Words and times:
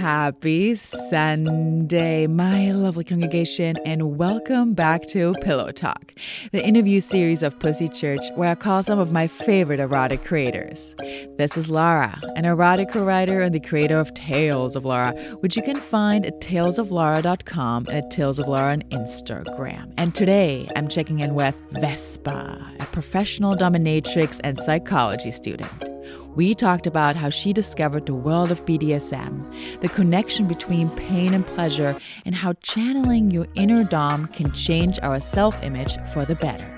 Happy 0.00 0.74
Sunday, 0.76 2.26
my 2.26 2.72
lovely 2.72 3.04
congregation, 3.04 3.76
and 3.84 4.16
welcome 4.16 4.72
back 4.72 5.02
to 5.08 5.34
Pillow 5.42 5.72
Talk, 5.72 6.14
the 6.52 6.64
interview 6.64 7.00
series 7.00 7.42
of 7.42 7.58
Pussy 7.58 7.86
Church 7.86 8.24
where 8.34 8.48
I 8.48 8.54
call 8.54 8.82
some 8.82 8.98
of 8.98 9.12
my 9.12 9.26
favorite 9.26 9.78
erotic 9.78 10.24
creators. 10.24 10.94
This 11.36 11.58
is 11.58 11.68
Laura, 11.68 12.18
an 12.34 12.44
erotica 12.44 13.04
writer 13.06 13.42
and 13.42 13.54
the 13.54 13.60
creator 13.60 13.98
of 13.98 14.14
Tales 14.14 14.74
of 14.74 14.86
Laura, 14.86 15.12
which 15.40 15.54
you 15.54 15.62
can 15.62 15.76
find 15.76 16.24
at 16.24 16.40
talesoflaura.com 16.40 17.86
and 17.88 17.96
at 17.98 18.10
Tales 18.10 18.38
of 18.38 18.48
Laura 18.48 18.72
on 18.72 18.80
Instagram. 18.84 19.92
And 19.98 20.14
today 20.14 20.66
I'm 20.76 20.88
checking 20.88 21.18
in 21.18 21.34
with 21.34 21.54
Vespa, 21.72 22.72
a 22.80 22.86
professional 22.86 23.54
dominatrix 23.54 24.40
and 24.42 24.56
psychology 24.56 25.30
student. 25.30 25.89
We 26.34 26.54
talked 26.54 26.86
about 26.86 27.16
how 27.16 27.30
she 27.30 27.52
discovered 27.52 28.06
the 28.06 28.14
world 28.14 28.50
of 28.50 28.64
BDSM, 28.64 29.80
the 29.80 29.88
connection 29.88 30.46
between 30.46 30.90
pain 30.90 31.34
and 31.34 31.46
pleasure, 31.46 31.98
and 32.24 32.34
how 32.34 32.52
channeling 32.62 33.30
your 33.30 33.48
inner 33.54 33.84
Dom 33.84 34.28
can 34.28 34.52
change 34.52 34.98
our 35.02 35.20
self 35.20 35.62
image 35.62 35.98
for 36.12 36.24
the 36.24 36.36
better. 36.36 36.76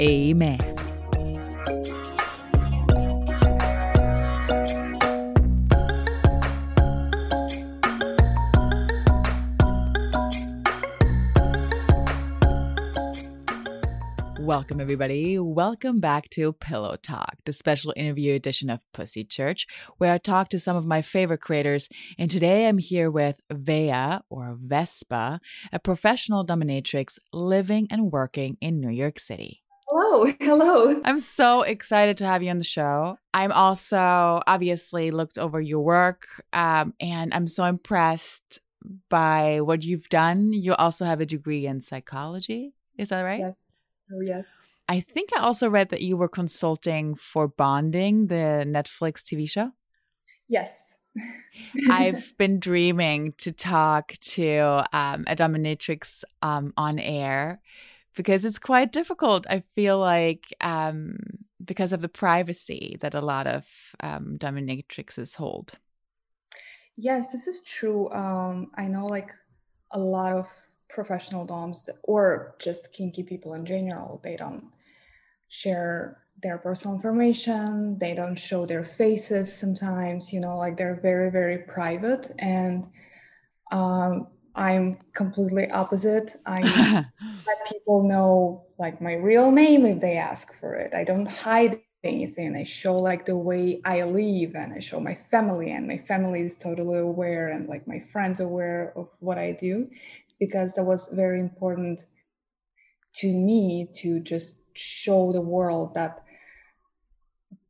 Amen. 0.00 0.93
Welcome, 14.54 14.80
everybody. 14.80 15.36
Welcome 15.36 15.98
back 15.98 16.30
to 16.30 16.52
Pillow 16.52 16.94
Talk, 16.94 17.38
the 17.44 17.52
special 17.52 17.92
interview 17.96 18.34
edition 18.34 18.70
of 18.70 18.78
Pussy 18.92 19.24
Church, 19.24 19.66
where 19.98 20.12
I 20.12 20.18
talk 20.18 20.48
to 20.50 20.60
some 20.60 20.76
of 20.76 20.86
my 20.86 21.02
favorite 21.02 21.40
creators. 21.40 21.88
And 22.20 22.30
today 22.30 22.68
I'm 22.68 22.78
here 22.78 23.10
with 23.10 23.40
Vea, 23.52 24.20
or 24.30 24.56
Vespa, 24.56 25.40
a 25.72 25.80
professional 25.80 26.46
dominatrix 26.46 27.18
living 27.32 27.88
and 27.90 28.12
working 28.12 28.56
in 28.60 28.80
New 28.80 28.90
York 28.90 29.18
City. 29.18 29.64
Hello, 29.88 30.32
hello. 30.40 31.02
I'm 31.04 31.18
so 31.18 31.62
excited 31.62 32.18
to 32.18 32.24
have 32.24 32.40
you 32.44 32.50
on 32.50 32.58
the 32.58 32.62
show. 32.62 33.18
I'm 33.34 33.50
also 33.50 34.40
obviously 34.46 35.10
looked 35.10 35.36
over 35.36 35.60
your 35.60 35.80
work, 35.80 36.28
um, 36.52 36.94
and 37.00 37.34
I'm 37.34 37.48
so 37.48 37.64
impressed 37.64 38.60
by 39.10 39.62
what 39.62 39.82
you've 39.82 40.08
done. 40.10 40.52
You 40.52 40.74
also 40.74 41.06
have 41.06 41.20
a 41.20 41.26
degree 41.26 41.66
in 41.66 41.80
psychology. 41.80 42.72
Is 42.96 43.08
that 43.08 43.22
right? 43.22 43.40
Yes. 43.40 43.56
Oh, 44.12 44.20
yes. 44.20 44.62
I 44.88 45.00
think 45.00 45.30
I 45.34 45.40
also 45.40 45.68
read 45.68 45.88
that 45.90 46.02
you 46.02 46.16
were 46.16 46.28
consulting 46.28 47.14
for 47.14 47.48
Bonding, 47.48 48.26
the 48.26 48.64
Netflix 48.66 49.22
TV 49.22 49.48
show. 49.48 49.72
Yes. 50.48 50.98
I've 51.90 52.36
been 52.36 52.60
dreaming 52.60 53.32
to 53.38 53.52
talk 53.52 54.12
to 54.12 54.84
um, 54.92 55.24
a 55.26 55.34
dominatrix 55.34 56.24
um, 56.42 56.72
on 56.76 56.98
air 56.98 57.60
because 58.14 58.44
it's 58.44 58.58
quite 58.58 58.92
difficult. 58.92 59.46
I 59.48 59.60
feel 59.74 59.98
like 59.98 60.54
um, 60.60 61.18
because 61.64 61.92
of 61.92 62.00
the 62.00 62.08
privacy 62.08 62.96
that 63.00 63.14
a 63.14 63.20
lot 63.20 63.46
of 63.46 63.66
um, 64.00 64.36
dominatrixes 64.38 65.36
hold. 65.36 65.72
Yes, 66.96 67.32
this 67.32 67.48
is 67.48 67.60
true. 67.62 68.10
Um, 68.12 68.70
I 68.74 68.86
know 68.86 69.06
like 69.06 69.32
a 69.90 69.98
lot 69.98 70.32
of 70.32 70.48
professional 70.88 71.44
doms 71.44 71.88
or 72.02 72.54
just 72.58 72.92
kinky 72.92 73.22
people 73.22 73.54
in 73.54 73.66
general. 73.66 74.20
They 74.22 74.36
don't 74.36 74.70
share 75.48 76.22
their 76.42 76.58
personal 76.58 76.96
information. 76.96 77.98
They 77.98 78.14
don't 78.14 78.36
show 78.36 78.66
their 78.66 78.84
faces 78.84 79.54
sometimes 79.54 80.32
you 80.32 80.40
know 80.40 80.56
like 80.56 80.76
they're 80.76 81.00
very 81.00 81.30
very 81.30 81.58
private. 81.58 82.30
And 82.38 82.88
um, 83.72 84.28
i'm 84.54 84.98
completely 85.14 85.70
opposite. 85.70 86.36
I 86.46 86.60
let 87.46 87.58
people 87.70 88.02
know 88.08 88.66
like 88.78 89.00
my 89.00 89.14
real 89.14 89.50
name 89.50 89.86
if 89.86 90.00
they 90.00 90.14
ask 90.16 90.52
for 90.54 90.74
it. 90.74 90.94
I 90.94 91.04
don't 91.04 91.26
hide 91.26 91.80
anything. 92.02 92.54
I 92.54 92.64
show 92.64 92.96
like 92.96 93.24
the 93.24 93.36
way 93.36 93.80
i 93.84 94.02
live 94.02 94.54
and 94.54 94.72
i 94.74 94.78
show 94.78 95.00
my 95.00 95.14
family. 95.14 95.70
And 95.70 95.88
my 95.88 95.98
family 95.98 96.42
is 96.42 96.58
totally 96.58 96.98
aware 96.98 97.48
and 97.48 97.68
like 97.68 97.88
my 97.88 98.00
friends 98.12 98.40
aware 98.40 98.92
of 98.96 99.08
what 99.20 99.38
i 99.38 99.52
do 99.52 99.88
because 100.38 100.74
that 100.74 100.84
was 100.84 101.08
very 101.12 101.40
important 101.40 102.04
to 103.16 103.28
me 103.32 103.88
to 103.94 104.20
just 104.20 104.60
show 104.74 105.32
the 105.32 105.40
world 105.40 105.94
that 105.94 106.24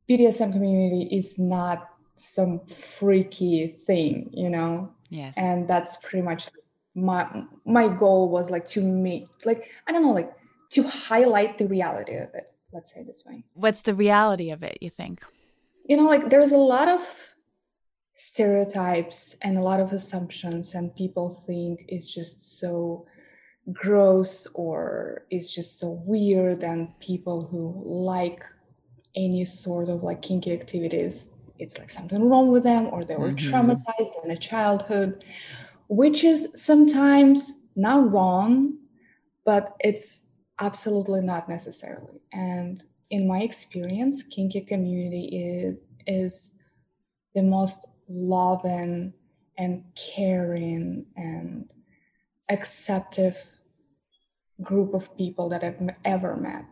BDSM 0.08 0.52
community 0.52 1.08
is 1.16 1.38
not 1.38 1.88
some 2.16 2.60
freaky 2.66 3.78
thing, 3.86 4.30
you 4.32 4.50
know? 4.50 4.90
Yes. 5.10 5.34
And 5.36 5.68
that's 5.68 5.96
pretty 5.96 6.24
much 6.24 6.48
my 6.94 7.44
my 7.64 7.88
goal 7.88 8.30
was 8.30 8.50
like 8.50 8.66
to 8.66 8.80
make 8.80 9.26
like 9.44 9.70
I 9.86 9.92
don't 9.92 10.02
know, 10.02 10.12
like 10.12 10.32
to 10.70 10.82
highlight 10.84 11.58
the 11.58 11.66
reality 11.66 12.14
of 12.14 12.28
it. 12.34 12.50
Let's 12.72 12.92
say 12.92 13.02
this 13.02 13.24
way. 13.26 13.44
What's 13.54 13.82
the 13.82 13.94
reality 13.94 14.50
of 14.50 14.62
it, 14.62 14.78
you 14.80 14.90
think? 14.90 15.24
You 15.84 15.96
know, 15.96 16.04
like 16.04 16.30
there's 16.30 16.52
a 16.52 16.56
lot 16.56 16.88
of 16.88 17.00
stereotypes 18.14 19.36
and 19.42 19.58
a 19.58 19.62
lot 19.62 19.80
of 19.80 19.92
assumptions 19.92 20.74
and 20.74 20.94
people 20.94 21.30
think 21.30 21.84
it's 21.88 22.12
just 22.12 22.58
so 22.58 23.06
gross 23.72 24.46
or 24.54 25.26
it's 25.30 25.52
just 25.52 25.78
so 25.78 26.02
weird 26.06 26.62
and 26.62 26.98
people 27.00 27.44
who 27.44 27.82
like 27.84 28.44
any 29.16 29.44
sort 29.44 29.88
of 29.88 30.02
like 30.02 30.22
kinky 30.22 30.52
activities 30.52 31.28
it's 31.58 31.78
like 31.78 31.90
something 31.90 32.28
wrong 32.28 32.50
with 32.50 32.62
them 32.62 32.86
or 32.92 33.04
they 33.04 33.16
were 33.16 33.30
mm-hmm. 33.30 33.54
traumatized 33.54 34.24
in 34.24 34.30
a 34.30 34.36
childhood 34.36 35.24
which 35.88 36.22
is 36.24 36.48
sometimes 36.54 37.58
not 37.74 38.10
wrong 38.12 38.76
but 39.44 39.74
it's 39.80 40.22
absolutely 40.60 41.20
not 41.20 41.48
necessarily 41.48 42.22
and 42.32 42.84
in 43.10 43.26
my 43.26 43.40
experience 43.40 44.22
kinky 44.22 44.60
community 44.60 45.24
is, 45.32 45.76
is 46.06 46.50
the 47.34 47.42
most 47.42 47.86
loving 48.08 49.12
and 49.56 49.84
caring 49.94 51.06
and 51.16 51.72
acceptive 52.48 53.36
group 54.62 54.94
of 54.94 55.16
people 55.16 55.48
that 55.48 55.64
I've 55.64 55.80
ever 56.04 56.36
met 56.36 56.66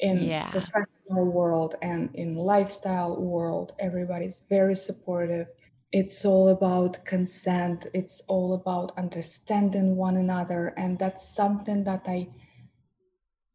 in 0.00 0.22
yeah. 0.22 0.50
professional 0.50 1.26
world 1.30 1.76
and 1.82 2.14
in 2.14 2.36
lifestyle 2.36 3.20
world. 3.20 3.72
Everybody's 3.78 4.42
very 4.48 4.74
supportive. 4.74 5.48
It's 5.92 6.24
all 6.24 6.48
about 6.48 7.04
consent. 7.04 7.86
It's 7.94 8.20
all 8.26 8.54
about 8.54 8.92
understanding 8.96 9.96
one 9.96 10.16
another. 10.16 10.74
And 10.76 10.98
that's 10.98 11.34
something 11.34 11.84
that 11.84 12.02
I 12.06 12.28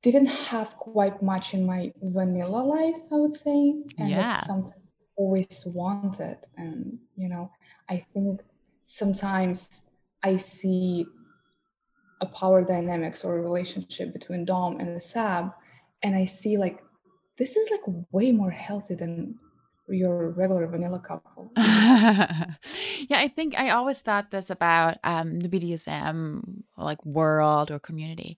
didn't 0.01 0.27
have 0.27 0.69
quite 0.77 1.21
much 1.21 1.53
in 1.53 1.65
my 1.65 1.91
vanilla 2.01 2.63
life, 2.63 3.01
I 3.11 3.15
would 3.15 3.33
say. 3.33 3.73
And 3.97 4.09
yeah. 4.09 4.21
that's 4.21 4.47
something 4.47 4.78
always 5.19 5.63
wanted. 5.65 6.37
And, 6.57 6.97
you 7.17 7.27
know, 7.27 7.51
I 7.89 8.05
think 8.13 8.41
sometimes 8.85 9.83
I 10.23 10.37
see 10.37 11.05
a 12.21 12.25
power 12.25 12.63
dynamics 12.63 13.23
or 13.23 13.37
a 13.37 13.41
relationship 13.41 14.13
between 14.13 14.45
Dom 14.45 14.79
and 14.79 14.95
the 14.95 15.01
Sab, 15.01 15.51
and 16.03 16.15
I 16.15 16.25
see 16.25 16.57
like 16.57 16.81
this 17.37 17.55
is 17.55 17.69
like 17.69 17.81
way 18.11 18.31
more 18.31 18.49
healthy 18.49 18.95
than 18.95 19.37
your 19.89 20.29
regular 20.31 20.67
vanilla 20.67 20.99
couple. 20.99 21.51
yeah, 21.57 22.55
I 23.11 23.31
think 23.33 23.57
I 23.59 23.69
always 23.69 24.01
thought 24.01 24.31
this 24.31 24.49
about 24.49 24.97
um, 25.03 25.39
the 25.39 25.49
BDSM 25.49 26.63
like 26.77 27.05
world 27.05 27.71
or 27.71 27.79
community 27.79 28.37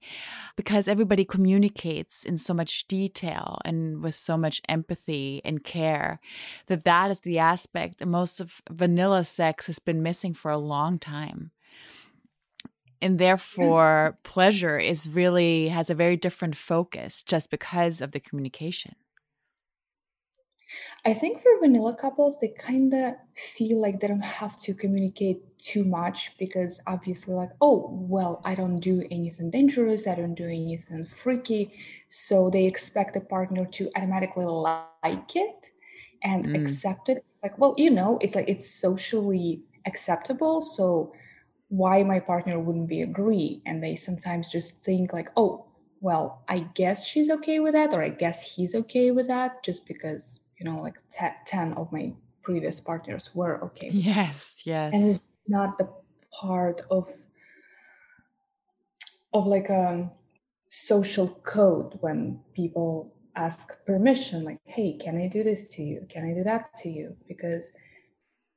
because 0.56 0.88
everybody 0.88 1.26
communicates 1.26 2.24
in 2.24 2.38
so 2.38 2.54
much 2.54 2.88
detail 2.88 3.60
and 3.66 4.02
with 4.02 4.16
so 4.16 4.38
much 4.38 4.62
empathy 4.68 5.42
and 5.46 5.64
care 5.64 6.20
that 6.68 6.86
that 6.86 7.12
is 7.12 7.20
the 7.20 7.40
aspect 7.40 8.06
most 8.06 8.40
of 8.40 8.62
vanilla 8.70 9.24
sex 9.24 9.68
has 9.68 9.80
been 9.80 10.02
missing 10.02 10.34
for 10.34 10.52
a 10.52 10.58
long 10.58 10.97
time. 10.97 11.52
And 13.04 13.18
therefore 13.18 14.20
pleasure 14.24 14.78
is 14.78 15.09
really 15.09 15.70
has 15.70 15.90
a 15.90 15.96
very 15.96 16.18
different 16.18 16.56
focus 16.56 17.24
just 17.24 17.50
because 17.50 18.00
of 18.00 18.12
the 18.12 18.20
communication 18.20 18.96
I 21.03 21.14
think 21.14 21.41
for 21.41 21.59
vanilla 21.59 21.96
couples, 21.96 22.40
they 22.40 22.50
kind 22.50 22.94
of 22.94 23.16
feel 23.34 23.82
like 23.82 24.00
they 24.00 24.08
don't 24.08 24.22
have 24.23 24.58
to 24.62 24.73
communicate 24.73 25.41
too 25.58 25.84
much 25.84 26.34
because 26.38 26.79
obviously, 26.85 27.34
like, 27.34 27.50
oh, 27.59 27.90
well, 27.91 28.41
I 28.46 28.56
don't 28.56 28.79
do 28.79 29.03
anything 29.09 29.50
dangerous, 29.50 30.08
I 30.08 30.16
don't 30.16 30.35
do 30.35 30.46
anything 30.46 31.06
freaky. 31.06 31.73
So 32.09 32.50
they 32.50 32.66
expect 32.66 33.14
the 33.14 33.22
partner 33.22 33.66
to 33.66 33.90
automatically 33.96 34.46
like 34.46 35.35
it 35.35 35.72
and 36.23 36.46
mm. 36.46 36.62
accept 36.62 37.09
it. 37.09 37.26
Like, 37.41 37.58
well, 37.58 37.73
you 37.78 37.90
know, 37.90 38.20
it's 38.22 38.35
like 38.35 38.50
it's 38.50 38.70
socially 38.70 39.64
acceptable. 39.88 40.62
So 40.62 41.14
why 41.70 42.03
my 42.03 42.20
partner 42.20 42.59
wouldn't 42.59 42.90
be 42.90 43.02
agree? 43.02 43.62
And 43.66 43.82
they 43.82 43.96
sometimes 43.96 44.52
just 44.52 44.82
think, 44.82 45.14
like, 45.14 45.29
oh, 45.35 45.66
well, 46.02 46.44
I 46.47 46.59
guess 46.76 47.08
she's 47.08 47.29
okay 47.29 47.59
with 47.59 47.73
that, 47.73 47.94
or 47.94 48.03
I 48.03 48.09
guess 48.09 48.56
he's 48.56 48.76
okay 48.76 49.09
with 49.12 49.28
that 49.28 49.64
just 49.64 49.88
because 49.88 50.41
you 50.61 50.72
know 50.72 50.78
like 50.78 50.96
t- 51.11 51.25
10 51.46 51.73
of 51.73 51.91
my 51.91 52.13
previous 52.43 52.79
partners 52.79 53.31
were 53.34 53.63
okay. 53.63 53.90
Yes 53.91 54.61
yes. 54.63 54.93
and 54.93 55.03
it's 55.16 55.23
not 55.47 55.78
the 55.78 55.90
part 56.31 56.81
of 56.91 57.11
of 59.34 59.47
like 59.47 59.69
a 59.69 60.11
social 60.67 61.29
code 61.43 61.97
when 62.02 62.40
people 62.53 63.13
ask 63.35 63.84
permission 63.85 64.43
like 64.43 64.59
hey 64.66 64.97
can 65.02 65.17
i 65.17 65.28
do 65.28 65.43
this 65.43 65.67
to 65.69 65.81
you? 65.81 66.05
Can 66.09 66.23
i 66.29 66.34
do 66.34 66.43
that 66.43 66.73
to 66.81 66.90
you? 66.90 67.16
Because 67.28 67.72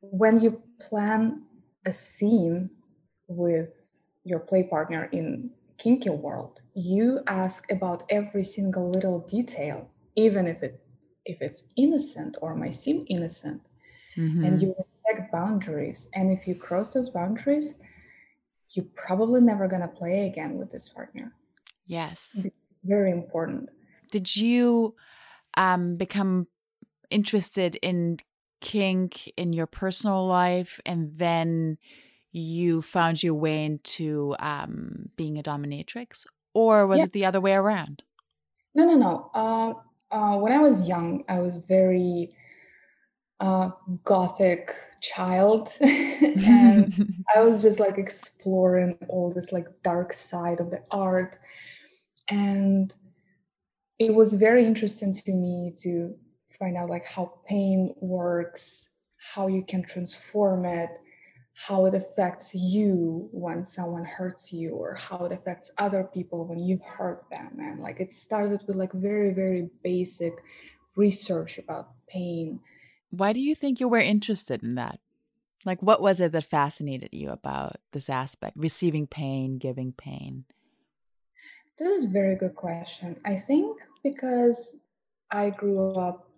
when 0.01 0.41
you 0.41 0.63
plan 0.81 1.43
a 1.87 1.93
scene 1.93 2.71
with 3.29 4.05
your 4.25 4.41
play 4.41 4.63
partner 4.63 5.09
in 5.13 5.51
kinky 5.79 6.11
world 6.11 6.61
you 6.75 7.21
ask 7.27 7.71
about 7.73 8.05
every 8.11 8.45
single 8.45 8.91
little 8.91 9.21
detail 9.21 9.91
even 10.17 10.47
if 10.47 10.63
it 10.63 10.84
if 11.25 11.41
it's 11.41 11.65
innocent 11.77 12.37
or 12.43 12.55
might 12.55 12.75
seem 12.75 13.05
innocent 13.09 13.63
mm-hmm. 14.17 14.45
and 14.45 14.61
you 14.61 14.75
respect 14.77 15.33
boundaries. 15.33 16.09
And 16.15 16.31
if 16.31 16.47
you 16.47 16.55
cross 16.55 16.93
those 16.93 17.11
boundaries 17.11 17.77
you're 18.75 18.87
probably 18.95 19.41
never 19.41 19.69
going 19.69 19.83
to 19.83 19.89
play 19.89 20.27
again 20.27 20.59
with 20.59 20.71
this 20.71 20.89
partner. 20.89 21.33
Yes. 21.87 22.37
Very 22.83 23.11
important. 23.11 23.71
Did 24.11 24.35
you 24.35 24.95
um, 25.57 25.97
become 25.97 26.47
interested 27.11 27.77
in 27.77 28.19
kink 28.61 29.31
in 29.37 29.53
your 29.53 29.67
personal 29.67 30.27
life 30.27 30.81
and 30.85 31.13
then 31.17 31.79
you 32.33 32.83
found 32.83 33.23
your 33.23 33.35
way 33.35 33.65
into 33.65 34.35
um, 34.39 35.09
being 35.17 35.39
a 35.39 35.43
dominatrix? 35.43 36.27
Or 36.53 36.87
was 36.87 36.99
yeah. 36.99 37.05
it 37.05 37.13
the 37.13 37.25
other 37.25 37.41
way 37.41 37.53
around? 37.53 38.03
No 38.75 38.85
no 38.87 38.95
no. 38.97 39.31
Uh, 39.35 39.75
uh, 40.11 40.37
when 40.37 40.53
i 40.53 40.59
was 40.59 40.89
young 40.89 41.25
i 41.29 41.41
was 41.41 41.59
very 41.59 42.35
uh, 43.41 43.71
gothic 44.05 44.75
child. 45.03 45.69
And 45.81 47.25
i 47.37 47.41
was 47.41 47.63
just 47.63 47.79
like 47.79 47.99
exploring 47.99 48.97
all 49.09 49.31
this 49.31 49.53
like 49.53 49.67
dark 49.83 50.13
side 50.13 50.61
of 50.61 50.71
the 50.71 50.83
art. 50.91 51.37
And 52.29 52.95
it 53.99 54.15
was 54.15 54.35
very 54.35 54.65
interesting 54.65 55.13
to 55.13 55.33
me 55.33 55.73
to 55.83 56.17
find 56.59 56.77
out 56.77 56.91
like 56.91 57.05
how 57.05 57.41
pain 57.47 57.95
works 58.01 58.89
how 59.17 59.47
you 59.49 59.65
can 59.65 59.83
transform 59.83 60.65
it 60.65 60.91
how 61.55 61.87
it 61.87 61.95
affects 61.95 62.55
you 62.55 63.29
when 63.33 63.65
someone 63.65 64.05
hurts 64.05 64.53
you 64.53 64.71
or 64.71 64.95
how 64.95 65.25
it 65.25 65.33
affects 65.33 65.71
other 65.79 66.05
people 66.05 66.47
when 66.47 66.59
you 66.59 66.81
hurt 66.85 67.25
them 67.31 67.57
and 67.59 67.81
like 67.81 68.01
it 68.01 68.13
started 68.13 68.61
with 68.67 68.77
like 68.77 68.93
very 68.93 69.33
very 69.33 69.71
basic 69.83 70.35
research 70.97 71.59
about 71.59 71.91
pain. 72.09 72.61
Why 73.11 73.33
do 73.33 73.41
you 73.41 73.55
think 73.55 73.81
you 73.81 73.89
were 73.89 73.99
interested 73.99 74.63
in 74.63 74.75
that? 74.75 74.99
Like 75.65 75.81
what 75.81 76.03
was 76.03 76.21
it 76.21 76.33
that 76.33 76.45
fascinated 76.45 77.11
you 77.13 77.31
about 77.31 77.77
this 77.93 78.11
aspect 78.11 78.57
receiving 78.57 79.07
pain 79.07 79.59
giving 79.59 79.93
pain? 79.93 80.45
This 81.79 81.89
is 81.89 82.05
a 82.05 82.09
very 82.09 82.37
good 82.37 82.55
question. 82.55 83.21
I 83.25 83.37
think 83.37 83.81
because 84.05 84.77
i 85.31 85.51
grew 85.51 85.93
up 85.95 86.29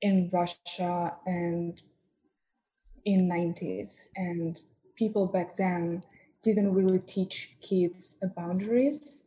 in 0.00 0.28
russia 0.32 1.16
and 1.26 1.82
in 3.04 3.28
90s 3.28 4.08
and 4.16 4.60
people 4.96 5.26
back 5.26 5.56
then 5.56 6.02
didn't 6.42 6.72
really 6.74 6.98
teach 7.00 7.56
kids 7.60 8.16
boundaries 8.36 9.22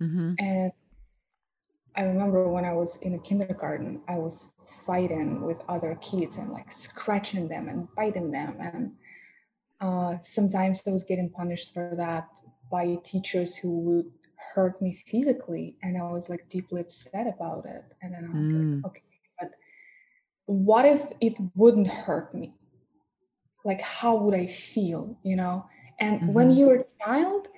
mm-hmm. 0.00 0.32
and 0.38 0.72
i 1.96 2.02
remember 2.02 2.48
when 2.48 2.64
i 2.64 2.72
was 2.72 2.96
in 3.02 3.14
a 3.14 3.18
kindergarten 3.18 4.02
i 4.08 4.16
was 4.16 4.52
fighting 4.86 5.42
with 5.42 5.62
other 5.68 5.98
kids 6.00 6.36
and 6.36 6.50
like 6.50 6.72
scratching 6.72 7.48
them 7.48 7.68
and 7.68 7.88
biting 7.96 8.30
them 8.30 8.56
and 8.60 8.92
uh, 9.80 10.16
sometimes 10.20 10.82
i 10.86 10.90
was 10.90 11.04
getting 11.04 11.30
punished 11.30 11.72
for 11.74 11.94
that 11.96 12.28
by 12.70 12.96
teachers 13.04 13.56
who 13.56 13.80
would 13.80 14.10
hurt 14.54 14.80
me 14.82 14.98
physically 15.06 15.76
and 15.82 15.96
i 15.96 16.10
was 16.10 16.28
like 16.28 16.48
deeply 16.48 16.80
upset 16.80 17.26
about 17.26 17.64
it 17.66 17.84
and 18.02 18.12
then 18.12 18.24
i 18.24 18.38
was 18.38 18.46
mm. 18.46 18.82
like 18.82 18.86
okay 18.86 19.02
but 19.40 19.50
what 20.46 20.84
if 20.84 21.02
it 21.20 21.34
wouldn't 21.54 21.86
hurt 21.86 22.34
me 22.34 22.52
like 23.64 23.80
how 23.80 24.16
would 24.16 24.34
i 24.34 24.46
feel 24.46 25.16
you 25.22 25.36
know 25.36 25.64
and 26.00 26.20
mm-hmm. 26.20 26.32
when 26.32 26.50
you're 26.50 26.80
a 26.80 27.04
child 27.04 27.48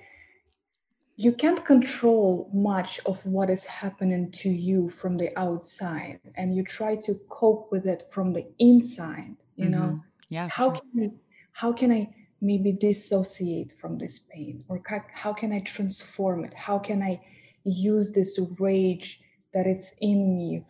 you 1.17 1.31
can't 1.31 1.63
control 1.63 2.49
much 2.53 2.99
of 3.05 3.25
what 3.25 3.49
is 3.49 3.65
happening 3.65 4.29
to 4.31 4.49
you 4.49 4.89
from 4.89 5.15
the 5.15 5.37
outside 5.39 6.19
and 6.35 6.55
you 6.55 6.63
try 6.63 6.95
to 6.95 7.15
cope 7.29 7.71
with 7.71 7.85
it 7.85 8.07
from 8.11 8.33
the 8.33 8.45
inside 8.59 9.35
you 9.55 9.69
mm-hmm. 9.69 9.79
know 9.79 10.03
yeah 10.29 10.47
how 10.49 10.73
sure. 10.73 10.81
can 10.93 11.03
I, 11.03 11.11
how 11.51 11.71
can 11.71 11.91
i 11.91 12.09
maybe 12.41 12.71
dissociate 12.71 13.73
from 13.79 13.97
this 13.97 14.19
pain 14.19 14.63
or 14.67 14.81
how 15.13 15.33
can 15.33 15.51
i 15.51 15.59
transform 15.61 16.43
it 16.43 16.53
how 16.53 16.77
can 16.77 17.01
i 17.01 17.19
use 17.63 18.11
this 18.11 18.39
rage 18.59 19.21
that 19.53 19.65
it's 19.65 19.93
in 20.01 20.37
me 20.37 20.63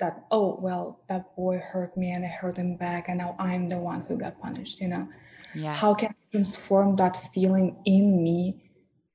that 0.00 0.24
oh 0.30 0.58
well 0.60 1.00
that 1.08 1.34
boy 1.36 1.58
hurt 1.58 1.96
me 1.96 2.10
and 2.12 2.24
i 2.24 2.28
hurt 2.28 2.56
him 2.56 2.76
back 2.76 3.08
and 3.08 3.18
now 3.18 3.36
i'm 3.38 3.68
the 3.68 3.78
one 3.78 4.00
who 4.02 4.16
got 4.16 4.40
punished 4.40 4.80
you 4.80 4.88
know? 4.88 5.06
Yeah. 5.54 5.74
How 5.74 5.94
can 5.94 6.10
i 6.10 6.14
transform 6.32 6.96
that 6.96 7.16
feeling 7.34 7.76
in 7.84 8.22
me 8.22 8.62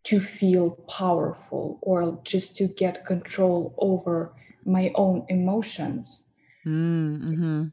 to 0.04 0.20
feel 0.20 0.72
powerful 0.88 1.80
or 1.82 2.20
just 2.24 2.56
to 2.58 2.68
get 2.68 3.06
control 3.06 3.74
over 3.78 4.34
my 4.66 4.92
own 4.96 5.26
emotions? 5.30 6.24
Mm, 6.66 7.18
mm-hmm. 7.18 7.64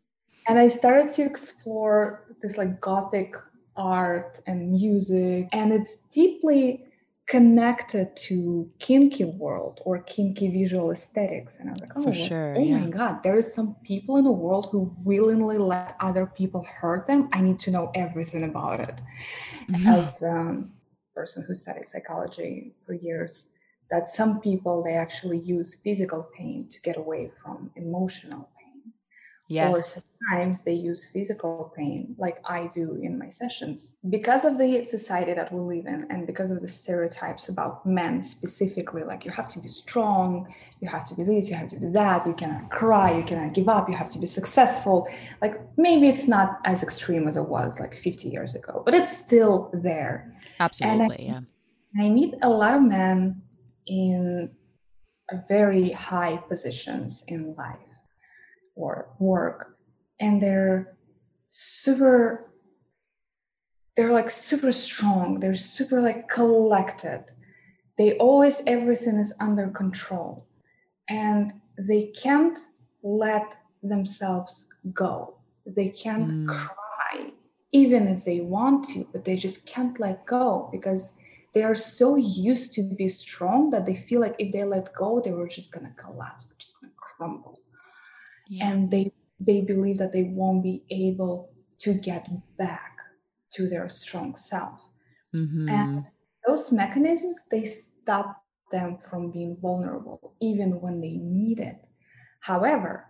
and 0.49 0.59
i 0.59 0.69
started 0.69 1.09
to 1.17 1.23
explore 1.23 2.27
this 2.43 2.57
like 2.59 2.81
gothic 2.81 3.35
art 3.77 4.41
and 4.47 4.71
music 4.71 5.49
and 5.53 5.73
it's 5.73 5.97
deeply 6.13 6.92
connected 7.33 8.15
to 8.15 8.71
kinky 8.79 9.25
world 9.25 9.81
or 9.87 10.03
kinky 10.03 10.49
visual 10.51 10.93
aesthetics 10.93 11.57
and 11.57 11.71
i 11.71 11.73
was 11.73 11.81
like 11.81 11.97
oh, 11.97 12.13
sure, 12.13 12.55
oh 12.59 12.61
yeah. 12.61 12.77
my 12.77 12.91
god 12.91 13.23
there 13.23 13.35
is 13.35 13.55
some 13.55 13.75
people 13.83 14.19
in 14.19 14.25
the 14.25 14.39
world 14.45 14.69
who 14.71 14.95
willingly 15.03 15.57
let 15.57 15.97
other 16.01 16.27
people 16.27 16.63
hurt 16.65 17.07
them 17.07 17.31
i 17.33 17.41
need 17.41 17.59
to 17.59 17.71
know 17.71 17.91
everything 17.95 18.45
about 18.45 18.81
it 18.81 19.01
mm-hmm. 19.71 19.87
as 19.87 20.21
a 20.21 20.31
um, 20.31 20.71
person 21.15 21.43
who 21.49 21.55
studied 21.55 21.89
psychology 21.89 22.75
for 22.85 22.93
years 22.93 23.49
that 23.91 24.11
some 24.11 24.39
people 24.39 24.85
they 24.85 24.97
actually 25.07 25.39
use 25.39 25.81
physical 25.83 26.29
pain 26.37 26.69
to 26.69 26.79
get 26.83 26.99
away 26.99 27.31
from 27.43 27.71
emotional 27.77 28.51
Yes. 29.53 29.77
Or 29.77 29.83
sometimes 29.83 30.63
they 30.63 30.73
use 30.73 31.11
physical 31.13 31.75
pain, 31.77 32.15
like 32.17 32.39
I 32.47 32.71
do 32.75 32.99
in 33.03 33.19
my 33.19 33.29
sessions. 33.29 33.97
Because 34.09 34.47
of 34.47 34.57
the 34.57 34.83
society 34.83 35.35
that 35.35 35.53
we 35.53 35.61
live 35.77 35.87
in, 35.87 36.07
and 36.09 36.27
because 36.27 36.51
of 36.51 36.63
the 36.63 36.69
stereotypes 36.69 37.51
about 37.51 37.85
men 37.85 38.25
specifically, 38.25 39.03
like 39.03 39.27
you 39.27 39.31
have 39.31 39.51
to 39.51 39.59
be 39.59 39.69
strong, 39.69 40.49
you 40.81 40.89
have 40.89 41.05
to 41.05 41.15
be 41.15 41.23
this, 41.23 41.51
you 41.51 41.55
have 41.55 41.69
to 41.69 41.77
be 41.77 41.89
that, 41.89 42.27
you 42.27 42.33
cannot 42.33 42.71
cry, 42.71 43.15
you 43.15 43.25
cannot 43.25 43.53
give 43.53 43.69
up, 43.69 43.91
you 43.91 43.95
have 43.95 44.09
to 44.09 44.19
be 44.19 44.25
successful. 44.25 45.07
Like 45.43 45.61
maybe 45.77 46.09
it's 46.09 46.27
not 46.27 46.61
as 46.65 46.83
extreme 46.83 47.29
as 47.29 47.37
it 47.37 47.47
was 47.47 47.79
like 47.79 47.95
50 47.95 48.31
years 48.31 48.55
ago, 48.55 48.83
but 48.87 48.95
it's 48.95 49.15
still 49.15 49.71
there. 49.75 50.35
Absolutely, 50.61 51.29
I, 51.29 51.33
yeah. 51.33 51.41
I 52.03 52.09
meet 52.09 52.37
a 52.41 52.49
lot 52.49 52.73
of 52.73 52.81
men 52.81 53.43
in 53.87 54.51
very 55.47 55.91
high 55.91 56.39
positions 56.49 57.23
in 57.29 57.55
life 57.55 57.92
or 58.75 59.09
work 59.19 59.77
and 60.21 60.41
they're 60.41 60.97
super 61.51 62.53
they're 63.95 64.13
like 64.13 64.31
super 64.31 64.73
strong. 64.73 65.39
They're 65.39 65.55
super 65.55 66.01
like 66.01 66.29
collected. 66.29 67.25
They 67.99 68.17
always 68.17 68.63
everything 68.67 69.17
is 69.17 69.35
under 69.39 69.69
control 69.69 70.47
and 71.09 71.53
they 71.79 72.05
can't 72.23 72.59
let 73.03 73.57
themselves 73.83 74.67
go. 74.95 75.37
They 75.67 75.91
can't 75.91 76.31
mm. 76.31 76.49
cry 76.49 77.33
even 77.73 78.07
if 78.07 78.25
they 78.25 78.41
want 78.41 78.87
to 78.87 79.07
but 79.13 79.25
they 79.25 79.37
just 79.37 79.65
can't 79.67 79.99
let 79.99 80.27
go 80.27 80.69
because 80.73 81.15
they 81.55 81.63
are 81.63 81.75
so 81.75 82.17
used 82.17 82.73
to 82.75 82.83
be 82.83 83.09
strong 83.09 83.71
that 83.71 83.85
they 83.87 83.95
feel 83.95 84.21
like 84.21 84.35
if 84.39 84.53
they 84.53 84.65
let 84.65 84.93
go 84.95 85.21
they 85.21 85.33
were 85.33 85.49
just 85.49 85.71
gonna 85.71 85.95
collapse. 85.97 86.47
They're 86.47 86.59
just 86.59 86.81
gonna 86.81 86.93
crumble 86.97 87.59
yeah. 88.53 88.71
and 88.71 88.91
they 88.91 89.11
they 89.41 89.61
believe 89.63 89.99
that 89.99 90.13
they 90.13 90.25
won't 90.25 90.63
be 90.63 90.85
able 90.91 91.51
to 91.79 91.95
get 91.95 92.29
back 92.59 92.99
to 93.55 93.67
their 93.67 93.89
strong 93.89 94.37
self 94.37 94.79
mm-hmm. 95.35 95.69
and 95.69 96.05
those 96.47 96.71
mechanisms 96.71 97.41
they 97.51 97.65
stop 97.65 98.43
them 98.71 98.99
from 98.99 99.31
being 99.31 99.57
vulnerable 99.61 100.35
even 100.41 100.81
when 100.81 101.01
they 101.01 101.13
need 101.13 101.61
it 101.61 101.79
however 102.41 103.07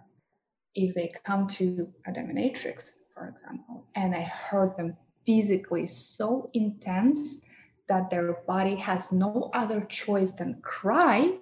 if 0.75 0.95
they 0.95 1.13
come 1.25 1.47
to 1.47 1.89
a 2.07 2.13
dominatrix 2.13 2.93
for 3.13 3.29
example 3.29 3.87
and 3.97 4.15
i 4.15 4.23
hurt 4.23 4.77
them 4.77 4.97
physically 5.27 5.87
so 5.87 6.51
intense 6.55 7.41
that 7.89 8.09
their 8.11 8.39
body 8.47 8.77
has 8.77 9.11
no 9.11 9.51
other 9.55 9.81
choice 9.83 10.33
than 10.33 10.61
cry 10.63 11.33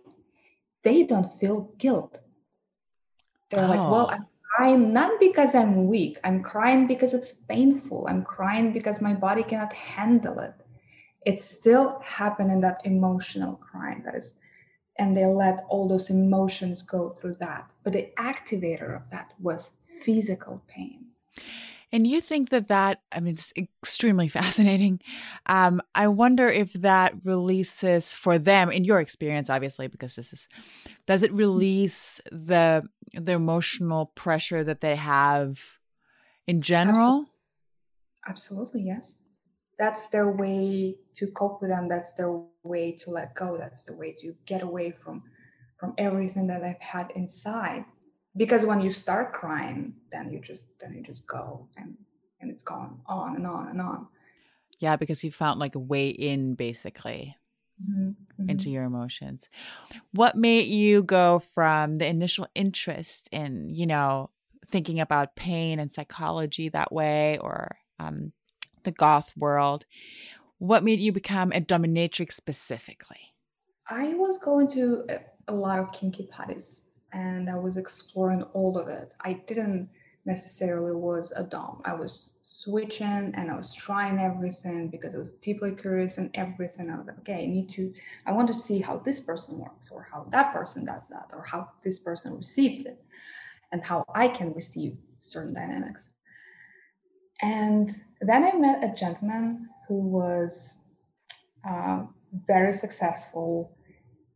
they 0.82 1.02
don't 1.02 1.38
feel 1.38 1.72
guilt 1.78 2.18
they're 3.50 3.64
oh. 3.64 3.68
like, 3.68 3.78
well, 3.78 4.08
oh. 4.10 4.14
I'm 4.14 4.26
crying 4.56 4.92
not 4.92 5.18
because 5.20 5.54
I'm 5.54 5.86
weak. 5.86 6.18
I'm 6.24 6.42
crying 6.42 6.86
because 6.86 7.14
it's 7.14 7.32
painful. 7.32 8.06
I'm 8.08 8.24
crying 8.24 8.72
because 8.72 9.00
my 9.00 9.14
body 9.14 9.42
cannot 9.42 9.72
handle 9.72 10.38
it. 10.40 10.54
It's 11.26 11.44
still 11.44 12.00
happening 12.04 12.60
that 12.60 12.80
emotional 12.84 13.56
crying 13.56 14.02
that 14.04 14.14
is, 14.14 14.36
and 14.98 15.16
they 15.16 15.26
let 15.26 15.64
all 15.68 15.86
those 15.86 16.10
emotions 16.10 16.82
go 16.82 17.10
through 17.10 17.34
that. 17.40 17.70
But 17.84 17.92
the 17.92 18.10
activator 18.18 18.96
of 18.96 19.10
that 19.10 19.34
was 19.38 19.72
physical 20.02 20.62
pain. 20.66 21.06
And 21.92 22.06
you 22.06 22.20
think 22.20 22.50
that 22.50 22.68
that, 22.68 23.00
I 23.10 23.20
mean, 23.20 23.34
it's 23.34 23.52
extremely 23.56 24.28
fascinating. 24.40 25.00
Um, 25.46 25.80
I 25.94 26.08
wonder 26.08 26.48
if 26.48 26.72
that 26.74 27.14
releases 27.24 28.14
for 28.14 28.38
them, 28.38 28.70
in 28.70 28.84
your 28.84 29.00
experience, 29.00 29.50
obviously, 29.50 29.88
because 29.88 30.14
this 30.14 30.32
is, 30.32 30.48
does 31.06 31.22
it 31.22 31.32
release 31.32 32.20
the 32.30 32.88
the 33.12 33.32
emotional 33.32 34.06
pressure 34.14 34.62
that 34.62 34.80
they 34.80 34.94
have 34.94 35.60
in 36.46 36.62
general? 36.62 36.96
Absolutely, 36.96 37.30
Absolutely 38.28 38.82
yes. 38.82 39.18
That's 39.78 40.08
their 40.08 40.30
way 40.30 40.96
to 41.16 41.26
cope 41.28 41.60
with 41.60 41.70
them. 41.70 41.88
That's 41.88 42.12
their 42.12 42.38
way 42.62 42.92
to 42.92 43.10
let 43.10 43.34
go. 43.34 43.56
That's 43.58 43.84
the 43.84 43.94
way 43.94 44.12
to 44.18 44.34
get 44.46 44.62
away 44.62 44.92
from 44.92 45.22
from 45.78 45.94
everything 45.96 46.46
that 46.46 46.60
they've 46.60 46.76
had 46.78 47.10
inside 47.16 47.86
because 48.36 48.64
when 48.64 48.80
you 48.80 48.90
start 48.90 49.32
crying 49.32 49.94
then 50.12 50.30
you 50.30 50.40
just 50.40 50.66
then 50.80 50.94
you 50.94 51.02
just 51.02 51.26
go 51.26 51.66
and 51.76 51.96
and 52.40 52.50
it's 52.50 52.62
gone 52.62 53.00
on 53.06 53.36
and 53.36 53.46
on 53.46 53.68
and 53.68 53.80
on 53.80 54.06
yeah 54.78 54.96
because 54.96 55.22
you 55.24 55.30
found 55.30 55.58
like 55.58 55.74
a 55.74 55.80
way 55.80 56.08
in 56.08 56.54
basically 56.54 57.36
mm-hmm. 57.82 58.10
Mm-hmm. 58.10 58.50
into 58.50 58.70
your 58.70 58.84
emotions 58.84 59.48
what 60.12 60.36
made 60.36 60.66
you 60.66 61.02
go 61.02 61.40
from 61.40 61.98
the 61.98 62.06
initial 62.06 62.46
interest 62.54 63.28
in 63.32 63.68
you 63.70 63.86
know 63.86 64.30
thinking 64.68 65.00
about 65.00 65.34
pain 65.34 65.80
and 65.80 65.90
psychology 65.90 66.68
that 66.68 66.92
way 66.92 67.38
or 67.38 67.76
um, 67.98 68.32
the 68.84 68.92
goth 68.92 69.32
world 69.36 69.84
what 70.58 70.84
made 70.84 71.00
you 71.00 71.12
become 71.12 71.52
a 71.52 71.60
dominatrix 71.60 72.32
specifically 72.32 73.34
i 73.88 74.14
was 74.14 74.38
going 74.38 74.68
to 74.68 75.04
a 75.48 75.52
lot 75.52 75.78
of 75.78 75.90
kinky 75.92 76.26
parties 76.26 76.82
and 77.12 77.48
I 77.50 77.56
was 77.56 77.76
exploring 77.76 78.42
all 78.54 78.78
of 78.78 78.88
it. 78.88 79.14
I 79.20 79.34
didn't 79.46 79.88
necessarily 80.26 80.92
was 80.92 81.32
a 81.34 81.42
dom. 81.42 81.80
I 81.84 81.94
was 81.94 82.36
switching 82.42 83.32
and 83.34 83.50
I 83.50 83.56
was 83.56 83.72
trying 83.72 84.18
everything 84.18 84.88
because 84.88 85.14
I 85.14 85.18
was 85.18 85.32
deeply 85.32 85.74
curious 85.74 86.18
and 86.18 86.30
everything. 86.34 86.90
I 86.90 86.98
was 86.98 87.06
like, 87.06 87.18
okay, 87.20 87.42
I 87.44 87.46
need 87.46 87.68
to, 87.70 87.92
I 88.26 88.32
want 88.32 88.48
to 88.48 88.54
see 88.54 88.80
how 88.80 88.98
this 88.98 89.20
person 89.20 89.58
works 89.58 89.88
or 89.90 90.06
how 90.12 90.22
that 90.30 90.52
person 90.52 90.84
does 90.84 91.08
that 91.08 91.30
or 91.32 91.44
how 91.44 91.70
this 91.82 91.98
person 91.98 92.36
receives 92.36 92.84
it 92.84 93.02
and 93.72 93.82
how 93.82 94.04
I 94.14 94.28
can 94.28 94.52
receive 94.52 94.96
certain 95.18 95.54
dynamics. 95.54 96.08
And 97.42 97.90
then 98.20 98.44
I 98.44 98.52
met 98.52 98.84
a 98.84 98.94
gentleman 98.94 99.68
who 99.88 99.94
was 99.94 100.74
uh, 101.68 102.04
very 102.46 102.74
successful 102.74 103.76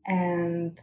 and 0.07 0.81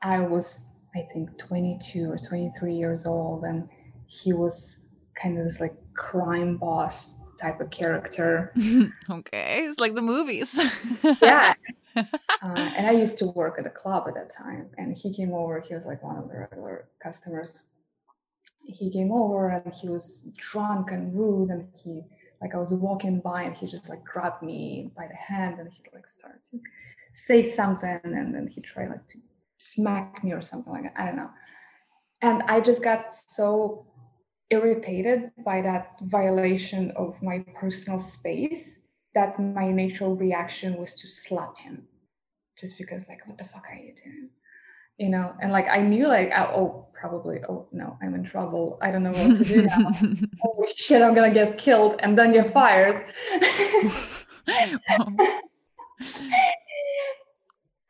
I 0.00 0.20
was 0.20 0.66
I 0.94 1.08
think 1.12 1.36
22 1.38 2.10
or 2.10 2.18
23 2.18 2.74
years 2.74 3.06
old, 3.06 3.44
and 3.44 3.68
he 4.06 4.32
was 4.32 4.86
kind 5.14 5.38
of 5.38 5.44
this 5.44 5.60
like 5.60 5.74
crime 5.94 6.56
boss 6.56 7.24
type 7.40 7.60
of 7.60 7.70
character. 7.70 8.52
okay, 9.10 9.64
it's 9.66 9.80
like 9.80 9.94
the 9.94 10.02
movies. 10.02 10.58
yeah. 11.20 11.54
Uh, 11.94 12.72
and 12.74 12.86
I 12.86 12.92
used 12.92 13.18
to 13.18 13.26
work 13.26 13.56
at 13.58 13.64
the 13.64 13.70
club 13.70 14.04
at 14.08 14.14
that 14.14 14.30
time, 14.30 14.70
and 14.78 14.96
he 14.96 15.14
came 15.14 15.34
over. 15.34 15.60
He 15.60 15.74
was 15.74 15.84
like 15.84 16.02
one 16.02 16.16
of 16.16 16.26
the 16.26 16.38
regular 16.38 16.88
customers. 17.02 17.64
He 18.64 18.90
came 18.90 19.12
over 19.12 19.50
and 19.50 19.74
he 19.74 19.90
was 19.90 20.30
drunk 20.38 20.90
and 20.90 21.14
rude, 21.14 21.50
and 21.50 21.68
he 21.84 22.00
like 22.40 22.54
I 22.54 22.58
was 22.58 22.72
walking 22.72 23.20
by 23.20 23.42
and 23.42 23.54
he 23.54 23.66
just 23.66 23.90
like 23.90 24.02
grabbed 24.04 24.42
me 24.42 24.90
by 24.96 25.06
the 25.06 25.14
hand 25.14 25.60
and 25.60 25.70
he 25.70 25.82
like 25.92 26.08
started 26.08 26.42
to 26.50 26.60
say 27.12 27.42
something, 27.42 28.00
and 28.04 28.34
then 28.34 28.46
he 28.46 28.62
tried 28.62 28.88
like 28.88 29.06
to 29.08 29.18
smack 29.62 30.24
me 30.24 30.32
or 30.32 30.42
something 30.42 30.72
like 30.72 30.82
that. 30.82 30.94
I 30.96 31.06
don't 31.06 31.16
know. 31.16 31.30
And 32.20 32.42
I 32.44 32.60
just 32.60 32.82
got 32.82 33.14
so 33.14 33.86
irritated 34.50 35.30
by 35.44 35.62
that 35.62 35.96
violation 36.02 36.92
of 36.96 37.14
my 37.22 37.44
personal 37.54 37.98
space 37.98 38.78
that 39.14 39.38
my 39.38 39.70
natural 39.70 40.16
reaction 40.16 40.76
was 40.76 40.94
to 40.94 41.06
slap 41.06 41.58
him 41.58 41.86
just 42.58 42.76
because 42.76 43.08
like 43.08 43.26
what 43.26 43.38
the 43.38 43.44
fuck 43.44 43.64
are 43.70 43.76
you 43.76 43.94
doing 43.94 44.28
you 44.98 45.08
know 45.08 45.34
and 45.40 45.50
like 45.50 45.70
i 45.70 45.78
knew 45.78 46.06
like 46.06 46.30
oh 46.36 46.86
probably 46.92 47.40
oh 47.48 47.66
no 47.72 47.96
i'm 48.02 48.14
in 48.14 48.22
trouble 48.22 48.78
i 48.82 48.90
don't 48.90 49.02
know 49.02 49.12
what 49.12 49.36
to 49.36 49.44
do 49.44 49.62
now 49.62 49.90
oh 50.46 50.66
shit 50.76 51.00
i'm 51.00 51.14
gonna 51.14 51.32
get 51.32 51.56
killed 51.56 51.96
and 52.00 52.18
then 52.18 52.32
get 52.32 52.52
fired 52.52 53.10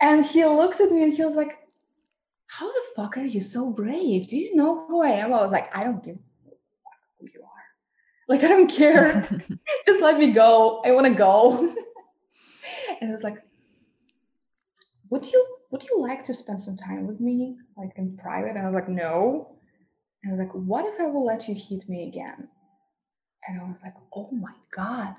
and 0.02 0.26
he 0.26 0.44
looks 0.44 0.80
at 0.80 0.90
me 0.90 1.02
and 1.02 1.12
he 1.12 1.24
was 1.24 1.34
like 1.34 1.58
how 2.52 2.66
the 2.70 2.82
fuck 2.94 3.16
are 3.16 3.24
you 3.24 3.40
so 3.40 3.70
brave? 3.70 4.28
Do 4.28 4.36
you 4.36 4.54
know 4.54 4.84
who 4.86 5.02
I 5.02 5.12
am? 5.12 5.32
I 5.32 5.40
was 5.40 5.50
like, 5.50 5.74
I 5.74 5.84
don't 5.84 6.04
give 6.04 6.16
a 6.16 6.50
fuck 6.84 6.98
who 7.18 7.26
you 7.32 7.40
are. 7.40 8.28
Like, 8.28 8.44
I 8.44 8.48
don't 8.48 8.70
care. 8.70 9.26
Just 9.86 10.02
let 10.02 10.18
me 10.18 10.32
go. 10.32 10.82
I 10.84 10.90
want 10.90 11.06
to 11.06 11.14
go. 11.14 11.58
and 13.00 13.08
it 13.08 13.12
was 13.12 13.22
like, 13.22 13.38
would 15.08 15.30
you 15.32 15.46
would 15.70 15.82
you 15.82 15.98
like 15.98 16.24
to 16.24 16.34
spend 16.34 16.60
some 16.60 16.76
time 16.76 17.06
with 17.06 17.20
me, 17.20 17.56
like 17.78 17.92
in 17.96 18.18
private? 18.18 18.50
And 18.50 18.58
I 18.58 18.66
was 18.66 18.74
like, 18.74 18.88
no. 18.88 19.56
And 20.22 20.30
I 20.30 20.36
was 20.36 20.44
like, 20.44 20.52
what 20.52 20.84
if 20.84 21.00
I 21.00 21.06
will 21.06 21.24
let 21.24 21.48
you 21.48 21.54
hit 21.54 21.88
me 21.88 22.08
again? 22.08 22.48
And 23.48 23.60
I 23.60 23.64
was 23.64 23.78
like, 23.82 23.94
oh 24.14 24.30
my 24.30 24.52
God, 24.76 25.16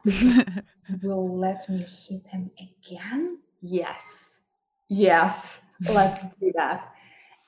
will 1.01 1.35
let 1.35 1.67
me 1.67 1.79
hit 1.79 2.27
him 2.27 2.51
again? 2.59 3.39
Yes. 3.63 4.41
Yes. 4.89 5.59
Let's 5.89 6.35
do 6.35 6.51
that 6.55 6.93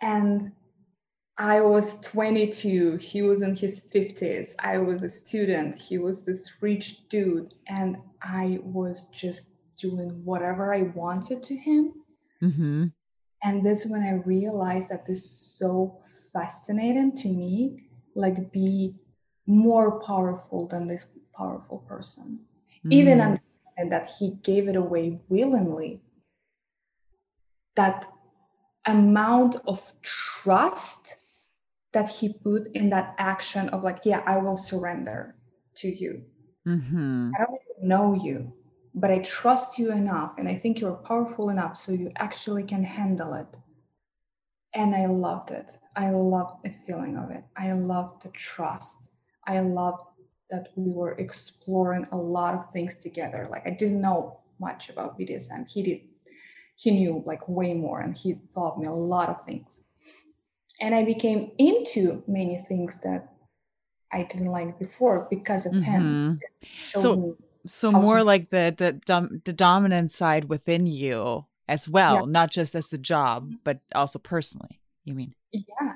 and 0.01 0.51
I 1.37 1.59
was 1.61 1.99
22, 2.01 2.97
he 2.97 3.21
was 3.21 3.41
in 3.41 3.55
his 3.55 3.81
50s. 3.93 4.55
I 4.59 4.77
was 4.77 5.03
a 5.03 5.09
student, 5.09 5.75
he 5.75 5.97
was 5.97 6.23
this 6.23 6.49
rich 6.61 7.09
dude, 7.09 7.53
and 7.67 7.97
I 8.21 8.59
was 8.63 9.07
just 9.07 9.49
doing 9.77 10.09
whatever 10.23 10.73
I 10.73 10.83
wanted 10.83 11.43
to 11.43 11.55
him. 11.55 11.93
Mm-hmm. 12.41 12.85
And 13.43 13.65
this 13.65 13.85
when 13.85 14.01
I 14.01 14.13
realized 14.25 14.89
that 14.89 15.05
this 15.05 15.25
is 15.25 15.57
so 15.57 15.99
fascinating 16.31 17.15
to 17.17 17.27
me, 17.27 17.83
like 18.15 18.51
be 18.51 18.95
more 19.45 19.99
powerful 19.99 20.67
than 20.67 20.87
this 20.87 21.05
powerful 21.37 21.79
person. 21.79 22.39
Mm-hmm. 22.79 22.93
Even 22.93 23.17
mm. 23.19 23.39
and 23.77 23.91
that 23.91 24.07
he 24.17 24.31
gave 24.41 24.69
it 24.69 24.77
away 24.77 25.19
willingly. 25.27 26.01
That 27.75 28.07
amount 28.85 29.57
of 29.67 29.91
trust 30.01 31.25
that 31.93 32.09
he 32.09 32.33
put 32.33 32.67
in 32.75 32.89
that 32.89 33.15
action 33.17 33.69
of 33.69 33.81
like 33.83 33.99
yeah 34.05 34.21
i 34.25 34.37
will 34.37 34.57
surrender 34.57 35.35
to 35.75 35.87
you. 35.87 36.21
Mm-hmm. 36.67 37.31
i 37.35 37.43
don't 37.43 37.59
even 37.69 37.87
know 37.87 38.13
you 38.13 38.51
but 38.93 39.11
i 39.11 39.19
trust 39.19 39.79
you 39.79 39.91
enough 39.91 40.33
and 40.37 40.47
i 40.47 40.55
think 40.55 40.79
you're 40.79 40.93
powerful 40.93 41.49
enough 41.49 41.77
so 41.77 41.91
you 41.91 42.11
actually 42.17 42.63
can 42.63 42.83
handle 42.83 43.33
it. 43.33 43.57
And 44.73 44.93
i 44.93 45.05
loved 45.05 45.51
it. 45.51 45.77
I 45.95 46.09
loved 46.09 46.65
the 46.65 46.73
feeling 46.85 47.15
of 47.17 47.31
it. 47.31 47.45
I 47.55 47.71
loved 47.71 48.23
the 48.23 48.29
trust. 48.29 48.97
I 49.47 49.61
loved 49.61 50.01
that 50.49 50.67
we 50.75 50.91
were 50.91 51.13
exploring 51.13 52.05
a 52.11 52.17
lot 52.17 52.53
of 52.55 52.71
things 52.71 52.95
together. 52.95 53.47
Like 53.49 53.65
i 53.65 53.71
didn't 53.71 54.01
know 54.01 54.39
much 54.59 54.89
about 54.89 55.19
bdsm 55.19 55.69
he 55.69 55.83
did 55.83 56.01
he 56.75 56.91
knew 56.91 57.23
like 57.25 57.47
way 57.47 57.73
more 57.73 58.01
and 58.01 58.17
he 58.17 58.35
taught 58.53 58.77
me 58.77 58.85
a 58.87 58.91
lot 58.91 59.29
of 59.29 59.41
things. 59.41 59.79
And 60.81 60.93
i 60.93 61.05
became 61.05 61.51
into 61.57 62.21
many 62.27 62.57
things 62.57 62.99
that 62.99 63.31
i 64.11 64.23
didn't 64.23 64.47
like 64.47 64.77
before 64.77 65.25
because 65.29 65.65
of 65.65 65.71
mm-hmm. 65.71 65.83
him 65.83 66.39
so 66.83 67.37
so 67.65 67.91
more 67.91 68.17
to- 68.17 68.23
like 68.25 68.49
the 68.49 68.75
the 68.77 68.91
dom- 68.91 69.41
the 69.45 69.53
dominant 69.53 70.11
side 70.11 70.49
within 70.49 70.85
you 70.85 71.45
as 71.69 71.87
well 71.87 72.15
yeah. 72.15 72.25
not 72.27 72.51
just 72.51 72.75
as 72.75 72.89
the 72.89 72.97
job 72.97 73.53
but 73.63 73.79
also 73.95 74.19
personally 74.19 74.81
you 75.05 75.13
mean? 75.13 75.33
Yeah. 75.51 75.93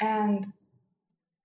And 0.00 0.52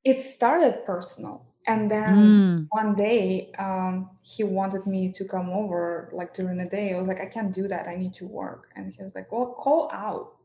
it 0.05 0.21
started 0.21 0.85
personal 0.85 1.45
and 1.67 1.89
then 1.89 2.15
mm. 2.17 2.67
one 2.71 2.95
day 2.95 3.51
um, 3.59 4.09
he 4.21 4.43
wanted 4.43 4.87
me 4.87 5.11
to 5.11 5.25
come 5.25 5.49
over 5.49 6.09
like 6.11 6.33
during 6.33 6.57
the 6.57 6.65
day. 6.65 6.93
I 6.93 6.97
was 6.97 7.07
like 7.07 7.19
i 7.19 7.25
can't 7.25 7.53
do 7.53 7.67
that. 7.67 7.87
I 7.87 7.95
need 7.95 8.13
to 8.15 8.25
work. 8.25 8.71
And 8.75 8.93
he 8.93 9.03
was 9.03 9.13
like 9.15 9.31
well 9.31 9.53
call 9.53 9.89
out 9.91 10.35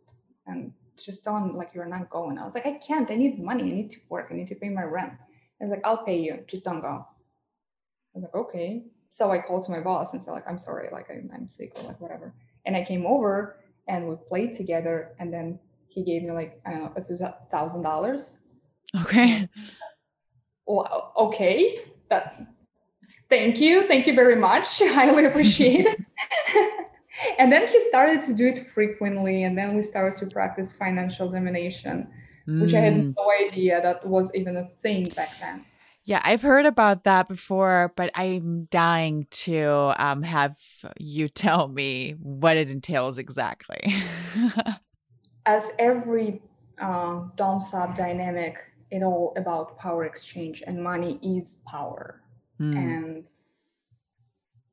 and 0.47 0.73
just 1.03 1.25
tell 1.25 1.37
him 1.37 1.55
like 1.55 1.71
you're 1.75 1.87
not 1.87 2.11
going. 2.11 2.39
I 2.39 2.45
was 2.45 2.55
like 2.55 2.67
i 2.67 2.73
can't. 2.73 3.11
I 3.11 3.15
need 3.15 3.43
money. 3.43 3.65
I 3.65 3.75
need 3.75 3.91
to 3.91 4.01
work. 4.09 4.29
I 4.31 4.35
need 4.35 4.49
to 4.49 4.55
pay 4.55 4.69
my 4.69 4.83
rent. 4.83 5.13
I 5.61 5.65
was 5.65 5.71
like 5.71 5.81
i'll 5.85 6.05
pay 6.05 6.19
you. 6.19 6.41
Just 6.47 6.65
don't 6.65 6.81
go. 6.81 7.07
I 7.07 8.15
was 8.15 8.25
like 8.25 8.35
okay. 8.35 8.85
So 9.09 9.31
i 9.31 9.39
called 9.39 9.65
to 9.67 9.71
my 9.71 9.81
boss 9.81 10.13
and 10.13 10.23
said 10.23 10.33
like 10.33 10.49
i'm 10.49 10.59
sorry. 10.59 10.89
Like 10.93 11.11
I'm, 11.11 11.31
I'm 11.35 11.49
sick 11.49 11.73
or 11.77 11.85
like 11.85 12.01
whatever. 12.01 12.35
And 12.67 12.77
i 12.77 12.83
came 12.83 13.07
over 13.07 13.61
and 13.87 14.09
we 14.09 14.17
played 14.29 14.53
together. 14.53 15.15
And 15.19 15.33
then 15.33 15.59
he 15.87 16.03
gave 16.03 16.23
me 16.23 16.33
like 16.33 16.61
i 16.67 16.73
don't 16.73 16.81
know 16.81 16.93
a 16.97 17.35
thousand 17.51 17.83
dollars. 17.83 18.39
Okay. 19.03 19.49
Well, 20.67 21.13
okay. 21.17 21.79
That 22.09 22.47
thank 23.29 23.61
you. 23.61 23.87
Thank 23.87 24.07
you 24.07 24.15
very 24.15 24.37
much. 24.37 24.79
Highly 24.85 25.25
appreciate 25.25 25.87
it. 25.87 26.01
and 27.39 27.53
then 27.53 27.67
he 27.67 27.81
started 27.81 28.21
to 28.23 28.35
do 28.35 28.47
it 28.49 28.67
frequently. 28.69 29.45
And 29.45 29.57
then 29.57 29.75
we 29.75 29.83
started 29.83 30.19
to 30.21 30.27
practice 30.27 30.73
financial 30.73 31.29
domination, 31.31 32.09
mm. 32.49 32.61
which 32.61 32.75
I 32.75 32.81
had 32.81 32.95
mm. 32.95 33.15
no 33.17 33.47
idea 33.47 33.81
that 33.83 34.07
was 34.07 34.31
even 34.35 34.57
a 34.57 34.67
thing 34.83 35.09
back 35.17 35.31
then. 35.41 35.65
Yeah, 36.07 36.21
I've 36.23 36.43
heard 36.43 36.67
about 36.67 37.05
that 37.05 37.31
before, 37.31 37.95
but 37.97 38.11
I'm 38.15 38.67
dying 38.71 39.27
to 39.31 39.95
um, 39.97 40.23
have 40.23 40.59
you 40.99 41.29
tell 41.31 41.69
me 41.69 42.13
what 42.21 42.57
it 42.57 42.71
entails 42.71 43.17
exactly. 43.17 43.95
As 45.47 45.71
every 45.79 46.43
um, 46.79 47.33
dom 47.37 47.61
sub 47.61 47.97
dynamic, 47.97 48.59
it 48.91 49.03
all 49.03 49.33
about 49.37 49.79
power 49.79 50.05
exchange, 50.05 50.63
and 50.67 50.83
money 50.83 51.19
is 51.23 51.57
power. 51.67 52.21
Mm. 52.61 52.77
And 52.77 53.25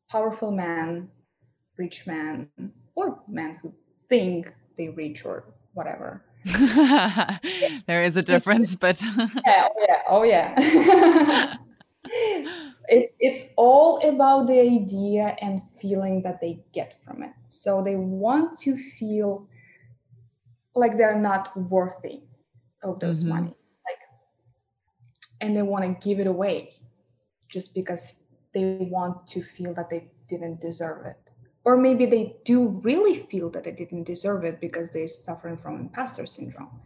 powerful 0.09 0.51
men, 0.51 1.09
rich 1.77 2.05
men, 2.05 2.49
or 2.95 3.21
men 3.27 3.57
who 3.61 3.73
think 4.09 4.51
they 4.77 4.89
rich 4.89 5.25
or 5.25 5.45
whatever 5.73 6.23
there 7.85 8.01
is 8.01 8.17
a 8.17 8.23
difference, 8.23 8.75
but 8.75 8.99
yeah, 9.45 9.67
oh 9.69 9.85
yeah, 9.87 10.01
oh 10.09 10.23
yeah. 10.23 11.55
it, 12.89 13.13
it's 13.19 13.45
all 13.55 13.99
about 14.07 14.47
the 14.47 14.59
idea 14.59 15.35
and 15.39 15.61
feeling 15.79 16.23
that 16.23 16.41
they 16.41 16.59
get 16.73 16.95
from 17.05 17.21
it. 17.21 17.31
So 17.47 17.83
they 17.83 17.95
want 17.95 18.57
to 18.59 18.75
feel 18.75 19.47
like 20.73 20.97
they're 20.97 21.19
not 21.19 21.55
worthy 21.55 22.21
of 22.83 22.99
those 22.99 23.19
mm-hmm. 23.19 23.35
money, 23.35 23.55
and 25.41 25.57
they 25.57 25.61
want 25.61 25.83
to 25.83 26.07
give 26.07 26.19
it 26.19 26.27
away 26.27 26.73
just 27.49 27.73
because 27.73 28.15
they 28.53 28.77
want 28.79 29.27
to 29.27 29.41
feel 29.41 29.73
that 29.73 29.89
they 29.89 30.09
didn't 30.29 30.61
deserve 30.61 31.05
it. 31.05 31.17
Or 31.63 31.77
maybe 31.77 32.05
they 32.05 32.37
do 32.45 32.67
really 32.83 33.27
feel 33.29 33.49
that 33.51 33.65
they 33.65 33.71
didn't 33.71 34.05
deserve 34.05 34.43
it 34.45 34.61
because 34.61 34.91
they're 34.91 35.07
suffering 35.07 35.57
from 35.57 35.79
imposter 35.79 36.25
syndrome. 36.25 36.79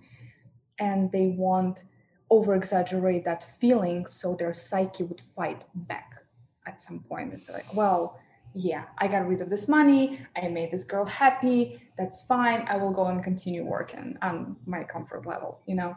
And 0.80 1.12
they 1.12 1.28
want 1.28 1.84
over 2.30 2.56
exaggerate 2.56 3.24
that 3.26 3.46
feeling 3.60 4.08
so 4.08 4.36
their 4.36 4.54
psyche 4.54 5.04
would 5.04 5.22
fight 5.22 5.64
back 5.76 6.24
at 6.66 6.82
some 6.82 7.00
point. 7.02 7.34
It's 7.34 7.50
like 7.50 7.74
well 7.76 8.20
yeah 8.56 8.86
i 9.00 9.08
got 9.08 9.28
rid 9.28 9.42
of 9.42 9.50
this 9.50 9.68
money 9.68 10.18
i 10.38 10.48
made 10.48 10.72
this 10.72 10.86
girl 10.86 11.06
happy 11.06 11.82
that's 11.98 12.22
fine 12.22 12.66
i 12.70 12.78
will 12.78 12.92
go 12.92 13.08
and 13.08 13.22
continue 13.22 13.66
working 13.66 14.18
on 14.22 14.56
my 14.66 14.82
comfort 14.82 15.26
level 15.26 15.60
you 15.68 15.76
know 15.76 15.96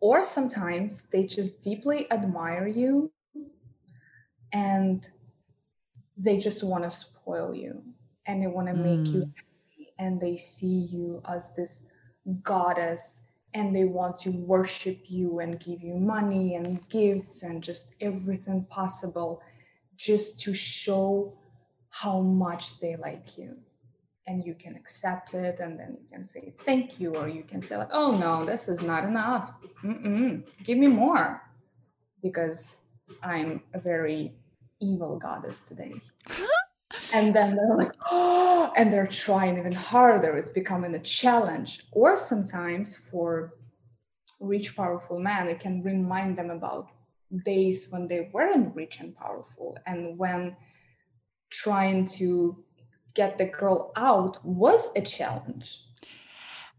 or 0.00 0.24
sometimes 0.24 1.04
they 1.08 1.24
just 1.24 1.60
deeply 1.60 2.10
admire 2.10 2.66
you 2.66 3.10
and 4.52 5.08
they 6.16 6.38
just 6.38 6.62
want 6.62 6.84
to 6.84 6.90
spoil 6.90 7.54
you 7.54 7.82
and 8.26 8.42
they 8.42 8.46
want 8.46 8.68
to 8.68 8.74
make 8.74 9.06
you 9.08 9.22
mm. 9.22 9.32
happy 9.36 9.92
and 9.98 10.20
they 10.20 10.36
see 10.36 10.86
you 10.90 11.20
as 11.28 11.54
this 11.54 11.84
goddess 12.42 13.22
and 13.54 13.74
they 13.74 13.84
want 13.84 14.16
to 14.18 14.30
worship 14.30 14.98
you 15.06 15.40
and 15.40 15.58
give 15.60 15.82
you 15.82 15.94
money 15.94 16.54
and 16.54 16.86
gifts 16.88 17.42
and 17.42 17.62
just 17.62 17.94
everything 18.00 18.64
possible 18.68 19.42
just 19.96 20.38
to 20.38 20.54
show 20.54 21.36
how 21.90 22.20
much 22.20 22.78
they 22.80 22.94
like 22.96 23.38
you 23.38 23.56
and 24.28 24.44
you 24.44 24.54
can 24.54 24.76
accept 24.76 25.34
it 25.34 25.58
and 25.58 25.78
then 25.80 25.96
you 25.98 26.06
can 26.12 26.24
say 26.24 26.54
thank 26.66 27.00
you 27.00 27.14
or 27.16 27.28
you 27.28 27.42
can 27.42 27.62
say 27.62 27.76
like 27.76 27.88
oh 27.92 28.16
no 28.16 28.44
this 28.44 28.68
is 28.68 28.82
not 28.82 29.02
enough. 29.04 29.50
Mm-mm. 29.82 30.44
give 30.62 30.78
me 30.78 30.86
more. 30.86 31.42
Because 32.22 32.78
i'm 33.22 33.62
a 33.74 33.80
very 33.80 34.34
evil 34.80 35.18
goddess 35.18 35.62
today. 35.62 35.94
And 37.14 37.34
then 37.34 37.54
they're 37.56 37.76
like 37.76 37.92
oh 38.10 38.72
and 38.76 38.92
they're 38.92 39.06
trying 39.06 39.56
even 39.58 39.72
harder. 39.72 40.36
It's 40.36 40.50
becoming 40.50 40.94
a 40.94 40.98
challenge. 41.20 41.70
Or 41.92 42.16
sometimes 42.16 42.96
for 42.96 43.54
rich 44.40 44.76
powerful 44.76 45.18
men 45.20 45.48
it 45.48 45.60
can 45.60 45.82
remind 45.82 46.36
them 46.36 46.50
about 46.50 46.88
days 47.44 47.88
when 47.90 48.08
they 48.08 48.30
weren't 48.32 48.74
rich 48.74 49.00
and 49.00 49.14
powerful 49.16 49.76
and 49.86 50.18
when 50.18 50.56
trying 51.50 52.06
to 52.06 52.64
get 53.18 53.36
the 53.36 53.50
girl 53.60 53.92
out 53.96 54.34
was 54.44 54.88
a 54.94 55.02
challenge 55.02 55.68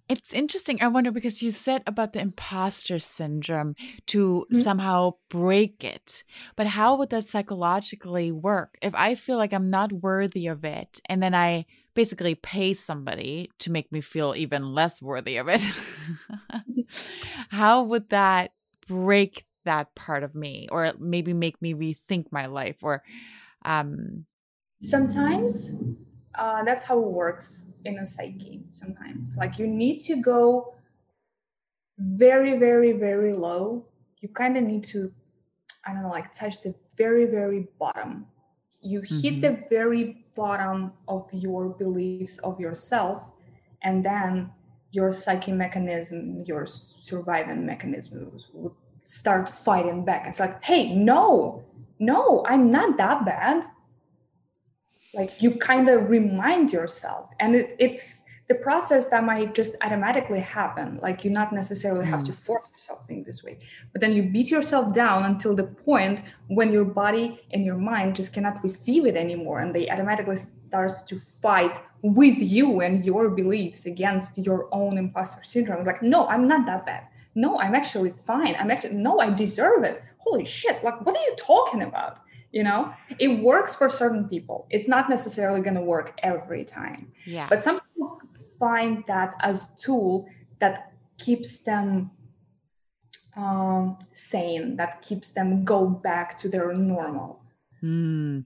it's 0.09 0.33
interesting. 0.33 0.81
I 0.81 0.87
wonder 0.87 1.11
because 1.11 1.43
you 1.43 1.51
said 1.51 1.83
about 1.85 2.13
the 2.13 2.19
imposter 2.19 2.97
syndrome 2.97 3.75
to 4.07 4.47
mm-hmm. 4.51 4.59
somehow 4.59 5.13
break 5.29 5.83
it. 5.83 6.23
But 6.55 6.65
how 6.65 6.97
would 6.97 7.11
that 7.11 7.27
psychologically 7.27 8.31
work? 8.31 8.75
If 8.81 8.95
I 8.95 9.13
feel 9.13 9.37
like 9.37 9.53
I'm 9.53 9.69
not 9.69 9.91
worthy 9.91 10.47
of 10.47 10.65
it 10.65 10.99
and 11.05 11.21
then 11.21 11.35
I 11.35 11.67
basically 11.93 12.33
pay 12.33 12.73
somebody 12.73 13.51
to 13.59 13.71
make 13.71 13.91
me 13.91 14.01
feel 14.01 14.33
even 14.35 14.73
less 14.73 14.99
worthy 14.99 15.37
of 15.37 15.47
it, 15.47 15.61
how 17.49 17.83
would 17.83 18.09
that 18.09 18.53
break 18.87 19.45
that 19.65 19.93
part 19.93 20.23
of 20.23 20.33
me 20.33 20.67
or 20.71 20.93
maybe 20.97 21.33
make 21.33 21.61
me 21.61 21.75
rethink 21.75 22.25
my 22.31 22.47
life 22.47 22.77
or 22.81 23.03
um 23.65 24.25
sometimes 24.81 25.73
uh, 26.39 26.63
that's 26.63 26.83
how 26.83 26.97
it 26.97 27.05
works 27.05 27.65
in 27.83 27.99
a 27.99 28.05
psyche 28.05 28.61
sometimes. 28.71 29.35
Like 29.37 29.59
you 29.59 29.67
need 29.67 30.01
to 30.03 30.15
go 30.15 30.73
very 31.97 32.57
very 32.57 32.93
very 32.93 33.33
low. 33.33 33.85
You 34.21 34.29
kind 34.29 34.57
of 34.57 34.63
need 34.63 34.83
to 34.85 35.11
i 35.85 35.93
don't 35.93 36.03
know 36.03 36.09
like 36.09 36.33
touch 36.33 36.61
the 36.61 36.73
very 36.97 37.25
very 37.25 37.67
bottom. 37.77 38.25
You 38.81 39.01
mm-hmm. 39.01 39.19
hit 39.19 39.41
the 39.41 39.63
very 39.69 40.25
bottom 40.35 40.93
of 41.07 41.27
your 41.33 41.69
beliefs 41.69 42.37
of 42.39 42.59
yourself 42.59 43.23
and 43.83 44.03
then 44.03 44.49
your 44.91 45.11
psyche 45.11 45.51
mechanism 45.51 46.39
your 46.45 46.65
surviving 46.65 47.65
mechanism 47.65 48.31
would 48.53 48.73
start 49.03 49.49
fighting 49.49 50.05
back. 50.05 50.25
It's 50.27 50.39
like 50.39 50.63
hey 50.63 50.95
no 50.95 51.63
no 51.99 52.45
i'm 52.47 52.65
not 52.65 52.95
that 52.97 53.25
bad 53.25 53.65
like 55.13 55.41
you 55.41 55.51
kind 55.51 55.89
of 55.89 56.09
remind 56.09 56.71
yourself. 56.71 57.29
And 57.39 57.55
it, 57.55 57.75
it's 57.79 58.21
the 58.49 58.55
process 58.55 59.05
that 59.05 59.23
might 59.23 59.53
just 59.53 59.75
automatically 59.81 60.39
happen 60.39 60.99
like 61.03 61.23
you 61.23 61.29
not 61.29 61.53
necessarily 61.53 62.05
have 62.05 62.23
to 62.23 62.31
mm. 62.31 62.45
force 62.45 62.65
yourself 62.73 63.05
think 63.05 63.25
this 63.25 63.43
way. 63.43 63.59
But 63.91 64.01
then 64.01 64.13
you 64.13 64.23
beat 64.23 64.49
yourself 64.49 64.91
down 64.91 65.25
until 65.25 65.55
the 65.55 65.65
point 65.65 66.21
when 66.47 66.73
your 66.73 66.83
body 66.83 67.41
and 67.51 67.63
your 67.63 67.77
mind 67.77 68.15
just 68.15 68.33
cannot 68.33 68.63
receive 68.63 69.05
it 69.05 69.15
anymore 69.15 69.59
and 69.59 69.73
they 69.73 69.87
automatically 69.89 70.37
starts 70.37 71.03
to 71.03 71.19
fight 71.41 71.79
with 72.01 72.37
you 72.39 72.81
and 72.81 73.05
your 73.05 73.29
beliefs 73.29 73.85
against 73.85 74.35
your 74.37 74.67
own 74.73 74.97
imposter 74.97 75.43
syndrome. 75.43 75.79
It's 75.79 75.87
like 75.87 76.01
no 76.01 76.27
i'm 76.27 76.47
not 76.47 76.65
that 76.65 76.87
bad. 76.87 77.03
No 77.35 77.59
i'm 77.59 77.75
actually 77.75 78.11
fine. 78.11 78.55
I'm 78.57 78.71
actually 78.71 78.95
no 78.95 79.19
i 79.19 79.29
deserve 79.29 79.83
it. 79.83 80.01
Holy 80.17 80.45
shit 80.45 80.83
like 80.83 81.05
what 81.05 81.15
are 81.15 81.21
you 81.21 81.35
talking 81.37 81.83
about 81.83 82.21
you 82.51 82.63
know? 82.63 82.93
It 83.19 83.27
works 83.27 83.75
for 83.75 83.89
certain 83.89 84.27
people. 84.27 84.67
It's 84.69 84.87
not 84.87 85.09
necessarily 85.09 85.61
going 85.61 85.75
to 85.75 85.81
work 85.81 86.19
every 86.23 86.65
time. 86.65 87.11
Yeah. 87.25 87.47
But 87.49 87.63
some 87.63 87.79
people 87.79 88.21
find 88.59 89.03
that 89.07 89.35
as 89.41 89.69
tool 89.77 90.27
that 90.59 90.93
keeps 91.17 91.59
them 91.59 92.11
um, 93.39 93.97
sane 94.13 94.75
that 94.75 95.01
keeps 95.01 95.29
them 95.29 95.63
go 95.63 95.87
back 95.87 96.37
to 96.39 96.49
their 96.49 96.73
normal. 96.73 97.41
Mm. 97.81 98.43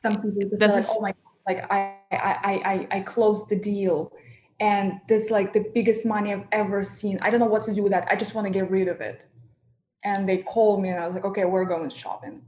some 0.00 0.22
people 0.22 0.56
just 0.56 0.76
like 0.76 0.86
oh 0.96 1.00
my 1.00 1.14
like 1.44 1.72
I, 1.72 1.96
I 2.12 2.52
i 2.64 2.88
i 2.92 3.00
closed 3.00 3.48
the 3.48 3.56
deal. 3.56 4.12
And 4.58 5.00
this 5.06 5.30
like 5.30 5.52
the 5.52 5.66
biggest 5.74 6.06
money 6.06 6.32
i've 6.32 6.46
ever 6.52 6.82
seen 6.82 7.18
i 7.20 7.28
don't 7.30 7.40
know 7.40 7.46
what 7.46 7.64
to 7.64 7.74
do 7.74 7.82
with 7.82 7.92
that. 7.92 8.06
I 8.10 8.16
just 8.16 8.34
want 8.34 8.46
to 8.46 8.52
get 8.52 8.70
rid 8.70 8.88
of 8.88 9.00
it. 9.00 9.28
And 10.04 10.28
they 10.28 10.38
called 10.38 10.80
me 10.80 10.90
and 10.90 11.00
i 11.00 11.06
was 11.06 11.14
like 11.14 11.24
okay 11.24 11.44
we're 11.44 11.64
going 11.64 11.90
shopping 11.90 12.40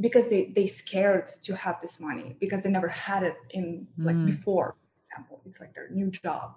because 0.00 0.28
they 0.28 0.52
they 0.54 0.66
scared 0.66 1.28
to 1.42 1.54
have 1.54 1.80
this 1.80 2.00
money 2.00 2.36
because 2.40 2.62
they 2.62 2.70
never 2.70 2.88
had 2.88 3.22
it 3.22 3.36
in 3.50 3.86
like 3.98 4.16
mm. 4.16 4.26
before 4.26 4.74
for 4.74 5.04
example. 5.10 5.40
It's 5.46 5.60
like 5.60 5.74
their 5.74 5.88
new 5.90 6.10
job. 6.10 6.54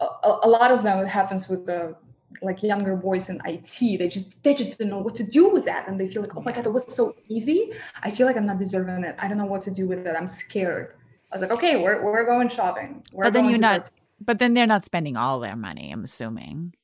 A, 0.00 0.06
a, 0.42 0.48
lot 0.48 0.70
of 0.72 0.82
them 0.82 0.98
it 0.98 1.08
happens 1.08 1.48
with 1.48 1.66
the 1.66 1.96
like 2.42 2.62
younger 2.62 2.96
boys 2.96 3.28
in 3.28 3.40
IT 3.44 3.98
they 3.98 4.08
just 4.08 4.42
they 4.42 4.54
just 4.54 4.76
don't 4.76 4.88
know 4.88 4.98
what 4.98 5.14
to 5.16 5.22
do 5.22 5.48
with 5.48 5.64
that. 5.66 5.88
And 5.88 6.00
they 6.00 6.08
feel 6.08 6.22
like 6.22 6.36
oh 6.36 6.42
my 6.42 6.52
god 6.52 6.66
it 6.66 6.72
was 6.72 6.92
so 6.92 7.14
easy. 7.28 7.72
I 8.02 8.10
feel 8.10 8.26
like 8.26 8.36
I'm 8.36 8.46
not 8.46 8.58
deserving 8.58 9.04
it. 9.04 9.14
I 9.18 9.28
don't 9.28 9.38
know 9.38 9.46
what 9.46 9.62
to 9.62 9.70
do 9.70 9.86
with 9.86 10.06
it. 10.06 10.16
I'm 10.16 10.28
scared. 10.28 10.94
I 11.30 11.36
was 11.36 11.42
like 11.42 11.52
okay 11.52 11.76
we're 11.76 12.02
we're 12.02 12.24
going 12.24 12.48
shopping. 12.48 13.04
We're 13.12 13.24
but 13.24 13.32
then 13.32 13.48
you're 13.48 13.58
not 13.58 13.90
but 14.20 14.38
then 14.38 14.54
they're 14.54 14.66
not 14.66 14.84
spending 14.84 15.16
all 15.16 15.40
their 15.40 15.56
money 15.56 15.90
I'm 15.92 16.04
assuming. 16.04 16.74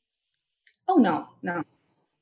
Oh 0.89 0.97
no 0.97 1.27
no 1.43 1.65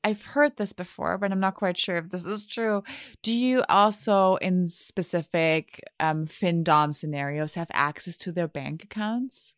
I've 0.03 0.23
heard 0.23 0.55
this 0.57 0.73
before, 0.73 1.17
but 1.17 1.31
I'm 1.31 1.39
not 1.39 1.55
quite 1.55 1.77
sure 1.77 1.97
if 1.97 2.09
this 2.09 2.25
is 2.25 2.45
true. 2.45 2.83
Do 3.21 3.33
you 3.33 3.63
also, 3.67 4.35
in 4.37 4.67
specific 4.67 5.81
um, 5.99 6.25
FinDom 6.25 6.93
scenarios, 6.95 7.55
have 7.55 7.69
access 7.73 8.15
to 8.17 8.31
their 8.31 8.47
bank 8.47 8.83
accounts? 8.83 9.53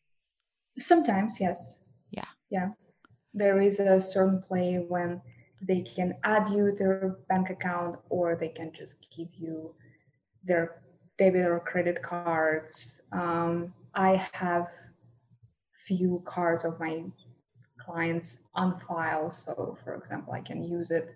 Sometimes, 0.80 1.39
yes. 1.39 1.82
Yeah. 2.10 2.25
Yeah. 2.49 2.71
there 3.34 3.62
is 3.62 3.80
a 3.80 3.99
certain 3.99 4.41
play 4.41 4.75
when 4.75 5.21
they 5.62 5.82
can 5.82 6.15
add 6.23 6.47
you 6.49 6.71
to 6.71 6.75
their 6.75 7.17
bank 7.30 7.49
account 7.49 7.99
or 8.10 8.36
they 8.36 8.49
can 8.49 8.71
just 8.73 8.95
give 9.15 9.27
you 9.38 9.75
their 10.43 10.82
debit 11.17 11.45
or 11.45 11.60
credit 11.60 12.01
cards. 12.01 13.01
Um, 13.12 13.73
I 13.93 14.27
have 14.34 14.67
few 15.86 16.21
cards 16.25 16.65
of 16.65 16.80
my 16.80 17.04
clients 17.91 18.43
on 18.56 18.80
file. 18.88 19.32
So, 19.32 19.77
for 19.84 19.95
example, 19.95 20.34
I 20.34 20.41
can 20.41 20.63
use 20.63 20.91
it 20.91 21.15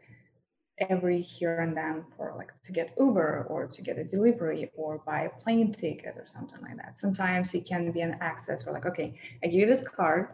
every 0.77 1.21
here 1.21 1.61
and 1.61 1.75
then 1.75 2.03
for 2.17 2.33
like 2.37 2.51
to 2.63 2.71
get 2.71 2.93
Uber 2.97 3.47
or 3.49 3.65
to 3.65 3.81
get 3.81 3.97
a 3.97 4.03
delivery 4.03 4.69
or 4.75 5.01
buy 5.05 5.21
a 5.21 5.29
plane 5.41 5.71
ticket 5.71 6.15
or 6.17 6.25
something 6.27 6.61
like 6.61 6.77
that. 6.77 6.99
Sometimes 6.99 7.53
it 7.53 7.65
can 7.65 7.91
be 7.91 8.01
an 8.01 8.17
access 8.19 8.63
for 8.63 8.71
like, 8.71 8.85
okay, 8.85 9.17
I 9.43 9.47
give 9.47 9.61
you 9.61 9.65
this 9.65 9.81
card. 9.81 10.29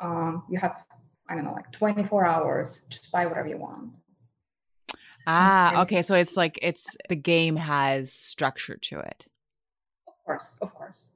Um, 0.00 0.42
you 0.50 0.58
have, 0.58 0.84
I 1.28 1.34
don't 1.36 1.44
know, 1.44 1.52
like 1.52 1.70
24 1.70 2.24
hours, 2.26 2.82
just 2.88 3.12
buy 3.12 3.26
whatever 3.26 3.48
you 3.48 3.58
want. 3.58 3.94
Ah, 5.26 5.82
okay. 5.82 6.02
So 6.02 6.14
it's 6.14 6.36
like 6.36 6.58
it's 6.62 6.96
the 7.08 7.14
game 7.14 7.54
has 7.54 8.12
structure 8.12 8.76
to 8.76 8.98
it. 8.98 9.26
Of 10.08 10.14
course, 10.24 10.56
of 10.60 10.74
course. 10.74 11.10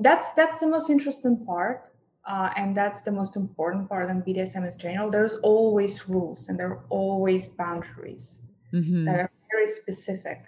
That's 0.00 0.32
that's 0.32 0.58
the 0.58 0.66
most 0.66 0.90
interesting 0.90 1.46
part. 1.46 1.92
Uh, 2.26 2.50
and 2.56 2.76
that's 2.76 3.02
the 3.02 3.12
most 3.12 3.36
important 3.36 3.88
part 3.88 4.10
in 4.10 4.20
BDSM 4.22 4.66
in 4.66 4.78
general. 4.78 5.10
There's 5.10 5.36
always 5.36 6.08
rules 6.08 6.48
and 6.48 6.58
there 6.58 6.68
are 6.68 6.84
always 6.88 7.46
boundaries 7.46 8.40
mm-hmm. 8.72 9.04
that 9.04 9.20
are 9.20 9.30
very 9.50 9.68
specific. 9.68 10.42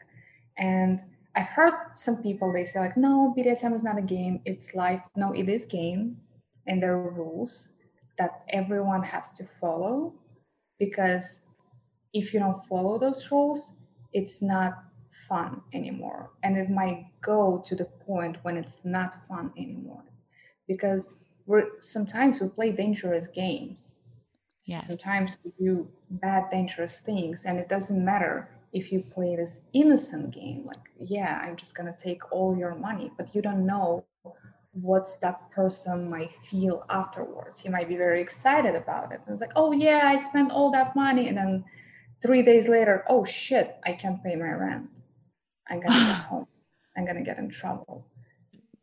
And 0.59 1.01
I 1.37 1.43
heard 1.43 1.75
some 1.95 2.21
people 2.21 2.53
they 2.53 2.65
say 2.65 2.81
like, 2.81 2.97
no, 2.97 3.33
BDSM 3.39 3.73
is 3.75 3.85
not 3.85 3.97
a 3.97 4.03
game; 4.03 4.41
it's 4.45 4.75
life. 4.75 5.03
No, 5.15 5.33
it 5.33 5.49
is 5.49 5.67
game, 5.67 6.17
and 6.67 6.83
there 6.83 6.95
are 6.95 7.11
rules 7.11 7.71
that 8.19 8.43
everyone 8.51 9.05
has 9.05 9.31
to 9.35 9.47
follow 9.61 10.15
because 10.81 11.43
if 12.13 12.35
you 12.35 12.41
don't 12.41 12.67
follow 12.67 12.99
those 12.99 13.31
rules, 13.31 13.73
it's 14.13 14.43
not 14.43 14.83
fun 15.29 15.61
anymore. 15.73 16.31
And 16.43 16.57
it 16.57 16.71
might 16.71 17.07
go 17.23 17.63
to 17.67 17.77
the 17.77 17.85
point 17.85 18.39
when 18.43 18.57
it's 18.57 18.85
not 18.85 19.17
fun 19.29 19.53
anymore. 19.57 20.03
Because 20.67 21.11
we're 21.49 21.81
sometimes 21.81 22.41
we 22.41 22.49
play 22.49 22.71
dangerous 22.71 23.27
games. 23.27 23.99
Yes. 24.65 24.85
Sometimes 24.87 25.39
we 25.43 25.51
do 25.59 25.89
bad, 26.11 26.51
dangerous 26.51 27.01
things, 27.01 27.45
and 27.47 27.59
it 27.59 27.69
doesn't 27.71 28.05
matter 28.05 28.51
if 28.75 28.93
you 28.93 29.03
play 29.15 29.35
this 29.35 29.61
innocent 29.73 30.31
game. 30.31 30.67
Like, 30.67 30.85
yeah, 31.01 31.41
I'm 31.43 31.57
just 31.57 31.75
gonna 31.75 31.97
take 31.99 32.21
all 32.31 32.57
your 32.57 32.75
money, 32.75 33.11
but 33.17 33.35
you 33.35 33.41
don't 33.41 33.65
know 33.65 34.05
what's 34.73 35.17
that 35.17 35.51
person 35.51 36.11
might 36.11 36.31
feel 36.51 36.85
afterwards. 36.91 37.59
He 37.59 37.71
might 37.71 37.89
be 37.89 37.97
very 37.97 38.21
excited 38.21 38.75
about 38.75 39.11
it. 39.13 39.21
And 39.25 39.33
it's 39.33 39.41
like, 39.41 39.57
oh 39.57 39.73
yeah, 39.73 40.03
I 40.05 40.19
spent 40.19 40.53
all 40.53 40.71
that 40.73 40.95
money, 40.95 41.29
and 41.29 41.39
then 41.39 41.65
three 42.23 42.43
days 42.43 42.69
later, 42.69 43.05
oh 43.09 43.25
shit, 43.25 43.79
I 43.87 43.93
can't 43.93 44.23
pay 44.23 44.37
my 44.37 44.51
rent. 44.51 44.91
I'm 45.71 45.81
gonna 45.81 45.95
get 46.13 46.25
home. 46.27 46.47
I'm 46.95 47.07
gonna 47.07 47.25
get 47.25 47.39
in 47.39 47.49
trouble. 47.49 48.05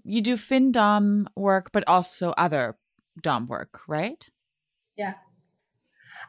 You 0.06 0.22
do 0.22 0.36
FinDom 0.36 1.26
work, 1.36 1.72
but 1.74 1.84
also 1.88 2.32
other 2.38 2.78
Dom 3.22 3.48
work, 3.48 3.82
right? 3.88 4.30
Yeah. 4.98 5.16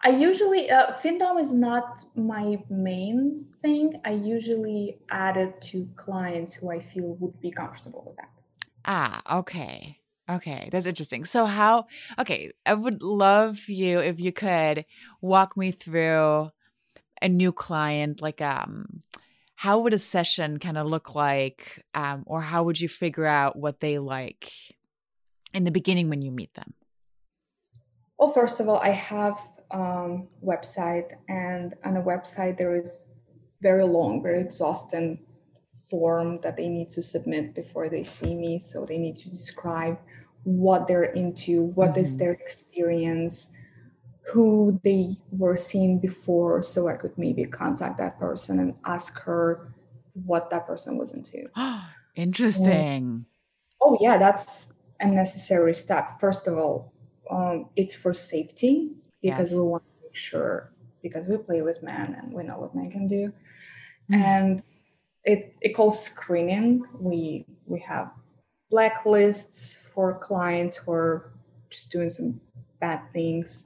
I 0.03 0.09
usually 0.11 0.71
uh, 0.71 0.93
FinDom 0.95 1.39
is 1.41 1.53
not 1.53 2.05
my 2.17 2.65
main 2.71 3.55
thing. 3.61 4.01
I 4.07 4.13
usually 4.13 4.99
add 5.11 5.37
it 5.37 5.61
to 5.73 5.89
clients 5.97 6.55
who 6.55 6.71
I 6.71 6.81
feel 6.81 7.15
would 7.17 7.41
be 7.41 7.51
comfortable 7.51 8.03
with 8.07 8.17
that. 8.17 8.31
Ah, 8.85 9.39
okay. 9.41 10.01
Okay, 10.29 10.69
that's 10.73 10.87
interesting. 10.87 11.25
So 11.25 11.45
how 11.47 11.87
okay, 12.19 12.53
I 12.65 12.75
would 12.75 13.03
love 13.03 13.69
you 13.69 14.01
if 14.01 14.19
you 14.19 14.33
could 14.33 14.85
walk 15.21 15.57
me 15.57 15.71
through 15.71 16.51
a 17.23 17.29
new 17.29 17.53
client 17.53 18.23
like 18.23 18.41
um 18.43 19.03
how 19.57 19.81
would 19.81 19.95
a 19.95 19.99
session 19.99 20.59
kind 20.59 20.79
of 20.79 20.87
look 20.87 21.15
like 21.15 21.83
um, 21.95 22.23
or 22.27 22.41
how 22.41 22.63
would 22.63 22.81
you 22.81 22.89
figure 22.89 23.27
out 23.27 23.57
what 23.57 23.81
they 23.81 23.99
like 23.99 24.53
in 25.53 25.65
the 25.65 25.71
beginning 25.71 26.09
when 26.09 26.23
you 26.23 26.31
meet 26.31 26.53
them 26.55 26.75
well 28.19 28.33
first 28.33 28.61
of 28.61 28.69
all 28.69 28.79
i 28.79 28.91
have 28.91 29.39
um, 29.73 30.29
website 30.45 31.13
and 31.29 31.75
on 31.85 31.97
a 31.97 32.03
website 32.03 32.57
there 32.57 32.77
is 32.77 33.09
very 33.63 33.85
long 33.85 34.23
very 34.23 34.41
exhausting 34.41 35.19
form 35.91 36.39
that 36.39 36.57
they 36.57 36.69
need 36.69 36.91
to 36.91 37.03
submit 37.03 37.55
before 37.55 37.89
they 37.89 38.05
see 38.05 38.35
me 38.35 38.61
so 38.61 38.85
they 38.85 38.99
need 38.99 39.17
to 39.17 39.31
describe 39.31 39.99
what 40.45 40.87
they're 40.87 41.13
into 41.15 41.63
what 41.63 41.91
mm-hmm. 41.91 42.01
is 42.01 42.17
their 42.17 42.33
experience 42.33 43.49
who 44.33 44.81
they 44.83 45.15
were 45.31 45.57
seeing 45.57 45.99
before 46.01 46.63
so 46.63 46.89
I 46.89 46.95
could 46.95 47.17
maybe 47.17 47.45
contact 47.45 47.99
that 47.99 48.19
person 48.19 48.59
and 48.59 48.75
ask 48.85 49.19
her 49.21 49.73
what 50.25 50.51
that 50.51 50.67
person 50.67 50.97
was 50.97 51.13
into. 51.13 51.49
Interesting. 52.17 53.27
Oh, 53.81 53.97
yeah, 54.01 54.19
that's 54.19 54.75
a 55.01 55.07
necessary 55.07 55.75
step. 55.75 56.19
First 56.19 56.49
of 56.49 56.59
all, 56.59 56.93
um, 57.31 57.67
it's 57.77 57.95
for 57.95 58.13
safety 58.13 58.93
because 59.23 59.51
yes. 59.51 59.59
we 59.59 59.65
want 59.65 59.85
to 59.85 60.07
make 60.07 60.17
sure, 60.17 60.73
because 61.03 61.29
we 61.29 61.37
play 61.37 61.63
with 61.63 61.83
men 61.83 62.17
and 62.21 62.33
we 62.33 62.43
know 62.43 62.59
what 62.59 62.75
men 62.75 62.91
can 62.91 63.07
do. 63.07 63.33
Mm. 64.11 64.17
And 64.17 64.63
it, 65.25 65.55
it 65.61 65.75
calls 65.75 66.03
screening. 66.03 66.85
We, 66.99 67.45
we 67.67 67.79
have 67.81 68.11
blacklists 68.73 69.77
for 69.95 70.19
clients 70.19 70.79
who 70.79 70.93
are 70.93 71.33
just 71.71 71.91
doing 71.91 72.11
some 72.11 72.41
bad 72.81 73.03
things 73.13 73.65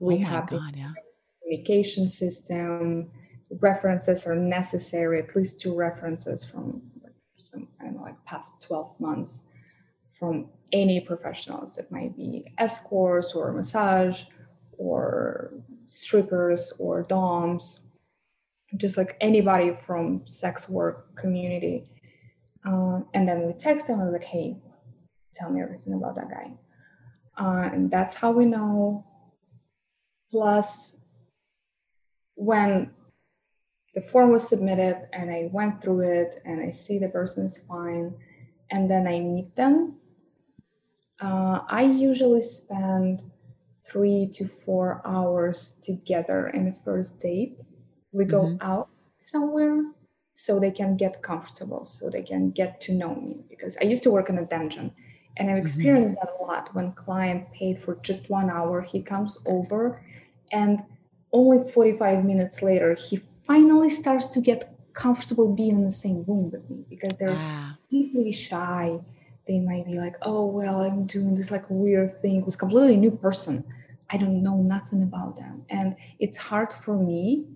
we 0.00 0.16
oh 0.16 0.18
have 0.26 0.48
God, 0.48 0.74
yeah. 0.74 0.92
communication 1.42 2.08
system 2.08 3.10
references 3.60 4.26
are 4.26 4.34
necessary 4.34 5.20
at 5.20 5.34
least 5.36 5.60
two 5.60 5.74
references 5.74 6.44
from 6.44 6.82
some 7.38 7.68
i 7.80 7.84
don't 7.84 7.96
know 7.96 8.02
like 8.02 8.22
past 8.24 8.60
12 8.62 8.98
months 9.00 9.42
from 10.12 10.48
any 10.72 11.00
professionals 11.00 11.78
it 11.78 11.90
might 11.90 12.16
be 12.16 12.44
escorts 12.58 13.32
or 13.32 13.52
massage 13.52 14.24
or 14.78 15.52
strippers 15.86 16.72
or 16.78 17.02
doms 17.02 17.80
just 18.76 18.96
like 18.96 19.16
anybody 19.20 19.76
from 19.84 20.22
sex 20.26 20.68
work 20.68 21.14
community 21.16 21.84
uh, 22.66 23.00
and 23.14 23.26
then 23.26 23.46
we 23.46 23.52
text 23.54 23.88
them 23.88 24.00
and 24.00 24.12
like 24.12 24.22
hey 24.24 24.56
tell 25.34 25.50
me 25.50 25.60
everything 25.60 25.94
about 25.94 26.14
that 26.14 26.30
guy 26.30 26.52
uh, 27.38 27.68
and 27.72 27.90
that's 27.90 28.14
how 28.14 28.30
we 28.30 28.44
know 28.44 29.04
Plus, 30.30 30.96
when 32.34 32.90
the 33.94 34.00
form 34.00 34.30
was 34.30 34.48
submitted 34.48 35.08
and 35.12 35.30
I 35.30 35.50
went 35.52 35.82
through 35.82 36.00
it 36.00 36.40
and 36.44 36.60
I 36.60 36.70
see 36.70 36.98
the 36.98 37.08
person 37.08 37.44
is 37.44 37.58
fine, 37.68 38.14
and 38.70 38.88
then 38.88 39.06
I 39.06 39.18
meet 39.20 39.56
them, 39.56 39.96
uh, 41.20 41.60
I 41.68 41.82
usually 41.82 42.42
spend 42.42 43.24
three 43.84 44.30
to 44.34 44.46
four 44.46 45.02
hours 45.04 45.76
together 45.82 46.48
in 46.48 46.64
the 46.64 46.76
first 46.84 47.18
date. 47.20 47.58
We 48.12 48.24
go 48.24 48.42
mm-hmm. 48.42 48.62
out 48.62 48.88
somewhere 49.20 49.84
so 50.36 50.58
they 50.58 50.70
can 50.70 50.96
get 50.96 51.22
comfortable, 51.22 51.84
so 51.84 52.08
they 52.08 52.22
can 52.22 52.50
get 52.52 52.80
to 52.82 52.92
know 52.92 53.14
me. 53.14 53.44
Because 53.48 53.76
I 53.80 53.84
used 53.84 54.04
to 54.04 54.10
work 54.10 54.30
in 54.30 54.38
a 54.38 54.46
dungeon 54.46 54.92
and 55.36 55.50
I've 55.50 55.56
mm-hmm. 55.56 55.62
experienced 55.62 56.14
mm-hmm. 56.14 56.26
that 56.26 56.40
a 56.40 56.44
lot. 56.44 56.74
When 56.74 56.92
client 56.92 57.50
paid 57.52 57.78
for 57.78 57.96
just 57.96 58.30
one 58.30 58.48
hour, 58.48 58.80
he 58.80 59.02
comes 59.02 59.36
over 59.46 60.02
and 60.52 60.82
only 61.32 61.68
45 61.70 62.24
minutes 62.24 62.62
later 62.62 62.94
he 62.94 63.20
finally 63.46 63.90
starts 63.90 64.28
to 64.28 64.40
get 64.40 64.76
comfortable 64.92 65.54
being 65.54 65.76
in 65.76 65.84
the 65.84 65.92
same 65.92 66.24
room 66.26 66.50
with 66.50 66.68
me 66.68 66.84
because 66.88 67.18
they're 67.18 67.32
ah. 67.32 67.76
deeply 67.90 68.32
shy. 68.32 68.98
They 69.46 69.60
might 69.60 69.86
be 69.86 69.94
like 69.94 70.16
oh 70.22 70.46
well 70.46 70.82
i'm 70.82 71.06
doing 71.06 71.34
this 71.34 71.50
like 71.50 71.64
weird 71.68 72.20
thing 72.22 72.44
with 72.44 72.58
completely 72.58 72.96
new 72.96 73.10
person. 73.10 73.64
I 74.12 74.16
don't 74.16 74.42
know 74.42 74.56
nothing 74.56 75.02
about 75.04 75.36
them. 75.36 75.64
And 75.70 75.94
it's 76.18 76.36
hard 76.36 76.72
for 76.72 76.96
me 76.96 77.46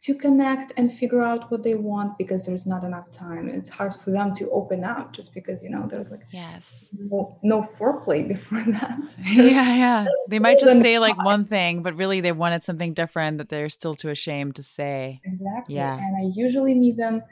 to 0.00 0.14
connect 0.14 0.72
and 0.78 0.90
figure 0.90 1.20
out 1.20 1.50
what 1.50 1.62
they 1.62 1.74
want 1.74 2.16
because 2.16 2.46
there's 2.46 2.66
not 2.66 2.84
enough 2.84 3.10
time. 3.10 3.50
It's 3.50 3.68
hard 3.68 3.94
for 3.94 4.10
them 4.10 4.34
to 4.36 4.48
open 4.50 4.82
up 4.82 5.12
just 5.12 5.34
because 5.34 5.62
you 5.62 5.68
know 5.68 5.86
there's 5.86 6.10
like 6.10 6.22
yes. 6.30 6.88
no, 6.98 7.38
no 7.42 7.62
foreplay 7.62 8.26
before 8.34 8.64
that. 8.72 8.98
Yeah 9.18 9.74
yeah. 9.76 10.06
They 10.28 10.38
might 10.38 10.58
just 10.58 10.80
say 10.80 10.98
like 10.98 11.22
one 11.22 11.44
thing 11.44 11.82
but 11.82 11.96
really 11.96 12.20
they 12.22 12.32
wanted 12.32 12.62
something 12.62 12.94
different 12.94 13.38
that 13.38 13.50
they're 13.50 13.68
still 13.68 13.94
too 13.94 14.08
ashamed 14.08 14.56
to 14.56 14.62
say. 14.62 15.20
Exactly. 15.24 15.74
Yeah. 15.74 15.98
And 15.98 16.16
i 16.16 16.32
usually 16.34 16.74
meet 16.74 16.96
them 16.96 17.22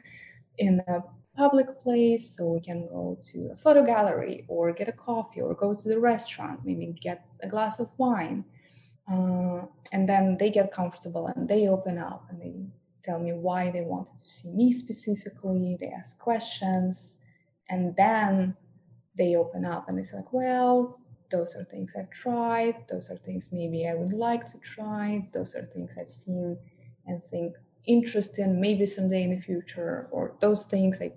in 0.59 0.83
a 0.89 1.01
public 1.39 1.81
place 1.81 2.37
so 2.37 2.49
we 2.49 2.61
can 2.61 2.87
go 2.89 3.17
to 3.33 3.51
a 3.53 3.57
photo 3.57 3.83
gallery 3.85 4.45
or 4.49 4.73
get 4.73 4.89
a 4.89 4.93
coffee 4.93 5.41
or 5.41 5.55
go 5.55 5.73
to 5.73 5.89
the 5.89 5.99
restaurant 5.99 6.59
maybe 6.65 6.93
get 7.01 7.25
a 7.45 7.49
glass 7.49 7.79
of 7.79 7.89
wine 7.97 8.45
uh, 9.11 9.67
and 9.93 10.09
then 10.09 10.37
they 10.39 10.51
get 10.51 10.73
comfortable 10.73 11.27
and 11.29 11.49
they 11.49 11.69
open 11.69 11.99
up 11.99 12.27
and 12.31 12.41
they 12.41 12.55
tell 13.03 13.19
me 13.19 13.33
why 13.33 13.71
they 13.71 13.81
wanted 13.81 14.19
to 14.19 14.29
see 14.29 14.49
me 14.51 14.73
specifically 14.73 15.77
they 15.81 15.89
ask 15.89 16.19
questions 16.19 17.19
and 17.71 17.97
then 17.97 18.55
they 19.17 19.37
open 19.37 19.65
up 19.65 19.89
and 19.89 19.97
they 19.97 20.03
say 20.03 20.17
like 20.17 20.33
well 20.33 20.99
those 21.31 21.55
are 21.55 21.65
things 21.65 21.95
I've 21.99 22.11
tried, 22.11 22.89
those 22.89 23.11
are 23.11 23.17
things 23.17 23.51
maybe 23.53 23.87
I 23.87 23.95
would 23.95 24.13
like 24.13 24.51
to 24.51 24.59
try, 24.59 25.29
those 25.33 25.55
are 25.55 25.65
things 25.67 25.95
I've 25.99 26.11
seen 26.11 26.57
and 27.07 27.23
think 27.25 27.55
interesting 27.87 28.61
maybe 28.61 28.87
someday 28.87 29.23
in 29.23 29.31
the 29.31 29.41
future, 29.41 30.09
or 30.11 30.35
those 30.41 30.67
things 30.67 31.01
I 31.01 31.13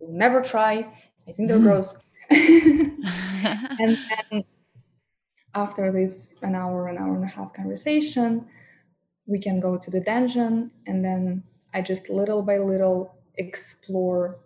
will 0.00 0.12
never 0.12 0.42
try. 0.42 0.86
I 1.28 1.32
think 1.32 1.48
they're 1.48 1.58
mm. 1.58 1.62
gross. 1.62 1.96
and 2.30 3.98
then 4.30 4.44
after 5.54 5.90
this 5.92 6.32
an 6.42 6.54
hour, 6.54 6.88
an 6.88 6.98
hour 6.98 7.14
and 7.14 7.24
a 7.24 7.28
half 7.28 7.52
conversation, 7.52 8.46
we 9.26 9.38
can 9.38 9.60
go 9.60 9.76
to 9.76 9.90
the 9.90 10.00
dungeon 10.00 10.70
and 10.86 11.04
then 11.04 11.42
I 11.74 11.82
just 11.82 12.08
little 12.08 12.42
by 12.42 12.58
little 12.58 13.14
explore 13.36 14.38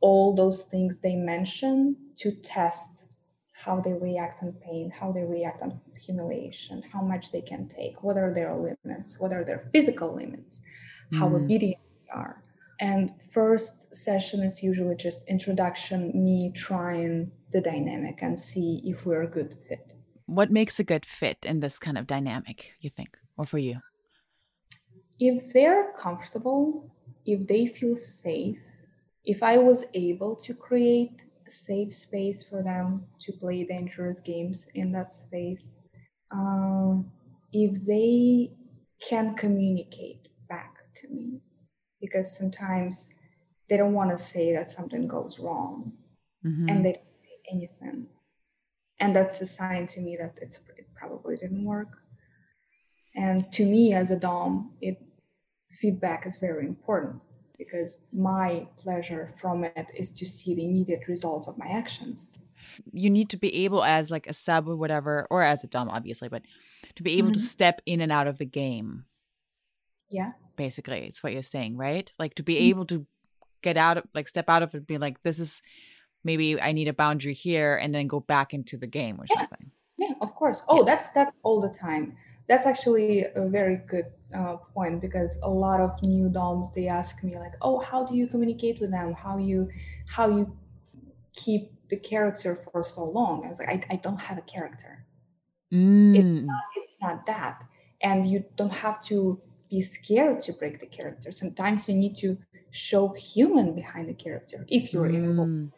all 0.00 0.34
those 0.34 0.64
things 0.64 1.00
they 1.00 1.14
mention 1.14 1.96
to 2.16 2.32
test 2.32 3.04
how 3.52 3.80
they 3.80 3.92
react 3.92 4.42
on 4.42 4.52
pain, 4.64 4.90
how 4.90 5.10
they 5.10 5.24
react 5.24 5.62
on 5.62 5.80
humiliation, 6.00 6.82
how 6.92 7.02
much 7.02 7.32
they 7.32 7.40
can 7.40 7.66
take, 7.66 8.02
what 8.04 8.16
are 8.16 8.32
their 8.32 8.54
limits, 8.54 9.18
what 9.18 9.32
are 9.32 9.44
their 9.44 9.68
physical 9.72 10.14
limits, 10.14 10.60
mm. 11.12 11.18
how 11.18 11.26
obedient 11.34 11.80
they 12.06 12.12
are. 12.12 12.42
And 12.80 13.10
first 13.32 13.94
session 13.94 14.40
is 14.40 14.62
usually 14.62 14.94
just 14.94 15.26
introduction, 15.28 16.12
me 16.14 16.52
trying 16.54 17.32
the 17.50 17.60
dynamic 17.60 18.20
and 18.22 18.38
see 18.38 18.80
if 18.84 19.04
we're 19.04 19.22
a 19.22 19.26
good 19.26 19.56
fit. 19.68 19.97
What 20.28 20.50
makes 20.50 20.78
a 20.78 20.84
good 20.84 21.06
fit 21.06 21.38
in 21.42 21.60
this 21.60 21.78
kind 21.78 21.96
of 21.96 22.06
dynamic, 22.06 22.72
you 22.80 22.90
think, 22.90 23.16
or 23.38 23.46
for 23.46 23.56
you? 23.56 23.80
If 25.18 25.54
they're 25.54 25.92
comfortable, 25.98 26.94
if 27.24 27.46
they 27.48 27.66
feel 27.66 27.96
safe, 27.96 28.58
if 29.24 29.42
I 29.42 29.56
was 29.56 29.86
able 29.94 30.36
to 30.36 30.52
create 30.52 31.22
a 31.46 31.50
safe 31.50 31.94
space 31.94 32.42
for 32.42 32.62
them 32.62 33.06
to 33.20 33.32
play 33.32 33.64
dangerous 33.64 34.20
games 34.20 34.68
in 34.74 34.92
that 34.92 35.14
space, 35.14 35.72
um, 36.30 37.10
if 37.50 37.86
they 37.86 38.50
can 39.00 39.34
communicate 39.34 40.28
back 40.50 40.74
to 40.96 41.08
me, 41.08 41.40
because 42.02 42.36
sometimes 42.36 43.08
they 43.70 43.78
don't 43.78 43.94
want 43.94 44.10
to 44.10 44.18
say 44.18 44.52
that 44.52 44.70
something 44.70 45.08
goes 45.08 45.38
wrong 45.38 45.90
mm-hmm. 46.44 46.68
and 46.68 46.84
they 46.84 46.92
don't 46.92 47.14
say 47.22 47.38
anything. 47.50 48.06
And 49.00 49.14
that's 49.14 49.40
a 49.40 49.46
sign 49.46 49.86
to 49.88 50.00
me 50.00 50.16
that 50.20 50.38
it's, 50.42 50.58
it 50.76 50.86
probably 50.94 51.36
didn't 51.36 51.64
work. 51.64 51.88
And 53.14 53.50
to 53.52 53.64
me, 53.64 53.94
as 53.94 54.10
a 54.10 54.16
Dom, 54.16 54.72
it 54.80 54.98
feedback 55.70 56.26
is 56.26 56.36
very 56.36 56.66
important 56.66 57.20
because 57.58 57.98
my 58.12 58.66
pleasure 58.78 59.34
from 59.40 59.64
it 59.64 59.86
is 59.94 60.10
to 60.12 60.24
see 60.24 60.54
the 60.54 60.64
immediate 60.64 61.06
results 61.08 61.46
of 61.46 61.58
my 61.58 61.66
actions 61.66 62.38
you 62.92 63.10
need 63.10 63.30
to 63.30 63.36
be 63.36 63.64
able 63.64 63.84
as 63.84 64.10
like 64.10 64.26
a 64.26 64.32
sub 64.32 64.68
or 64.68 64.76
whatever 64.76 65.26
or 65.30 65.42
as 65.42 65.64
a 65.64 65.68
dom 65.68 65.88
obviously 65.88 66.28
but 66.28 66.42
to 66.94 67.02
be 67.02 67.18
able 67.18 67.28
mm-hmm. 67.28 67.34
to 67.34 67.40
step 67.40 67.80
in 67.86 68.00
and 68.00 68.12
out 68.12 68.26
of 68.26 68.38
the 68.38 68.44
game 68.44 69.04
yeah 70.10 70.32
basically 70.56 71.00
it's 71.06 71.22
what 71.22 71.32
you're 71.32 71.42
saying 71.42 71.76
right 71.76 72.12
like 72.18 72.34
to 72.34 72.42
be 72.42 72.54
mm-hmm. 72.54 72.70
able 72.70 72.84
to 72.84 73.06
get 73.62 73.76
out 73.76 73.98
of 73.98 74.04
like 74.14 74.28
step 74.28 74.48
out 74.48 74.62
of 74.62 74.74
it 74.74 74.78
and 74.78 74.86
be 74.86 74.98
like 74.98 75.22
this 75.22 75.38
is 75.38 75.62
maybe 76.24 76.60
i 76.60 76.72
need 76.72 76.88
a 76.88 76.92
boundary 76.92 77.34
here 77.34 77.76
and 77.76 77.94
then 77.94 78.06
go 78.06 78.20
back 78.20 78.54
into 78.54 78.76
the 78.76 78.86
game 78.86 79.20
or 79.20 79.26
yeah. 79.30 79.40
something. 79.40 79.70
Yeah 79.70 79.78
of 80.20 80.34
course. 80.34 80.62
Oh 80.68 80.78
yes. 80.78 80.86
that's 80.86 81.10
that's 81.10 81.32
all 81.42 81.60
the 81.60 81.68
time. 81.68 82.16
That's 82.48 82.66
actually 82.66 83.26
a 83.34 83.48
very 83.48 83.76
good 83.86 84.06
uh, 84.34 84.56
point 84.74 85.00
because 85.00 85.38
a 85.42 85.50
lot 85.50 85.80
of 85.80 85.90
new 86.02 86.28
doms 86.28 86.70
they 86.72 86.88
ask 86.88 87.22
me 87.22 87.38
like 87.38 87.52
oh 87.62 87.78
how 87.78 88.04
do 88.04 88.16
you 88.16 88.26
communicate 88.26 88.80
with 88.80 88.90
them? 88.90 89.12
How 89.12 89.38
you 89.38 89.68
how 90.06 90.28
you 90.28 90.56
keep 91.34 91.72
the 91.88 91.96
character 91.96 92.56
for 92.56 92.82
so 92.82 93.04
long? 93.04 93.44
I 93.44 93.48
was 93.48 93.58
like 93.58 93.68
i, 93.68 93.94
I 93.94 93.96
don't 93.96 94.20
have 94.20 94.38
a 94.38 94.42
character. 94.42 95.04
Mm. 95.72 96.16
it's, 96.16 96.46
not, 96.46 96.62
it's 96.76 97.02
not 97.02 97.26
that. 97.26 97.62
And 98.00 98.24
you 98.24 98.42
don't 98.56 98.72
have 98.72 99.02
to 99.02 99.38
be 99.68 99.82
scared 99.82 100.40
to 100.40 100.54
break 100.54 100.80
the 100.80 100.86
character. 100.86 101.30
Sometimes 101.30 101.88
you 101.88 101.94
need 101.94 102.16
to 102.18 102.38
show 102.70 103.08
human 103.08 103.74
behind 103.74 104.08
the 104.08 104.14
character 104.14 104.64
if 104.68 104.92
you're 104.92 105.08
mm. 105.08 105.14
in 105.14 105.72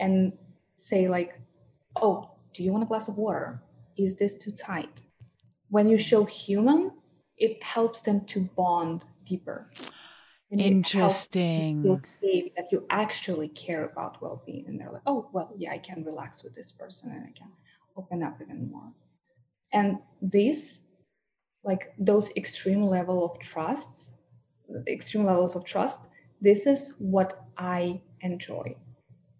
and 0.00 0.32
say 0.76 1.08
like 1.08 1.38
oh 1.96 2.30
do 2.54 2.64
you 2.64 2.72
want 2.72 2.82
a 2.82 2.86
glass 2.86 3.08
of 3.08 3.16
water 3.16 3.62
is 3.96 4.16
this 4.16 4.36
too 4.36 4.50
tight 4.50 5.02
when 5.68 5.86
you 5.86 5.96
show 5.96 6.24
human 6.24 6.90
it 7.40 7.62
helps 7.62 8.02
them 8.02 8.24
to 8.26 8.48
bond 8.54 9.04
deeper. 9.24 9.70
And 10.52 10.60
Interesting. 10.60 12.02
that 12.56 12.66
you 12.72 12.84
actually 12.90 13.48
care 13.48 13.84
about 13.84 14.20
well-being, 14.20 14.66
and 14.66 14.78
they're 14.78 14.90
like, 14.90 15.02
"Oh, 15.06 15.28
well, 15.32 15.52
yeah, 15.56 15.72
I 15.72 15.78
can 15.78 16.04
relax 16.04 16.42
with 16.42 16.54
this 16.54 16.70
person, 16.72 17.10
and 17.12 17.24
I 17.24 17.32
can 17.38 17.50
open 17.96 18.22
up 18.22 18.40
even 18.42 18.70
more." 18.70 18.92
And 19.72 19.98
this, 20.20 20.80
like 21.62 21.94
those 21.98 22.30
extreme 22.36 22.82
level 22.82 23.24
of 23.24 23.38
trusts, 23.38 24.14
extreme 24.88 25.24
levels 25.24 25.54
of 25.54 25.64
trust, 25.64 26.00
this 26.40 26.66
is 26.66 26.94
what 26.98 27.44
I 27.56 28.02
enjoy. 28.20 28.76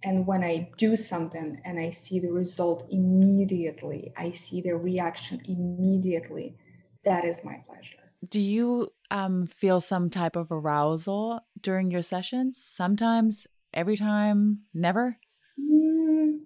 And 0.03 0.27
when 0.27 0.43
I 0.43 0.71
do 0.79 0.97
something 0.97 1.61
and 1.65 1.79
I 1.79 1.91
see 1.91 2.21
the 2.21 2.33
result 2.33 2.87
immediately, 2.91 4.13
I 4.17 4.33
see 4.33 4.61
the 4.61 4.77
reaction 4.77 5.43
immediately 5.45 6.57
that 7.05 7.25
is 7.25 7.45
my 7.45 7.63
pleasure. 7.67 7.97
Do 8.29 8.41
you 8.41 8.93
um, 9.11 9.47
feel 9.47 9.81
some 9.81 10.11
type 10.11 10.37
of 10.37 10.53
arousal 10.53 11.41
during 11.61 11.91
your 11.91 12.03
sessions? 12.03 12.63
Sometimes, 12.63 13.47
every 13.73 13.97
time, 13.97 14.61
never? 14.75 15.17
Mm, 15.59 16.41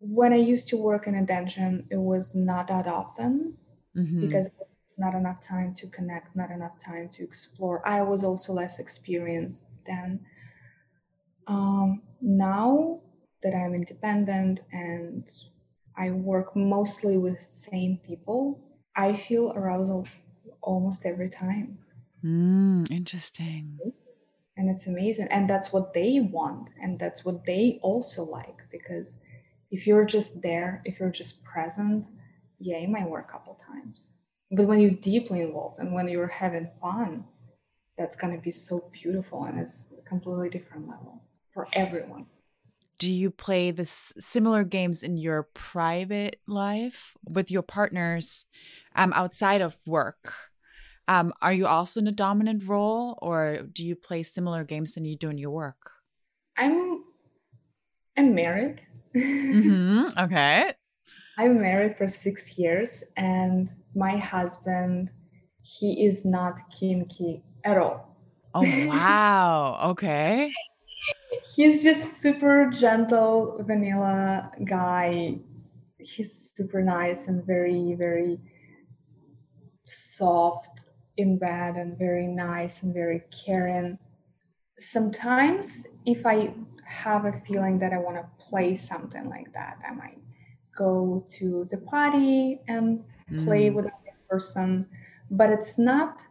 when 0.00 0.32
I 0.32 0.36
used 0.36 0.68
to 0.68 0.76
work 0.76 1.06
in 1.06 1.14
a 1.14 1.24
dungeon, 1.24 1.86
it 1.90 1.96
was 1.96 2.34
not 2.34 2.68
that 2.68 2.86
often 2.86 3.56
mm-hmm. 3.96 4.20
because 4.20 4.50
not 4.98 5.14
enough 5.14 5.40
time 5.40 5.72
to 5.72 5.86
connect, 5.86 6.34
not 6.36 6.50
enough 6.50 6.78
time 6.78 7.08
to 7.10 7.22
explore. 7.22 7.86
I 7.86 8.02
was 8.02 8.24
also 8.24 8.52
less 8.52 8.78
experienced 8.78 9.64
then. 9.86 10.20
Um, 11.46 12.02
now 12.20 13.00
that 13.42 13.54
I'm 13.54 13.74
independent 13.74 14.60
and 14.72 15.28
I 15.96 16.10
work 16.10 16.54
mostly 16.56 17.16
with 17.16 17.40
same 17.40 17.98
people, 17.98 18.60
I 18.96 19.12
feel 19.12 19.52
arousal 19.52 20.06
almost 20.60 21.06
every 21.06 21.28
time. 21.28 21.78
Mm, 22.24 22.90
interesting. 22.90 23.78
And 24.56 24.68
it's 24.68 24.86
amazing. 24.86 25.28
And 25.30 25.48
that's 25.48 25.72
what 25.72 25.94
they 25.94 26.20
want. 26.20 26.70
And 26.82 26.98
that's 26.98 27.24
what 27.24 27.44
they 27.44 27.78
also 27.82 28.24
like. 28.24 28.58
Because 28.72 29.18
if 29.70 29.86
you're 29.86 30.04
just 30.04 30.42
there, 30.42 30.82
if 30.84 30.98
you're 30.98 31.10
just 31.10 31.42
present, 31.44 32.06
yeah, 32.58 32.78
it 32.78 32.90
might 32.90 33.08
work 33.08 33.28
a 33.28 33.32
couple 33.32 33.54
times. 33.54 34.14
But 34.50 34.66
when 34.66 34.80
you're 34.80 34.90
deeply 34.90 35.42
involved 35.42 35.78
and 35.78 35.92
when 35.92 36.08
you're 36.08 36.26
having 36.26 36.70
fun, 36.80 37.24
that's 37.96 38.16
going 38.16 38.34
to 38.34 38.40
be 38.40 38.50
so 38.50 38.88
beautiful 38.92 39.44
and 39.44 39.58
it's 39.58 39.88
a 39.98 40.02
completely 40.02 40.48
different 40.48 40.88
level 40.88 41.22
for 41.58 41.66
everyone. 41.72 42.26
Do 43.00 43.10
you 43.10 43.32
play 43.32 43.72
this 43.72 44.12
similar 44.20 44.62
games 44.62 45.02
in 45.02 45.16
your 45.16 45.48
private 45.54 46.40
life 46.46 47.16
with 47.28 47.50
your 47.50 47.62
partners? 47.62 48.46
um, 48.94 49.12
outside 49.14 49.60
of 49.60 49.76
work. 49.86 50.34
Um, 51.06 51.32
are 51.40 51.52
you 51.52 51.66
also 51.66 52.00
in 52.00 52.06
a 52.06 52.12
dominant 52.12 52.68
role, 52.68 53.18
or 53.22 53.62
do 53.72 53.84
you 53.84 53.96
play 53.96 54.22
similar 54.22 54.62
games 54.64 54.92
than 54.92 55.04
you 55.04 55.16
do 55.16 55.30
in 55.30 55.38
your 55.38 55.50
work? 55.50 55.92
I'm 56.56 57.04
I'm 58.16 58.34
married. 58.34 58.82
mm-hmm. 59.16 60.18
Okay. 60.18 60.72
I'm 61.38 61.60
married 61.62 61.96
for 61.96 62.06
six 62.06 62.58
years, 62.58 63.02
and 63.16 63.72
my 63.94 64.16
husband, 64.16 65.10
he 65.62 66.04
is 66.06 66.24
not 66.24 66.54
kinky 66.70 67.42
at 67.64 67.78
all. 67.78 68.16
Oh 68.54 68.62
wow! 68.88 69.90
okay. 69.92 70.52
He's 71.54 71.82
just 71.82 72.18
super 72.20 72.70
gentle, 72.70 73.62
vanilla 73.66 74.50
guy. 74.64 75.38
He's 75.98 76.50
super 76.54 76.82
nice 76.82 77.28
and 77.28 77.44
very, 77.44 77.94
very 77.94 78.38
soft 79.84 80.84
in 81.16 81.38
bed 81.38 81.76
and 81.76 81.98
very 81.98 82.26
nice 82.26 82.82
and 82.82 82.94
very 82.94 83.22
caring. 83.44 83.98
Sometimes, 84.78 85.86
if 86.06 86.24
I 86.24 86.54
have 86.86 87.24
a 87.24 87.40
feeling 87.46 87.78
that 87.78 87.92
I 87.92 87.98
want 87.98 88.16
to 88.16 88.26
play 88.38 88.74
something 88.74 89.28
like 89.28 89.52
that, 89.52 89.78
I 89.86 89.92
might 89.92 90.18
go 90.76 91.24
to 91.38 91.66
the 91.70 91.78
party 91.78 92.60
and 92.68 93.02
play 93.44 93.68
mm. 93.68 93.74
with 93.74 93.86
another 93.86 94.16
person, 94.30 94.86
but 95.30 95.50
it's 95.50 95.78
not 95.78 96.22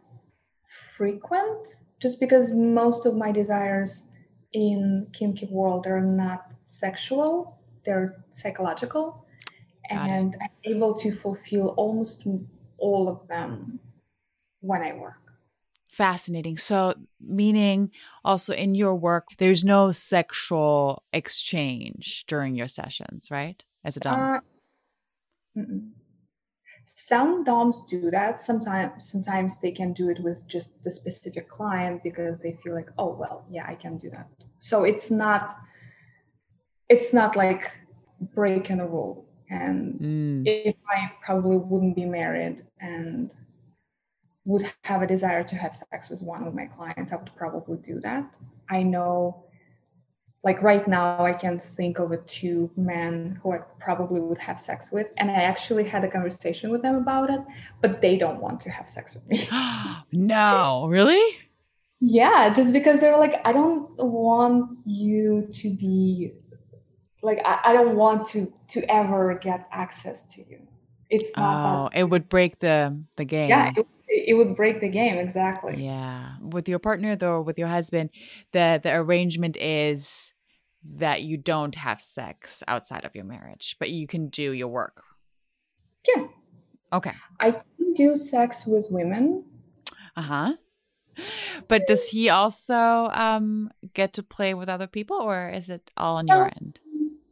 frequent 0.96 1.82
just 2.00 2.18
because 2.18 2.52
most 2.52 3.04
of 3.06 3.14
my 3.14 3.30
desires 3.30 4.04
in 4.52 5.06
kinky 5.12 5.46
world 5.50 5.86
are 5.86 6.00
not 6.00 6.50
sexual, 6.66 7.58
they're 7.84 8.24
psychological. 8.30 9.24
Got 9.90 10.10
and 10.10 10.34
it. 10.34 10.40
I'm 10.42 10.74
able 10.74 10.94
to 10.94 11.14
fulfill 11.14 11.68
almost 11.76 12.26
all 12.78 13.08
of 13.08 13.26
them 13.28 13.80
when 14.60 14.82
I 14.82 14.92
work. 14.92 15.16
Fascinating. 15.88 16.58
So, 16.58 16.94
meaning 17.20 17.90
also 18.24 18.52
in 18.52 18.74
your 18.74 18.94
work, 18.94 19.28
there's 19.38 19.64
no 19.64 19.90
sexual 19.90 21.02
exchange 21.12 22.24
during 22.26 22.54
your 22.54 22.68
sessions, 22.68 23.30
right? 23.30 23.62
As 23.84 23.96
a 23.96 24.00
dom. 24.00 24.42
Uh. 25.56 25.62
Some 27.00 27.44
DOMs 27.44 27.82
do 27.82 28.10
that. 28.10 28.40
Sometimes, 28.40 29.08
sometimes 29.08 29.60
they 29.60 29.70
can 29.70 29.92
do 29.92 30.08
it 30.08 30.18
with 30.20 30.44
just 30.48 30.82
the 30.82 30.90
specific 30.90 31.48
client 31.48 32.02
because 32.02 32.40
they 32.40 32.58
feel 32.60 32.74
like, 32.74 32.90
oh 32.98 33.14
well, 33.14 33.46
yeah, 33.48 33.66
I 33.68 33.76
can 33.76 33.98
do 33.98 34.10
that. 34.10 34.26
So 34.58 34.82
it's 34.82 35.08
not, 35.08 35.56
it's 36.88 37.14
not 37.14 37.36
like 37.36 37.70
breaking 38.34 38.80
a 38.80 38.88
rule. 38.88 39.28
And 39.48 40.00
mm. 40.00 40.42
if 40.44 40.74
I 40.88 41.12
probably 41.24 41.58
wouldn't 41.58 41.94
be 41.94 42.04
married 42.04 42.66
and 42.80 43.32
would 44.44 44.68
have 44.82 45.00
a 45.00 45.06
desire 45.06 45.44
to 45.44 45.54
have 45.54 45.76
sex 45.76 46.10
with 46.10 46.20
one 46.20 46.48
of 46.48 46.52
my 46.52 46.66
clients, 46.66 47.12
I 47.12 47.16
would 47.16 47.30
probably 47.36 47.76
do 47.76 48.00
that. 48.00 48.28
I 48.70 48.82
know 48.82 49.44
like 50.44 50.62
right 50.62 50.86
now 50.86 51.24
i 51.24 51.32
can 51.32 51.58
think 51.58 51.98
of 51.98 52.12
a 52.12 52.16
two 52.18 52.70
men 52.76 53.38
who 53.42 53.52
i 53.52 53.58
probably 53.80 54.20
would 54.20 54.38
have 54.38 54.58
sex 54.58 54.92
with 54.92 55.12
and 55.18 55.30
i 55.30 55.34
actually 55.34 55.84
had 55.84 56.04
a 56.04 56.08
conversation 56.08 56.70
with 56.70 56.82
them 56.82 56.94
about 56.96 57.28
it 57.30 57.40
but 57.80 58.00
they 58.00 58.16
don't 58.16 58.40
want 58.40 58.60
to 58.60 58.70
have 58.70 58.88
sex 58.88 59.14
with 59.14 59.26
me. 59.28 59.38
No. 60.12 60.86
Really? 60.88 61.36
Yeah 62.00 62.50
just 62.50 62.72
because 62.72 63.00
they're 63.00 63.18
like 63.18 63.40
i 63.44 63.52
don't 63.52 63.90
want 63.98 64.78
you 64.86 65.48
to 65.52 65.70
be 65.70 66.32
like 67.22 67.40
I, 67.44 67.60
I 67.64 67.72
don't 67.72 67.96
want 67.96 68.26
to 68.28 68.52
to 68.68 68.92
ever 68.92 69.34
get 69.34 69.66
access 69.72 70.26
to 70.34 70.40
you. 70.48 70.60
It's 71.10 71.36
not 71.36 71.86
oh, 71.86 71.98
it 71.98 72.04
would 72.04 72.28
break 72.28 72.58
the 72.58 72.96
the 73.16 73.24
game. 73.24 73.48
Yeah 73.48 73.72
it, 73.76 73.86
it 74.08 74.36
would 74.36 74.54
break 74.54 74.80
the 74.80 74.88
game 74.88 75.18
exactly. 75.18 75.84
Yeah. 75.84 76.36
With 76.40 76.68
your 76.68 76.78
partner 76.78 77.16
though 77.16 77.40
with 77.40 77.58
your 77.58 77.68
husband 77.68 78.10
the 78.52 78.80
the 78.82 78.94
arrangement 78.94 79.56
is 79.56 80.32
that 80.84 81.22
you 81.22 81.36
don't 81.36 81.74
have 81.74 82.00
sex 82.00 82.62
outside 82.68 83.04
of 83.04 83.14
your 83.14 83.24
marriage 83.24 83.76
but 83.78 83.90
you 83.90 84.06
can 84.06 84.28
do 84.28 84.52
your 84.52 84.68
work. 84.68 85.02
Yeah. 86.14 86.28
Okay. 86.92 87.12
I 87.40 87.60
do 87.94 88.16
sex 88.16 88.66
with 88.66 88.88
women. 88.90 89.44
Uh-huh. 90.16 90.54
But 91.66 91.86
does 91.86 92.08
he 92.08 92.28
also 92.28 93.10
um 93.12 93.70
get 93.92 94.12
to 94.14 94.22
play 94.22 94.54
with 94.54 94.68
other 94.68 94.86
people 94.86 95.16
or 95.16 95.50
is 95.50 95.68
it 95.68 95.90
all 95.96 96.16
on 96.16 96.28
your 96.28 96.46
end 96.46 96.80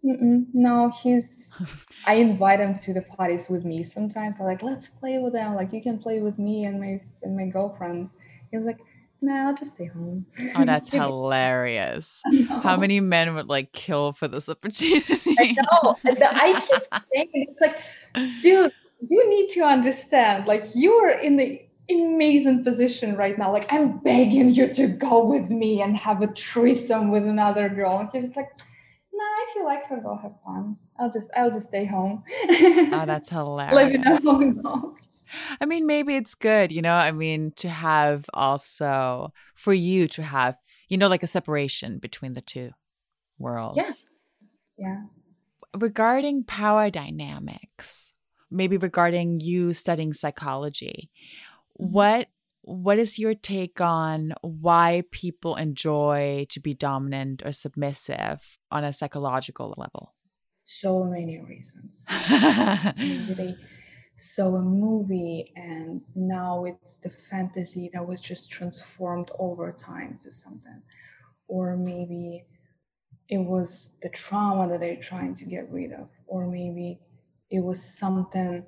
Mm-mm. 0.06 0.46
No, 0.54 0.90
he's. 0.90 1.52
I 2.06 2.14
invite 2.14 2.60
him 2.60 2.78
to 2.78 2.92
the 2.92 3.02
parties 3.02 3.48
with 3.48 3.64
me. 3.64 3.82
Sometimes 3.82 4.38
I'm 4.38 4.46
like, 4.46 4.62
let's 4.62 4.88
play 4.88 5.18
with 5.18 5.32
them. 5.32 5.54
Like 5.54 5.72
you 5.72 5.82
can 5.82 5.98
play 5.98 6.20
with 6.20 6.38
me 6.38 6.64
and 6.64 6.80
my 6.80 7.00
and 7.22 7.36
my 7.36 7.46
girlfriends. 7.46 8.12
He's 8.52 8.64
like, 8.64 8.78
nah, 9.20 9.48
I'll 9.48 9.56
just 9.56 9.74
stay 9.74 9.86
home. 9.86 10.24
Oh, 10.54 10.64
that's 10.64 10.88
hilarious. 11.02 12.22
How 12.62 12.76
many 12.76 13.00
men 13.00 13.34
would 13.34 13.48
like 13.48 13.72
kill 13.72 14.12
for 14.12 14.28
this 14.28 14.48
opportunity? 14.48 15.36
I 15.38 15.56
know. 15.56 15.96
I 16.04 16.60
keep 16.60 17.02
saying 17.12 17.30
it's 17.32 17.60
like, 17.60 17.82
dude, 18.42 18.72
you 19.00 19.28
need 19.28 19.48
to 19.50 19.62
understand. 19.62 20.46
Like 20.46 20.64
you 20.76 20.92
are 20.92 21.18
in 21.18 21.36
the 21.36 21.60
amazing 21.90 22.64
position 22.64 23.16
right 23.16 23.36
now. 23.36 23.52
Like 23.52 23.72
I'm 23.72 23.98
begging 23.98 24.50
you 24.50 24.68
to 24.68 24.86
go 24.86 25.24
with 25.24 25.50
me 25.50 25.82
and 25.82 25.96
have 25.96 26.22
a 26.22 26.28
threesome 26.28 27.10
with 27.10 27.26
another 27.26 27.68
girl. 27.68 27.98
And 27.98 28.08
you're 28.12 28.22
just 28.22 28.36
like 28.36 28.50
no, 29.16 29.24
I 29.24 29.46
feel 29.54 29.64
like 29.64 29.86
her 29.86 30.00
go 30.00 30.16
have 30.16 30.32
fun. 30.44 30.76
I'll 30.98 31.10
just 31.10 31.30
I'll 31.36 31.50
just 31.50 31.68
stay 31.68 31.84
home. 31.86 32.22
oh, 32.50 33.04
that's 33.06 33.28
hilarious. 33.30 33.74
Living 33.74 34.06
alone. 34.06 34.94
I 35.60 35.66
mean, 35.66 35.86
maybe 35.86 36.16
it's 36.16 36.34
good, 36.34 36.70
you 36.70 36.82
know. 36.82 36.94
I 36.94 37.12
mean, 37.12 37.52
to 37.56 37.68
have 37.68 38.26
also 38.34 39.32
for 39.54 39.72
you 39.72 40.08
to 40.08 40.22
have, 40.22 40.56
you 40.88 40.98
know, 40.98 41.08
like 41.08 41.22
a 41.22 41.26
separation 41.28 41.98
between 41.98 42.34
the 42.34 42.42
two 42.42 42.70
worlds. 43.38 43.76
Yeah. 43.76 43.92
Yeah. 44.78 45.02
Regarding 45.74 46.44
power 46.44 46.90
dynamics, 46.90 48.12
maybe 48.50 48.76
regarding 48.76 49.40
you 49.40 49.72
studying 49.72 50.12
psychology, 50.12 51.10
mm-hmm. 51.80 51.92
what 51.92 52.28
what 52.66 52.98
is 52.98 53.16
your 53.16 53.32
take 53.32 53.80
on 53.80 54.34
why 54.42 55.04
people 55.12 55.54
enjoy 55.54 56.46
to 56.50 56.58
be 56.58 56.74
dominant 56.74 57.40
or 57.44 57.52
submissive 57.52 58.58
on 58.72 58.82
a 58.82 58.92
psychological 58.92 59.72
level? 59.78 60.14
So 60.64 61.04
many 61.04 61.38
reasons. 61.38 62.04
maybe 62.98 63.34
they 63.34 63.54
saw 64.16 64.56
a 64.56 64.62
movie 64.62 65.52
and 65.54 66.00
now 66.16 66.64
it's 66.64 66.98
the 66.98 67.08
fantasy 67.08 67.88
that 67.94 68.04
was 68.04 68.20
just 68.20 68.50
transformed 68.50 69.30
over 69.38 69.70
time 69.70 70.18
to 70.24 70.32
something. 70.32 70.82
Or 71.46 71.76
maybe 71.76 72.46
it 73.28 73.38
was 73.38 73.92
the 74.02 74.08
trauma 74.08 74.68
that 74.70 74.80
they're 74.80 74.96
trying 74.96 75.34
to 75.34 75.44
get 75.44 75.70
rid 75.70 75.92
of. 75.92 76.08
Or 76.26 76.48
maybe 76.48 76.98
it 77.48 77.60
was 77.60 77.96
something 77.96 78.66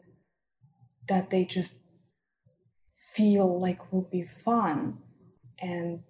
that 1.08 1.30
they 1.30 1.44
just 1.44 1.74
feel 3.18 3.58
like 3.58 3.92
would 3.92 4.10
be 4.10 4.22
fun. 4.22 4.98
And 5.60 6.00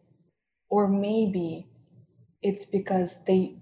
or 0.68 0.87
maybe 0.87 1.66
it's 2.42 2.66
because 2.66 3.25
they 3.25 3.57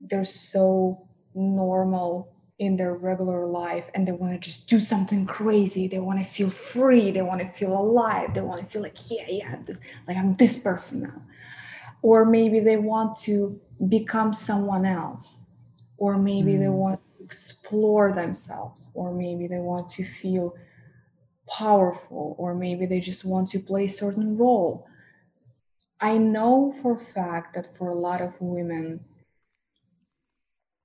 they're 0.00 0.24
so 0.24 1.08
normal 1.34 2.34
in 2.58 2.76
their 2.76 2.94
regular 2.94 3.46
life 3.46 3.84
and 3.94 4.06
they 4.06 4.12
want 4.12 4.32
to 4.32 4.38
just 4.38 4.68
do 4.68 4.78
something 4.78 5.24
crazy. 5.26 5.88
They 5.88 6.00
want 6.00 6.18
to 6.18 6.24
feel 6.24 6.50
free. 6.50 7.10
They 7.10 7.22
want 7.22 7.40
to 7.40 7.48
feel 7.58 7.72
alive. 7.72 8.34
They 8.34 8.42
want 8.42 8.60
to 8.60 8.66
feel 8.66 8.82
like 8.82 8.98
yeah 9.10 9.26
yeah 9.28 9.56
this, 9.64 9.78
like 10.06 10.16
i'm 10.16 10.34
this 10.34 10.56
person 10.58 11.02
now. 11.02 11.22
Or 12.02 12.24
maybe 12.24 12.60
they 12.60 12.76
want 12.76 13.16
to 13.28 13.58
become 13.88 14.32
someone 14.32 14.84
else. 14.84 15.40
Or 15.96 16.18
maybe 16.18 16.52
mm. 16.52 16.60
they 16.60 16.68
want 16.68 17.00
to 17.00 17.24
explore 17.24 18.12
themselves. 18.12 18.90
Or 18.94 19.12
maybe 19.12 19.48
they 19.48 19.58
want 19.58 19.88
to 19.90 20.04
feel 20.04 20.54
powerful 21.48 22.36
or 22.38 22.54
maybe 22.54 22.86
they 22.86 23.00
just 23.00 23.24
want 23.24 23.48
to 23.48 23.58
play 23.58 23.84
a 23.86 23.90
certain 23.90 24.36
role 24.36 24.86
i 26.00 26.16
know 26.16 26.74
for 26.82 27.00
a 27.00 27.04
fact 27.04 27.54
that 27.54 27.76
for 27.76 27.88
a 27.88 27.94
lot 27.94 28.20
of 28.20 28.32
women 28.40 29.00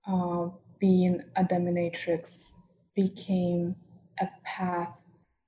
uh, 0.08 0.49
being 0.80 1.21
a 1.38 1.43
dominatrix 1.43 2.54
became 2.95 3.76
a 4.19 4.28
path 4.43 4.99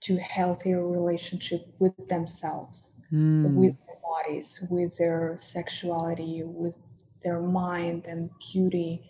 to 0.01 0.17
healthier 0.17 0.87
relationship 0.87 1.67
with 1.79 1.95
themselves 2.07 2.93
mm. 3.11 3.53
with 3.53 3.75
their 3.85 3.97
bodies 4.03 4.61
with 4.69 4.95
their 4.97 5.35
sexuality 5.39 6.43
with 6.43 6.77
their 7.23 7.41
mind 7.41 8.05
and 8.05 8.29
beauty 8.39 9.09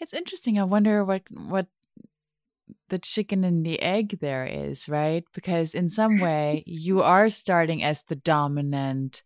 it's 0.00 0.12
interesting 0.12 0.58
i 0.58 0.64
wonder 0.64 1.04
what 1.04 1.22
what 1.30 1.66
the 2.88 2.98
chicken 2.98 3.44
and 3.44 3.64
the 3.64 3.80
egg 3.80 4.18
there 4.20 4.44
is, 4.44 4.88
right? 4.88 5.24
Because 5.34 5.74
in 5.74 5.90
some 5.90 6.18
way, 6.18 6.62
you 6.66 7.02
are 7.02 7.28
starting 7.30 7.82
as 7.82 8.02
the 8.02 8.16
dominant, 8.16 9.22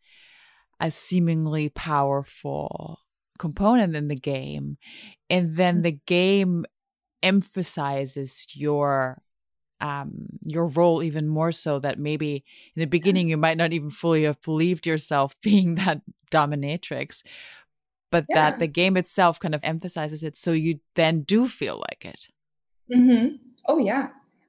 as 0.81 0.95
seemingly 0.95 1.69
powerful 1.69 3.01
component 3.39 3.97
in 3.97 4.09
the 4.09 4.17
game. 4.17 4.77
And 5.31 5.57
then 5.57 5.81
mm. 5.81 5.83
the 5.85 5.99
game 6.07 6.67
emphasizes 7.23 8.47
your 8.53 9.23
um 9.81 10.27
your 10.43 10.67
role 10.67 11.03
even 11.03 11.29
more 11.29 11.53
so 11.53 11.79
that 11.79 11.99
maybe 11.99 12.45
in 12.77 12.81
the 12.81 12.87
beginning 12.87 13.29
you 13.29 13.37
might 13.37 13.57
not 13.57 13.73
even 13.73 13.91
fully 13.91 14.25
have 14.25 14.41
believed 14.43 14.87
yourself 14.87 15.35
being 15.43 15.75
that 15.77 16.01
dominatrix 16.31 17.23
but 18.11 18.25
yeah. 18.29 18.51
that 18.51 18.59
the 18.59 18.67
game 18.67 18.97
itself 18.97 19.39
kind 19.41 19.55
of 19.55 19.61
emphasizes 19.65 20.23
it 20.23 20.37
so 20.37 20.53
you 20.53 20.79
then 20.95 21.23
do 21.23 21.47
feel 21.47 21.83
like 21.91 22.05
it 22.05 22.29
Mm-hmm. 22.93 23.37
Oh 23.67 23.79
yeah, 23.79 24.09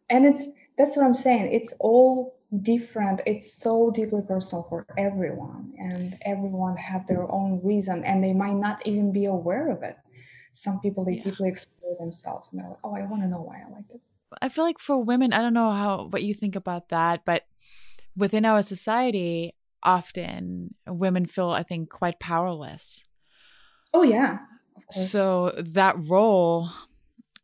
and 0.10 0.26
it's 0.26 0.48
that's 0.78 0.96
what 0.96 1.06
I'm 1.06 1.16
saying. 1.16 1.52
It's 1.54 1.74
all 1.80 2.38
different. 2.62 3.22
It's 3.26 3.54
so 3.54 3.92
deeply 3.92 4.22
personal 4.28 4.66
for 4.70 4.86
everyone, 4.98 5.74
and 5.78 6.18
everyone 6.26 6.78
have 6.78 7.06
their 7.08 7.30
own 7.32 7.62
reason, 7.64 8.04
and 8.04 8.24
they 8.24 8.34
might 8.34 8.56
not 8.56 8.86
even 8.86 9.12
be 9.12 9.26
aware 9.26 9.70
of 9.70 9.84
it. 9.84 9.98
Some 10.54 10.80
people 10.80 11.06
they 11.06 11.14
yeah. 11.14 11.24
deeply 11.24 11.50
explore 11.50 11.96
themselves, 12.00 12.50
and 12.52 12.62
they're 12.62 12.70
like, 12.70 12.80
"Oh, 12.84 12.96
I 12.96 13.06
want 13.06 13.24
to 13.24 13.28
know 13.28 13.42
why 13.42 13.58
I 13.68 13.72
like 13.72 13.86
it." 13.94 14.02
I 14.42 14.50
feel 14.50 14.64
like 14.64 14.80
for 14.80 14.98
women, 15.04 15.34
I 15.34 15.42
don't 15.42 15.54
know 15.54 15.72
how 15.72 16.08
what 16.10 16.24
you 16.24 16.34
think 16.34 16.56
about 16.56 16.90
that, 16.90 17.26
but 17.26 17.44
within 18.16 18.46
our 18.46 18.62
society, 18.62 19.54
often 19.84 20.76
women 20.88 21.26
feel, 21.26 21.50
I 21.50 21.64
think, 21.64 21.90
quite 21.90 22.20
powerless. 22.20 23.04
Oh 23.94 24.04
yeah. 24.04 24.40
So 24.92 25.54
that 25.58 25.96
role 26.08 26.70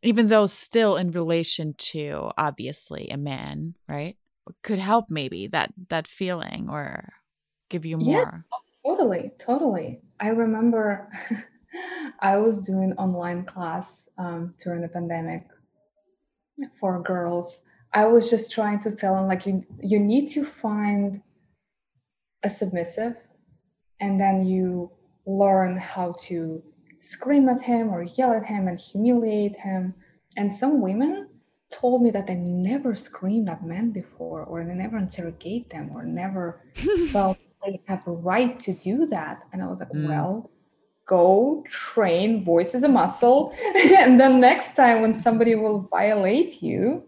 even 0.02 0.28
though 0.28 0.46
still 0.46 0.96
in 0.96 1.10
relation 1.10 1.74
to 1.78 2.30
obviously 2.36 3.08
a 3.08 3.16
man, 3.16 3.74
right? 3.88 4.16
Could 4.62 4.78
help 4.78 5.06
maybe 5.10 5.48
that 5.48 5.72
that 5.88 6.06
feeling 6.06 6.68
or 6.70 7.12
give 7.68 7.84
you 7.84 7.96
more. 7.98 8.06
Yeah, 8.06 8.30
totally, 8.84 9.32
totally. 9.38 10.00
I 10.20 10.28
remember 10.28 11.10
I 12.20 12.36
was 12.36 12.66
doing 12.66 12.92
online 12.94 13.44
class 13.44 14.08
um, 14.18 14.54
during 14.62 14.82
the 14.82 14.88
pandemic 14.88 15.46
for 16.78 17.02
girls. 17.02 17.60
I 17.92 18.06
was 18.06 18.30
just 18.30 18.52
trying 18.52 18.78
to 18.80 18.94
tell 18.94 19.14
them 19.14 19.26
like 19.26 19.46
you 19.46 19.62
you 19.82 19.98
need 19.98 20.28
to 20.28 20.44
find 20.44 21.22
a 22.42 22.50
submissive, 22.50 23.16
and 24.00 24.20
then 24.20 24.46
you 24.46 24.92
learn 25.26 25.76
how 25.76 26.14
to 26.20 26.62
scream 27.06 27.48
at 27.48 27.62
him 27.62 27.90
or 27.90 28.02
yell 28.02 28.32
at 28.32 28.44
him 28.44 28.66
and 28.68 28.78
humiliate 28.78 29.56
him. 29.56 29.94
And 30.36 30.52
some 30.52 30.80
women 30.80 31.28
told 31.70 32.02
me 32.02 32.10
that 32.10 32.26
they 32.26 32.34
never 32.34 32.94
screamed 32.94 33.48
at 33.48 33.64
men 33.64 33.90
before, 33.90 34.42
or 34.42 34.64
they 34.64 34.74
never 34.74 34.96
interrogate 34.96 35.70
them, 35.70 35.90
or 35.92 36.04
never 36.04 36.60
felt 37.12 37.38
they 37.64 37.80
have 37.86 38.06
a 38.06 38.12
right 38.12 38.58
to 38.60 38.72
do 38.72 39.06
that. 39.06 39.42
And 39.52 39.62
I 39.62 39.66
was 39.66 39.80
like, 39.80 39.90
mm. 39.90 40.08
well, 40.08 40.50
go 41.06 41.64
train 41.68 42.42
voice 42.42 42.74
as 42.74 42.82
a 42.82 42.88
muscle. 42.88 43.54
and 43.98 44.20
then 44.20 44.40
next 44.40 44.74
time 44.74 45.00
when 45.00 45.14
somebody 45.14 45.54
will 45.54 45.88
violate 45.90 46.62
you, 46.62 47.06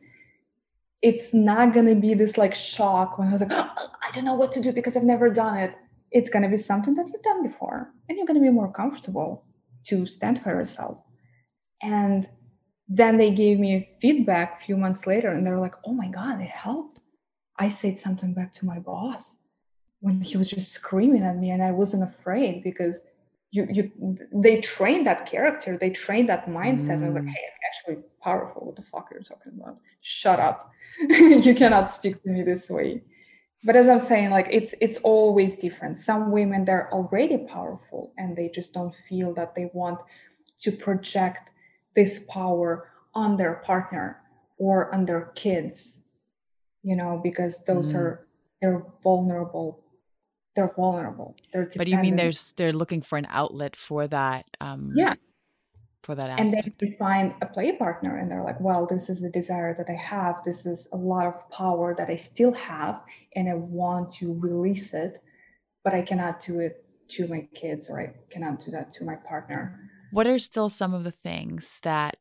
it's 1.02 1.32
not 1.32 1.72
going 1.72 1.86
to 1.86 1.94
be 1.94 2.14
this 2.14 2.36
like 2.36 2.54
shock 2.54 3.18
when 3.18 3.28
I 3.28 3.32
was 3.32 3.40
like, 3.40 3.52
oh, 3.52 3.90
I 4.02 4.10
don't 4.12 4.24
know 4.24 4.34
what 4.34 4.50
to 4.52 4.60
do 4.60 4.72
because 4.72 4.96
I've 4.96 5.04
never 5.04 5.30
done 5.30 5.56
it. 5.58 5.74
It's 6.10 6.30
going 6.30 6.42
to 6.42 6.48
be 6.48 6.56
something 6.56 6.94
that 6.94 7.08
you've 7.08 7.22
done 7.22 7.42
before 7.42 7.92
and 8.08 8.16
you're 8.16 8.26
going 8.26 8.38
to 8.38 8.44
be 8.44 8.50
more 8.50 8.72
comfortable 8.72 9.44
to 9.88 10.06
stand 10.06 10.42
for 10.42 10.50
herself. 10.50 10.98
And 11.82 12.28
then 12.88 13.18
they 13.18 13.30
gave 13.30 13.58
me 13.58 13.90
feedback 14.00 14.60
a 14.60 14.64
few 14.64 14.76
months 14.76 15.06
later 15.06 15.28
and 15.28 15.46
they 15.46 15.50
were 15.50 15.60
like, 15.60 15.74
oh 15.84 15.92
my 15.92 16.08
God, 16.08 16.40
it 16.40 16.48
helped. 16.48 17.00
I 17.58 17.68
said 17.68 17.98
something 17.98 18.34
back 18.34 18.52
to 18.52 18.66
my 18.66 18.78
boss 18.78 19.36
when 20.00 20.20
he 20.20 20.36
was 20.36 20.50
just 20.50 20.72
screaming 20.72 21.24
at 21.24 21.36
me 21.36 21.50
and 21.50 21.62
I 21.62 21.72
wasn't 21.72 22.04
afraid 22.04 22.62
because 22.62 23.02
you 23.50 23.66
you 23.70 23.90
they 24.32 24.60
trained 24.60 25.06
that 25.06 25.26
character, 25.26 25.76
they 25.78 25.90
trained 25.90 26.28
that 26.28 26.46
mindset. 26.46 26.98
Mm. 26.98 27.04
I 27.04 27.06
was 27.06 27.14
like, 27.14 27.24
mm. 27.24 27.30
hey, 27.30 27.44
I'm 27.48 27.94
actually 27.96 28.04
powerful. 28.22 28.66
What 28.66 28.76
the 28.76 28.82
fuck 28.82 29.10
are 29.10 29.18
you 29.18 29.24
talking 29.24 29.58
about? 29.60 29.78
Shut 30.02 30.38
up. 30.38 30.70
you 31.00 31.54
cannot 31.54 31.90
speak 31.90 32.22
to 32.22 32.28
me 32.28 32.42
this 32.42 32.68
way. 32.70 33.02
But 33.64 33.76
as 33.76 33.88
I'm 33.88 34.00
saying, 34.00 34.30
like 34.30 34.48
it's 34.50 34.74
it's 34.80 34.98
always 34.98 35.56
different. 35.56 35.98
Some 35.98 36.30
women 36.30 36.64
they're 36.64 36.92
already 36.92 37.38
powerful 37.38 38.12
and 38.16 38.36
they 38.36 38.48
just 38.48 38.72
don't 38.72 38.94
feel 38.94 39.34
that 39.34 39.54
they 39.54 39.70
want 39.72 39.98
to 40.60 40.72
project 40.72 41.50
this 41.96 42.20
power 42.28 42.90
on 43.14 43.36
their 43.36 43.54
partner 43.54 44.20
or 44.58 44.94
on 44.94 45.06
their 45.06 45.32
kids, 45.34 45.98
you 46.82 46.94
know, 46.94 47.20
because 47.22 47.64
those 47.64 47.92
mm. 47.92 47.96
are 47.96 48.26
they're 48.60 48.84
vulnerable 49.02 49.82
they're 50.58 50.74
vulnerable. 50.74 51.36
They're 51.52 51.68
but 51.76 51.86
you 51.86 51.96
mean 51.98 52.16
there's 52.16 52.52
they're 52.54 52.72
looking 52.72 53.00
for 53.00 53.16
an 53.16 53.28
outlet 53.30 53.76
for 53.76 54.08
that? 54.08 54.44
Um, 54.60 54.90
yeah, 54.92 55.14
for 56.02 56.14
that. 56.14 56.30
Aspect. 56.30 56.40
And 56.40 56.52
then 56.52 56.74
they 56.80 56.96
find 56.96 57.34
a 57.42 57.46
play 57.46 57.76
partner, 57.76 58.16
and 58.16 58.30
they're 58.30 58.44
like, 58.44 58.60
"Well, 58.60 58.86
this 58.86 59.08
is 59.10 59.22
a 59.22 59.30
desire 59.30 59.74
that 59.74 59.88
I 59.88 59.94
have. 59.96 60.42
This 60.44 60.66
is 60.66 60.88
a 60.92 60.96
lot 60.96 61.26
of 61.26 61.48
power 61.50 61.94
that 61.94 62.08
I 62.08 62.16
still 62.16 62.52
have, 62.52 63.02
and 63.34 63.48
I 63.48 63.54
want 63.54 64.10
to 64.12 64.38
release 64.38 64.94
it, 64.94 65.18
but 65.84 65.94
I 65.94 66.02
cannot 66.02 66.40
do 66.42 66.60
it 66.60 66.84
to 67.08 67.26
my 67.28 67.48
kids, 67.54 67.88
or 67.88 68.00
I 68.00 68.14
cannot 68.30 68.64
do 68.64 68.70
that 68.70 68.92
to 68.92 69.04
my 69.04 69.16
partner." 69.16 69.80
What 70.10 70.26
are 70.26 70.38
still 70.38 70.68
some 70.68 70.94
of 70.94 71.04
the 71.04 71.10
things 71.10 71.80
that 71.82 72.16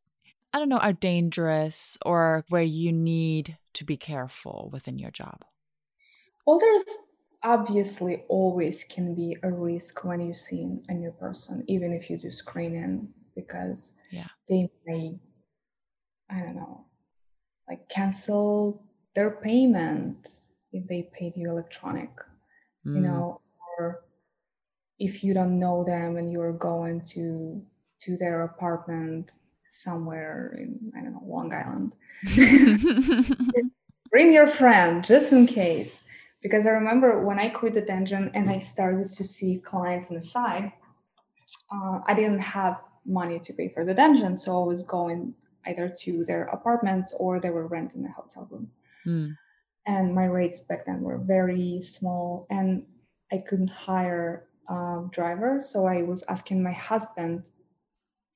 I 0.53 0.59
don't 0.59 0.69
know 0.69 0.78
are 0.78 0.93
dangerous 0.93 1.97
or 2.05 2.43
where 2.49 2.63
you 2.63 2.91
need 2.91 3.57
to 3.73 3.86
be 3.86 3.97
careful 3.97 4.69
within 4.73 4.97
your 4.97 5.11
job? 5.11 5.45
Well, 6.45 6.59
there's 6.59 6.86
obviously 7.43 8.23
always 8.28 8.84
can 8.84 9.13
be 9.13 9.38
a 9.43 9.51
risk 9.51 10.03
when 10.03 10.19
you 10.21 10.34
see 10.34 10.80
a 10.88 10.93
new 10.93 11.11
person, 11.11 11.63
even 11.67 11.93
if 11.93 12.09
you 12.09 12.17
do 12.17 12.32
screening, 12.32 13.13
because 13.38 13.93
yeah. 14.11 14.27
they 14.49 14.69
may, 14.85 15.15
I 16.29 16.39
don't 16.39 16.55
know, 16.55 16.85
like 17.69 17.88
cancel 17.88 18.83
their 19.15 19.31
payment 19.31 20.27
if 20.73 20.88
they 20.88 21.09
paid 21.13 21.38
you 21.38 21.49
electronic, 21.49 22.09
mm. 22.85 22.95
you 22.95 23.01
know, 23.01 23.39
or 23.77 24.03
if 24.99 25.23
you 25.23 25.33
don't 25.33 25.59
know 25.59 25.83
them 25.85 26.17
and 26.17 26.31
you're 26.31 26.53
going 26.53 27.01
to 27.01 27.63
to 27.99 28.15
their 28.17 28.43
apartment 28.43 29.31
somewhere 29.71 30.55
in 30.59 30.91
I 30.97 31.01
don't 31.01 31.13
know 31.13 31.23
Long 31.25 31.53
Island. 31.53 31.95
Bring 34.11 34.33
your 34.33 34.47
friend 34.47 35.03
just 35.03 35.31
in 35.31 35.45
case 35.47 36.03
because 36.41 36.65
I 36.65 36.71
remember 36.71 37.25
when 37.25 37.39
I 37.39 37.49
quit 37.49 37.73
the 37.73 37.81
dungeon 37.81 38.31
and 38.33 38.49
I 38.49 38.59
started 38.59 39.11
to 39.11 39.23
see 39.23 39.57
clients 39.57 40.09
on 40.09 40.15
the 40.15 40.23
side, 40.23 40.71
uh, 41.71 41.99
I 42.05 42.13
didn't 42.13 42.39
have 42.39 42.79
money 43.07 43.39
to 43.39 43.53
pay 43.53 43.69
for 43.69 43.85
the 43.85 43.93
dungeon, 43.93 44.35
so 44.37 44.61
I 44.61 44.65
was 44.65 44.83
going 44.83 45.33
either 45.65 45.91
to 46.01 46.25
their 46.25 46.43
apartments 46.45 47.13
or 47.17 47.39
they 47.39 47.49
were 47.49 47.67
renting 47.67 48.05
a 48.05 48.11
hotel 48.11 48.47
room. 48.49 48.69
Mm. 49.05 49.35
And 49.85 50.13
my 50.13 50.25
rates 50.25 50.59
back 50.59 50.85
then 50.85 51.01
were 51.01 51.17
very 51.17 51.81
small, 51.81 52.45
and 52.49 52.83
I 53.31 53.37
couldn't 53.37 53.69
hire 53.69 54.47
a 54.69 55.03
driver, 55.11 55.59
so 55.59 55.85
I 55.85 56.03
was 56.03 56.23
asking 56.27 56.61
my 56.61 56.73
husband 56.73 57.49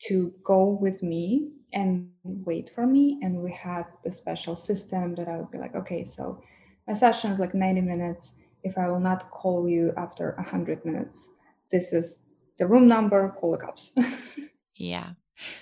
to 0.07 0.33
go 0.43 0.77
with 0.81 1.03
me 1.03 1.51
and 1.73 2.09
wait 2.23 2.71
for 2.73 2.87
me. 2.87 3.19
And 3.21 3.41
we 3.41 3.51
had 3.51 3.85
the 4.03 4.11
special 4.11 4.55
system 4.55 5.15
that 5.15 5.27
I 5.27 5.37
would 5.37 5.51
be 5.51 5.57
like, 5.57 5.75
okay, 5.75 6.03
so 6.03 6.41
my 6.87 6.93
session 6.93 7.31
is 7.31 7.39
like 7.39 7.53
90 7.53 7.81
minutes. 7.81 8.35
If 8.63 8.77
I 8.77 8.89
will 8.89 8.99
not 8.99 9.29
call 9.31 9.67
you 9.67 9.93
after 9.97 10.33
100 10.37 10.85
minutes, 10.85 11.29
this 11.71 11.93
is 11.93 12.23
the 12.57 12.67
room 12.67 12.87
number, 12.87 13.29
call 13.29 13.51
the 13.51 13.57
cops. 13.57 13.91
yeah. 14.81 15.11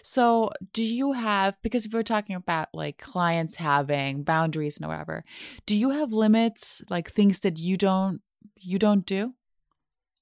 So, 0.04 0.52
do 0.74 0.84
you 0.84 1.14
have, 1.14 1.56
because 1.62 1.88
we're 1.92 2.04
talking 2.04 2.36
about 2.36 2.68
like 2.74 2.98
clients 2.98 3.56
having 3.56 4.24
boundaries 4.24 4.78
and 4.78 4.88
whatever, 4.88 5.24
do 5.66 5.76
you 5.76 5.92
have 5.92 6.12
limits, 6.12 6.82
like 6.90 7.10
things 7.10 7.40
that 7.40 7.58
you 7.58 7.78
don't, 7.78 8.22
you 8.58 8.78
don't 8.78 9.06
do? 9.06 9.34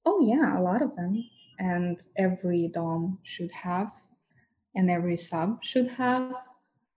Oh, 0.05 0.21
yeah, 0.21 0.59
a 0.59 0.61
lot 0.61 0.81
of 0.81 0.95
them. 0.95 1.23
And 1.59 1.99
every 2.17 2.69
Dom 2.71 3.17
should 3.23 3.51
have, 3.51 3.91
and 4.75 4.91
every 4.91 5.17
sub 5.17 5.63
should 5.63 5.87
have 5.87 6.33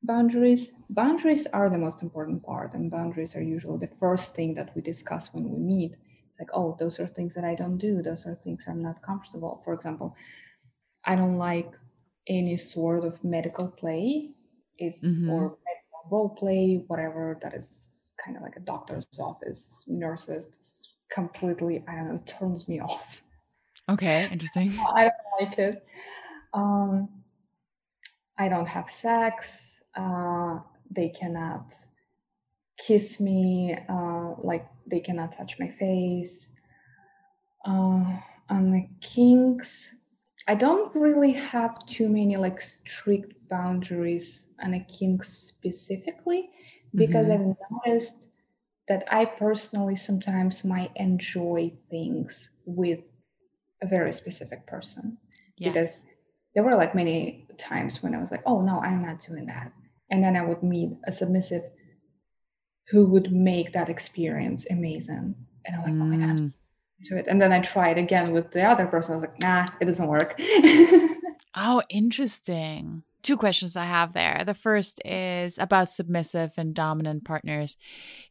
boundaries 0.03 0.73
boundaries 0.89 1.47
are 1.53 1.69
the 1.69 1.79
most 1.79 2.03
important 2.03 2.43
part 2.43 2.73
and 2.75 2.91
boundaries 2.91 3.37
are 3.37 3.43
usually 3.43 3.79
the 3.79 3.95
first 3.99 4.35
thing 4.35 4.55
that 4.55 4.75
we 4.75 4.81
discuss 4.81 5.33
when 5.35 5.51
we 5.51 5.59
meet 5.59 5.93
it's 6.29 6.39
like 6.39 6.49
oh 6.55 6.75
those 6.79 6.99
are 6.99 7.07
things 7.07 7.35
that 7.35 7.45
i 7.45 7.55
don't 7.55 7.77
do 7.77 8.01
those 8.01 8.27
are 8.27 8.35
things 8.37 8.65
i'm 8.67 8.83
not 8.83 9.03
comfortable 9.03 9.61
for 9.63 9.75
example 9.75 10.17
i 11.05 11.15
don't 11.15 11.37
like 11.37 11.71
any 12.31 12.57
sort 12.57 13.05
of 13.05 13.23
medical 13.23 13.69
play 13.69 14.31
it's 14.79 15.01
mm-hmm. 15.01 15.29
or 15.29 15.59
role 16.11 16.31
play 16.31 16.83
whatever 16.87 17.39
that 17.43 17.53
is 17.55 18.11
kind 18.25 18.37
of 18.37 18.43
like 18.43 18.57
a 18.57 18.61
doctor's 18.61 19.07
office 19.19 19.83
nurses 19.87 20.47
it's 20.47 20.95
completely 21.11 21.85
i 21.89 21.95
don't 21.95 22.09
know 22.09 22.15
it 22.15 22.27
turns 22.27 22.67
me 22.69 22.81
off 22.89 23.23
okay 23.91 24.29
interesting 24.33 24.73
i 24.95 25.03
don't 25.03 25.49
like 25.49 25.59
it 25.59 25.87
um 26.55 27.09
i 28.39 28.49
don't 28.49 28.69
have 28.69 28.91
sex 28.91 29.83
uh, 29.97 30.59
they 30.91 31.09
cannot 31.09 31.75
kiss 32.79 33.21
me, 33.21 33.77
uh, 33.89 34.35
like 34.43 34.67
they 34.87 35.01
cannot 35.01 35.33
touch 35.33 35.59
my 35.59 35.69
face. 35.69 36.49
Uh, 37.65 38.17
on 38.49 38.71
the 38.71 38.89
kinks, 39.01 39.93
I 40.49 40.55
don't 40.55 40.95
really 40.95 41.33
have 41.33 41.79
too 41.87 42.09
many 42.09 42.37
like 42.37 42.61
strict 42.61 43.35
boundaries 43.49 44.45
on 44.63 44.75
a 44.75 44.81
kink 44.81 45.25
specifically 45.25 46.51
because 46.95 47.29
mm-hmm. 47.29 47.51
I've 47.51 47.87
noticed 47.87 48.27
that 48.89 49.05
I 49.11 49.25
personally 49.25 49.97
sometimes 49.97 50.65
might 50.65 50.91
enjoy 50.97 51.73
things 51.91 52.51
with 52.65 53.01
a 53.83 53.87
very 53.87 54.13
specific 54.13 54.67
person 54.67 55.17
yes. 55.57 55.73
because 55.73 56.03
there 56.55 56.65
were 56.65 56.75
like 56.75 56.95
many 56.95 57.47
times 57.57 58.03
when 58.03 58.15
I 58.15 58.21
was 58.21 58.31
like, 58.31 58.43
oh 58.47 58.61
no, 58.61 58.81
I'm 58.81 59.03
not 59.03 59.21
doing 59.21 59.47
that 59.47 59.73
and 60.11 60.23
then 60.23 60.37
i 60.37 60.43
would 60.43 60.63
meet 60.63 60.93
a 61.05 61.13
submissive 61.13 61.63
who 62.89 63.07
would 63.07 63.33
make 63.33 63.73
that 63.73 63.89
experience 63.89 64.67
amazing 64.71 65.35
and 65.65 65.77
i'm 65.77 65.83
like 65.83 65.93
mm. 65.93 66.03
oh 66.03 66.05
my 66.05 66.27
god. 66.27 66.53
To 67.05 67.17
it. 67.17 67.27
And 67.27 67.41
then 67.41 67.53
i 67.53 67.61
tried 67.61 67.99
again 67.99 68.33
with 68.33 68.51
the 68.51 68.63
other 68.63 68.87
person. 68.87 69.13
I 69.13 69.17
was 69.17 69.23
like 69.23 69.41
nah 69.43 69.67
it 69.81 69.87
doesn't 69.87 70.07
work. 70.09 70.41
Oh 71.53 71.83
interesting. 71.89 73.03
Two 73.23 73.37
questions 73.37 73.75
i 73.75 73.85
have 73.85 74.13
there. 74.13 74.45
The 74.47 74.55
first 74.55 75.01
is 75.05 75.59
about 75.59 75.91
submissive 75.91 76.53
and 76.57 76.73
dominant 76.73 77.25
partners. 77.25 77.77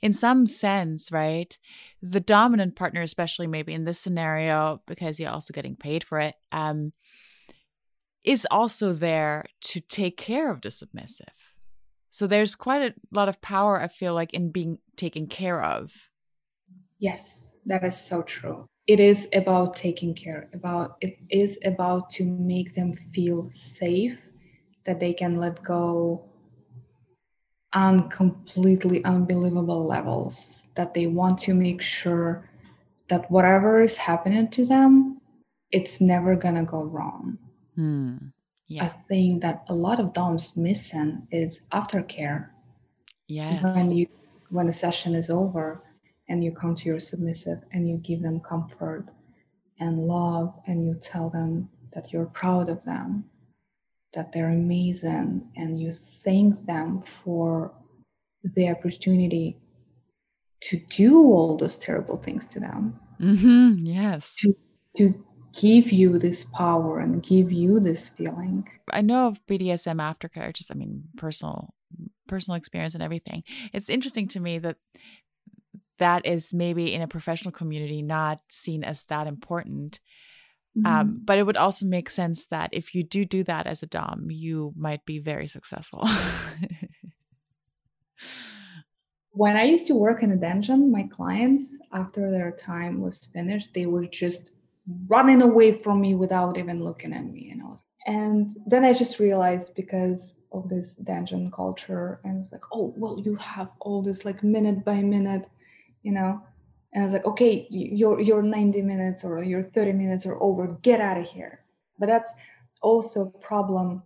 In 0.01 0.13
some 0.13 0.45
sense 0.45 1.11
right 1.11 1.57
the 2.01 2.21
dominant 2.21 2.75
partner 2.75 3.01
especially 3.01 3.47
maybe 3.47 3.73
in 3.73 3.83
this 3.83 3.99
scenario 3.99 4.81
because 4.87 5.19
you're 5.19 5.31
also 5.31 5.53
getting 5.53 5.75
paid 5.75 6.03
for 6.05 6.19
it 6.19 6.35
um 6.53 6.93
is 8.23 8.47
also 8.51 8.93
there 8.93 9.45
to 9.61 9.79
take 9.79 10.17
care 10.17 10.51
of 10.51 10.61
the 10.61 10.71
submissive. 10.71 11.53
So 12.09 12.27
there's 12.27 12.55
quite 12.55 12.81
a 12.81 12.93
lot 13.11 13.29
of 13.29 13.41
power, 13.41 13.79
I 13.79 13.87
feel 13.87 14.13
like, 14.13 14.33
in 14.33 14.51
being 14.51 14.79
taken 14.95 15.27
care 15.27 15.61
of. 15.61 15.93
Yes, 16.97 17.48
that 17.65 17.83
is 17.83 17.97
so 17.97 18.21
true. 18.21 18.65
It 18.87 18.99
is 18.99 19.27
about 19.33 19.75
taking 19.75 20.13
care 20.15 20.49
about 20.53 20.97
it 21.01 21.17
is 21.29 21.59
about 21.63 22.09
to 22.11 22.25
make 22.25 22.73
them 22.73 22.95
feel 23.13 23.49
safe 23.53 24.17
that 24.85 24.99
they 24.99 25.13
can 25.13 25.35
let 25.35 25.61
go 25.63 26.25
on 27.73 28.09
completely 28.09 29.03
unbelievable 29.05 29.85
levels 29.85 30.65
that 30.75 30.93
they 30.95 31.05
want 31.05 31.37
to 31.37 31.53
make 31.53 31.81
sure 31.81 32.49
that 33.09 33.29
whatever 33.29 33.81
is 33.81 33.95
happening 33.95 34.47
to 34.49 34.65
them 34.65 35.21
it's 35.71 36.01
never 36.01 36.35
gonna 36.35 36.63
go 36.63 36.81
wrong 36.81 37.37
hmm. 37.75 38.17
Yeah. 38.69 38.85
I 38.85 38.87
think 39.09 39.41
that 39.41 39.65
a 39.67 39.73
lot 39.73 39.99
of 39.99 40.13
DOMs 40.13 40.55
missing 40.55 41.27
is 41.31 41.61
aftercare. 41.73 42.49
Yes. 43.27 43.63
When 43.75 43.89
you 43.89 44.07
when 44.51 44.67
the 44.67 44.73
session 44.73 45.15
is 45.15 45.31
over 45.31 45.83
and 46.29 46.43
you 46.43 46.51
come 46.51 46.75
to 46.75 46.85
your 46.85 46.99
submissive 46.99 47.59
and 47.73 47.89
you 47.89 47.97
give 47.97 48.21
them 48.21 48.39
comfort 48.39 49.05
and 49.79 49.99
love 49.99 50.53
and 50.67 50.85
you 50.85 50.95
tell 51.01 51.29
them 51.29 51.69
that 51.93 52.13
you're 52.13 52.27
proud 52.27 52.69
of 52.69 52.83
them, 52.85 53.25
that 54.13 54.31
they're 54.31 54.49
amazing, 54.49 55.49
and 55.55 55.79
you 55.79 55.91
thank 55.91 56.65
them 56.65 57.01
for 57.01 57.73
the 58.43 58.69
opportunity 58.69 59.57
to 60.61 60.77
do 60.89 61.17
all 61.17 61.57
those 61.57 61.77
terrible 61.77 62.17
things 62.17 62.45
to 62.45 62.59
them. 62.59 62.99
Mm-hmm. 63.19 63.85
Yes. 63.85 64.35
To, 64.39 64.55
to 64.97 65.25
give 65.59 65.91
you 65.91 66.19
this 66.19 66.43
power 66.43 66.99
and 66.99 67.23
give 67.23 67.51
you 67.51 67.79
this 67.79 68.09
feeling. 68.09 68.67
I 68.91 69.01
know 69.01 69.27
of 69.27 69.45
BDSM 69.47 69.97
aftercare, 69.97 70.53
just 70.53 70.71
I 70.71 70.75
mean 70.75 71.03
personal 71.17 71.73
personal 72.27 72.57
experience 72.57 72.93
and 72.93 73.03
everything. 73.03 73.43
It's 73.73 73.89
interesting 73.89 74.27
to 74.29 74.39
me 74.39 74.59
that 74.59 74.77
that 75.99 76.25
is 76.25 76.53
maybe 76.53 76.93
in 76.93 77.01
a 77.01 77.07
professional 77.07 77.51
community 77.51 78.01
not 78.01 78.41
seen 78.49 78.83
as 78.83 79.03
that 79.03 79.27
important. 79.27 79.99
Um, 80.75 80.83
mm-hmm. 80.83 80.99
Um, 80.99 81.21
but 81.23 81.37
it 81.37 81.43
would 81.43 81.57
also 81.57 81.85
make 81.85 82.09
sense 82.09 82.45
that 82.47 82.69
if 82.73 82.93
you 82.95 83.03
do 83.03 83.25
do 83.25 83.43
that 83.43 83.67
as 83.67 83.83
a 83.83 83.87
dom, 83.87 84.27
you 84.29 84.73
might 84.75 85.05
be 85.05 85.19
very 85.19 85.47
successful. 85.47 86.07
when 89.31 89.55
I 89.55 89.63
used 89.63 89.87
to 89.87 89.95
work 89.95 90.23
in 90.23 90.31
a 90.31 90.35
dungeon, 90.35 90.91
my 90.91 91.03
clients, 91.03 91.77
after 91.93 92.29
their 92.29 92.51
time 92.51 92.99
was 93.01 93.29
finished, 93.33 93.73
they 93.73 93.85
were 93.85 94.05
just 94.05 94.51
running 95.07 95.41
away 95.41 95.71
from 95.71 96.01
me 96.01 96.15
without 96.15 96.57
even 96.57 96.83
looking 96.83 97.13
at 97.13 97.25
me. 97.25 97.51
And 97.51 97.61
I 97.61 97.65
was, 97.65 97.85
and 98.07 98.55
then 98.65 98.83
I 98.83 98.93
just 98.93 99.19
realized 99.19 99.75
because 99.75 100.35
of 100.51 100.67
this 100.67 100.95
dungeon 100.95 101.51
culture, 101.51 102.19
and 102.23 102.37
it's 102.39 102.51
like, 102.51 102.63
oh, 102.73 102.93
well, 102.97 103.19
you 103.19 103.35
have 103.35 103.75
all 103.81 104.01
this 104.01 104.25
like 104.25 104.43
minute 104.43 104.83
by 104.83 105.01
minute, 105.01 105.47
you 106.03 106.11
know. 106.11 106.41
And 106.93 107.03
I 107.03 107.05
was 107.05 107.13
like, 107.13 107.25
okay, 107.25 107.67
your 107.69 108.19
your 108.19 108.41
90 108.41 108.81
minutes 108.81 109.23
or 109.23 109.43
your 109.43 109.61
30 109.61 109.93
minutes 109.93 110.25
are 110.25 110.41
over. 110.41 110.67
Get 110.81 110.99
out 110.99 111.19
of 111.19 111.27
here. 111.27 111.63
But 111.99 112.07
that's 112.07 112.33
also 112.81 113.21
a 113.21 113.37
problem 113.39 114.01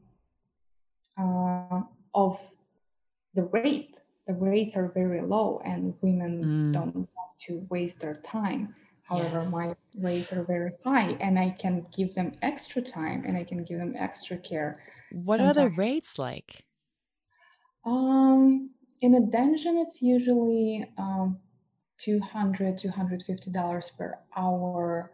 uh, 1.18 1.82
of 2.14 2.40
the 3.36 3.44
rate 3.46 4.00
the 4.28 4.34
rates 4.34 4.78
are 4.78 4.90
very 4.90 5.22
low 5.22 5.62
and 5.66 5.94
women 6.02 6.44
mm. 6.44 6.74
don't 6.74 6.96
want 6.96 7.08
to 7.46 7.66
waste 7.70 8.00
their 8.00 8.16
time 8.16 8.74
however 9.04 9.42
yes. 9.42 9.52
my 9.52 9.76
rates 10.00 10.32
are 10.32 10.44
very 10.44 10.72
high 10.84 11.18
and 11.20 11.38
i 11.38 11.50
can 11.50 11.86
give 11.96 12.14
them 12.14 12.32
extra 12.42 12.82
time 12.82 13.24
and 13.26 13.38
i 13.38 13.44
can 13.44 13.64
give 13.64 13.78
them 13.78 13.94
extra 13.98 14.38
care 14.38 14.82
what 15.12 15.38
Sometimes. 15.38 15.58
are 15.58 15.64
the 15.64 15.76
rates 15.76 16.18
like 16.18 16.64
um 17.86 18.70
in 19.02 19.16
a 19.16 19.20
dungeon 19.20 19.78
it's 19.78 20.02
usually 20.02 20.86
um 20.98 21.38
200 22.00 22.78
250 22.78 23.52
dollars 23.52 23.92
per 23.92 24.18
hour 24.36 25.12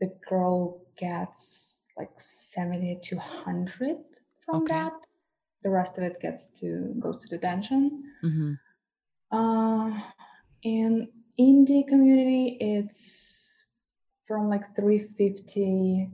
the 0.00 0.12
girl 0.28 0.82
gets 0.98 1.86
like 1.96 2.10
70 2.16 2.98
to 3.02 3.16
100 3.16 3.96
from 4.44 4.62
okay. 4.62 4.74
that 4.74 4.92
the 5.62 5.70
rest 5.70 5.98
of 5.98 6.04
it 6.04 6.20
gets 6.20 6.46
to 6.60 6.94
goes 6.98 7.16
to 7.16 7.28
the 7.28 7.38
dungeon. 7.38 8.04
Mm-hmm. 8.22 8.52
Uh, 9.32 10.00
in 10.62 11.08
indie 11.40 11.86
community, 11.88 12.56
it's 12.60 13.62
from 14.26 14.48
like 14.48 14.76
350 14.76 16.10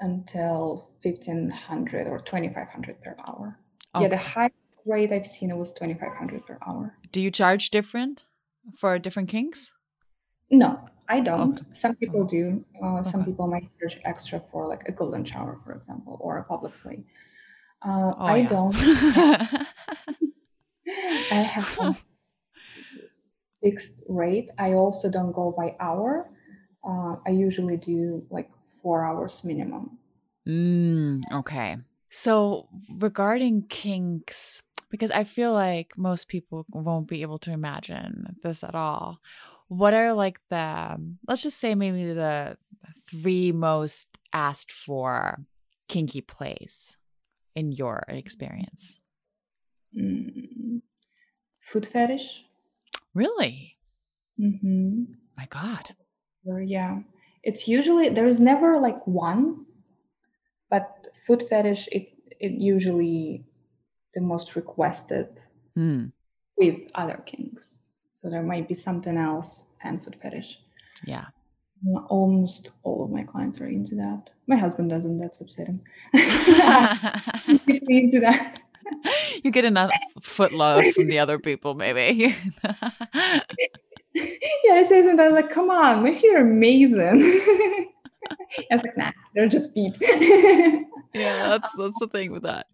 until 0.00 0.90
1500 1.02 2.08
or 2.08 2.18
2500 2.18 3.02
per 3.02 3.16
hour. 3.26 3.58
Okay. 3.94 4.02
Yeah, 4.02 4.08
the 4.08 4.16
highest 4.16 4.54
rate 4.86 5.12
I've 5.12 5.26
seen 5.26 5.50
it 5.50 5.56
was 5.56 5.72
2500 5.72 6.46
per 6.46 6.58
hour. 6.66 6.94
Do 7.12 7.20
you 7.20 7.30
charge 7.30 7.70
different 7.70 8.24
for 8.78 8.98
different 8.98 9.28
kinks? 9.28 9.70
No, 10.50 10.82
I 11.08 11.20
don't. 11.20 11.58
Okay. 11.58 11.66
Some 11.72 11.96
people 11.96 12.24
do. 12.24 12.64
Uh, 12.82 12.98
okay. 12.98 13.08
Some 13.08 13.24
people 13.24 13.46
might 13.46 13.68
charge 13.78 14.00
extra 14.04 14.40
for 14.40 14.66
like 14.66 14.82
a 14.88 14.92
golden 14.92 15.24
shower, 15.24 15.58
for 15.64 15.72
example, 15.72 16.18
or 16.20 16.38
a 16.38 16.44
public 16.44 16.72
play. 16.82 17.04
Uh, 17.82 18.12
oh, 18.18 18.24
I 18.24 18.36
yeah. 18.38 18.48
don't. 18.48 18.76
I 21.32 21.34
have 21.34 21.78
a 21.78 21.96
fixed 23.62 23.94
rate. 24.08 24.50
I 24.58 24.72
also 24.72 25.08
don't 25.10 25.32
go 25.32 25.54
by 25.56 25.72
hour. 25.80 26.28
Uh, 26.82 27.16
I 27.26 27.30
usually 27.30 27.76
do 27.76 28.24
like 28.30 28.50
four 28.82 29.04
hours 29.04 29.44
minimum. 29.44 29.98
Mm, 30.48 31.22
okay. 31.32 31.76
So 32.10 32.68
regarding 32.98 33.66
kinks, 33.68 34.62
because 34.90 35.10
I 35.10 35.24
feel 35.24 35.52
like 35.52 35.96
most 35.96 36.28
people 36.28 36.66
won't 36.70 37.08
be 37.08 37.22
able 37.22 37.38
to 37.40 37.52
imagine 37.52 38.36
this 38.42 38.64
at 38.64 38.74
all. 38.74 39.20
What 39.68 39.94
are 39.94 40.12
like 40.12 40.40
the, 40.50 41.00
let's 41.28 41.42
just 41.42 41.58
say 41.58 41.74
maybe 41.74 42.12
the 42.12 42.56
three 43.10 43.52
most 43.52 44.08
asked 44.32 44.72
for 44.72 45.38
kinky 45.88 46.20
plays? 46.20 46.96
in 47.54 47.72
your 47.72 48.04
experience? 48.08 48.98
Mm, 49.96 50.82
foot 51.60 51.86
fetish. 51.86 52.44
Really? 53.14 53.76
Mm-hmm. 54.38 55.04
My 55.36 55.46
God. 55.46 55.94
Yeah. 56.44 57.00
It's 57.42 57.66
usually, 57.66 58.08
there 58.08 58.26
is 58.26 58.40
never 58.40 58.78
like 58.78 59.06
one, 59.06 59.66
but 60.70 61.08
foot 61.26 61.42
fetish, 61.48 61.88
it, 61.90 62.08
it 62.38 62.52
usually 62.52 63.44
the 64.14 64.20
most 64.20 64.56
requested 64.56 65.28
mm. 65.76 66.10
with 66.56 66.90
other 66.94 67.22
kinks. 67.26 67.78
So 68.14 68.28
there 68.28 68.42
might 68.42 68.68
be 68.68 68.74
something 68.74 69.16
else 69.16 69.64
and 69.82 70.02
foot 70.02 70.16
fetish. 70.20 70.60
Yeah 71.04 71.26
almost 72.08 72.72
all 72.82 73.04
of 73.04 73.10
my 73.10 73.22
clients 73.22 73.60
are 73.60 73.66
into 73.66 73.94
that. 73.96 74.30
My 74.46 74.56
husband 74.56 74.90
doesn't. 74.90 75.18
That's 75.18 75.40
upsetting. 75.40 75.80
into 76.12 78.20
that. 78.20 78.60
You 79.42 79.50
get 79.50 79.64
enough 79.64 79.90
foot 80.20 80.52
love 80.52 80.84
from 80.94 81.08
the 81.08 81.18
other 81.18 81.38
people, 81.38 81.74
maybe. 81.74 82.36
yeah, 82.64 83.40
I 84.72 84.82
say 84.82 85.02
sometimes 85.02 85.32
like, 85.32 85.50
"Come 85.50 85.70
on, 85.70 86.02
my 86.02 86.14
feet 86.14 86.34
are 86.34 86.42
amazing." 86.42 87.20
I 88.70 88.70
was 88.70 88.82
like, 88.82 88.96
"Nah, 88.96 89.12
they're 89.34 89.48
just 89.48 89.74
feet." 89.74 89.96
yeah, 90.00 91.48
that's 91.48 91.74
that's 91.76 92.00
the 92.00 92.08
thing 92.08 92.32
with 92.32 92.42
that. 92.42 92.66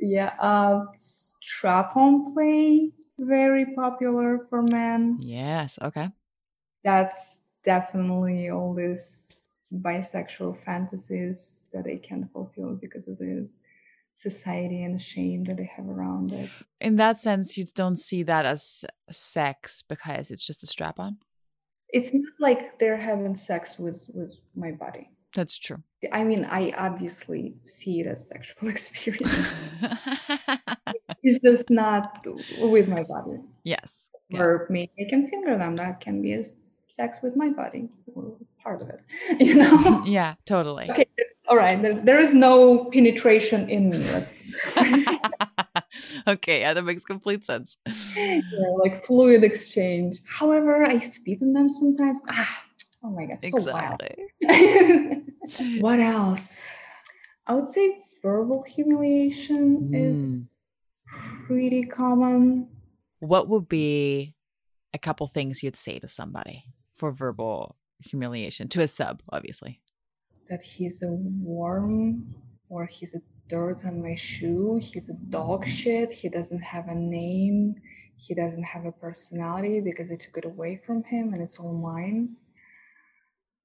Yeah, 0.00 0.34
uh, 0.40 0.86
strap-on 0.96 2.32
play 2.32 2.90
very 3.18 3.66
popular 3.74 4.46
for 4.48 4.62
men. 4.62 5.18
Yes. 5.20 5.78
Okay. 5.82 6.08
That's 6.82 7.42
definitely 7.62 8.50
all 8.50 8.74
these 8.74 9.48
bisexual 9.72 10.58
fantasies 10.64 11.66
that 11.72 11.84
they 11.84 11.98
can't 11.98 12.30
fulfill 12.32 12.74
because 12.74 13.06
of 13.06 13.18
the 13.18 13.48
society 14.14 14.82
and 14.82 14.94
the 14.94 14.98
shame 14.98 15.44
that 15.44 15.58
they 15.58 15.70
have 15.76 15.88
around 15.88 16.32
it. 16.32 16.50
In 16.80 16.96
that 16.96 17.18
sense, 17.18 17.56
you 17.56 17.64
don't 17.74 17.98
see 17.98 18.22
that 18.22 18.46
as 18.46 18.84
sex 19.10 19.82
because 19.86 20.30
it's 20.30 20.46
just 20.46 20.62
a 20.62 20.66
strap 20.66 20.98
on? 20.98 21.18
It's 21.90 22.12
not 22.14 22.32
like 22.38 22.78
they're 22.78 22.96
having 22.96 23.36
sex 23.36 23.78
with 23.78 24.04
with 24.14 24.32
my 24.54 24.72
body. 24.72 25.10
That's 25.34 25.58
true. 25.58 25.82
I 26.12 26.24
mean, 26.24 26.44
I 26.46 26.72
obviously 26.76 27.54
see 27.66 28.00
it 28.00 28.06
as 28.06 28.26
sexual 28.26 28.68
experience. 28.74 29.68
it's 31.22 31.38
just 31.40 31.70
not 31.70 32.26
with 32.58 32.88
my 32.88 33.02
body. 33.02 33.38
Yes. 33.64 34.10
Or 34.34 34.66
yeah. 34.68 34.72
maybe 34.72 34.92
I 35.00 35.08
can 35.08 35.28
finger 35.28 35.56
them. 35.56 35.76
That 35.76 36.00
can 36.00 36.22
be 36.22 36.32
as 36.32 36.54
sex 36.90 37.18
with 37.22 37.36
my 37.36 37.50
body 37.50 37.88
part 38.62 38.82
of 38.82 38.90
it 38.90 39.00
you 39.40 39.54
know 39.54 40.02
yeah 40.04 40.34
totally 40.44 40.90
okay 40.90 41.06
all 41.48 41.56
right 41.56 41.80
there, 41.82 41.94
there 42.04 42.20
is 42.20 42.34
no 42.34 42.84
penetration 42.86 43.68
in 43.70 43.90
me 43.90 43.98
let's 44.12 44.32
okay 46.26 46.60
yeah 46.60 46.74
that 46.74 46.82
makes 46.82 47.04
complete 47.04 47.44
sense 47.44 47.76
yeah, 48.16 48.40
like 48.82 49.04
fluid 49.04 49.44
exchange 49.44 50.18
however 50.26 50.84
i 50.84 50.98
spit 50.98 51.40
in 51.40 51.52
them 51.52 51.68
sometimes 51.68 52.18
ah 52.28 52.62
oh 53.02 53.10
my 53.10 53.26
god 53.26 53.38
exactly. 53.42 53.62
so 53.62 53.72
wild 53.72 54.02
what 55.80 56.00
else 56.00 56.66
i 57.46 57.54
would 57.54 57.68
say 57.68 58.00
verbal 58.22 58.62
humiliation 58.62 59.90
mm. 59.90 60.10
is 60.10 60.38
pretty 61.46 61.82
common 61.82 62.68
what 63.20 63.48
would 63.48 63.68
be 63.68 64.34
a 64.92 64.98
couple 64.98 65.26
things 65.26 65.62
you'd 65.62 65.76
say 65.76 65.98
to 65.98 66.08
somebody 66.08 66.64
for 66.96 67.12
verbal 67.12 67.76
humiliation 68.00 68.68
to 68.68 68.82
a 68.82 68.88
sub, 68.88 69.22
obviously. 69.30 69.80
That 70.48 70.62
he's 70.62 71.02
a 71.02 71.10
worm 71.10 72.34
or 72.68 72.86
he's 72.86 73.14
a 73.14 73.20
dirt 73.48 73.84
on 73.84 74.02
my 74.02 74.14
shoe, 74.14 74.78
he's 74.80 75.08
a 75.08 75.14
dog 75.28 75.66
shit, 75.66 76.12
he 76.12 76.28
doesn't 76.28 76.62
have 76.62 76.88
a 76.88 76.94
name, 76.94 77.74
he 78.16 78.34
doesn't 78.34 78.62
have 78.62 78.84
a 78.84 78.92
personality 78.92 79.80
because 79.80 80.10
I 80.10 80.16
took 80.16 80.38
it 80.38 80.44
away 80.44 80.80
from 80.84 81.02
him 81.04 81.32
and 81.34 81.42
it's 81.42 81.58
all 81.58 81.72
mine. 81.72 82.36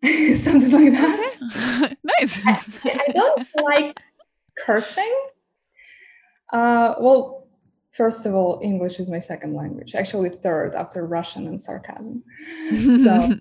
Something 0.35 0.71
like 0.71 0.91
that. 0.91 1.35
Okay. 1.55 1.95
nice. 2.19 2.39
I, 2.45 2.61
I, 2.85 3.11
don't 3.11 3.47
like 3.63 3.99
cursing. 4.57 5.13
Uh, 6.53 6.95
well, 6.99 7.47
first 7.91 8.25
of 8.25 8.33
all, 8.35 8.59
English 8.63 8.99
is 8.99 9.09
my 9.09 9.19
second 9.19 9.55
language, 9.55 9.95
actually, 9.95 10.29
third 10.29 10.75
after 10.75 11.05
Russian 11.05 11.47
and 11.47 11.61
sarcasm. 11.61 12.23
so, 13.03 13.39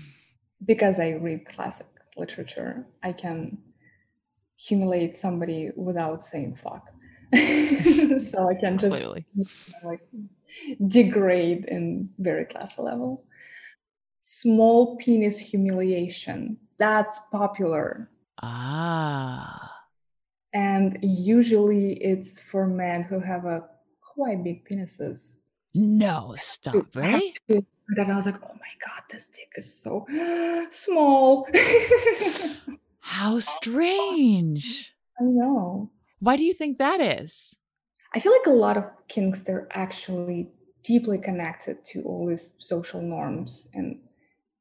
because 0.66 0.98
I 0.98 1.10
read 1.10 1.46
classic 1.46 1.86
literature, 2.16 2.86
I 3.02 3.12
can 3.12 3.58
humiliate 4.56 5.16
somebody 5.16 5.70
without 5.76 6.22
saying 6.22 6.56
fuck. 6.56 6.88
so 7.34 8.48
I 8.48 8.54
can 8.60 8.76
just 8.76 8.94
Clearly. 8.94 9.24
like 9.82 10.00
degrade 10.86 11.64
in 11.64 12.10
very 12.18 12.44
classy 12.44 12.82
level. 12.82 13.24
Small 14.22 14.96
penis 14.96 15.38
humiliation. 15.38 16.56
That's 16.78 17.20
popular. 17.30 18.10
Ah. 18.42 19.72
And 20.54 20.98
usually 21.02 21.94
it's 21.94 22.38
for 22.38 22.66
men 22.66 23.02
who 23.02 23.20
have 23.20 23.44
a 23.44 23.64
quite 24.00 24.44
big 24.44 24.68
penises. 24.68 25.36
No, 25.74 26.34
stop, 26.36 26.94
right? 26.94 27.38
And 27.48 28.12
I 28.12 28.16
was 28.16 28.26
like, 28.26 28.42
oh 28.42 28.54
my 28.54 28.72
God, 28.86 29.02
this 29.10 29.28
dick 29.28 29.50
is 29.56 29.82
so 29.82 30.06
small. 30.70 31.48
How 33.00 33.38
strange. 33.38 34.94
I 35.20 35.24
know. 35.24 35.90
Why 36.20 36.36
do 36.36 36.44
you 36.44 36.54
think 36.54 36.78
that 36.78 37.00
is? 37.00 37.56
I 38.14 38.20
feel 38.20 38.32
like 38.32 38.46
a 38.46 38.50
lot 38.50 38.76
of 38.76 38.84
kinks, 39.08 39.42
they're 39.42 39.68
actually 39.72 40.48
deeply 40.84 41.18
connected 41.18 41.84
to 41.86 42.02
all 42.02 42.26
these 42.26 42.54
social 42.58 43.00
norms 43.00 43.68
and 43.74 43.98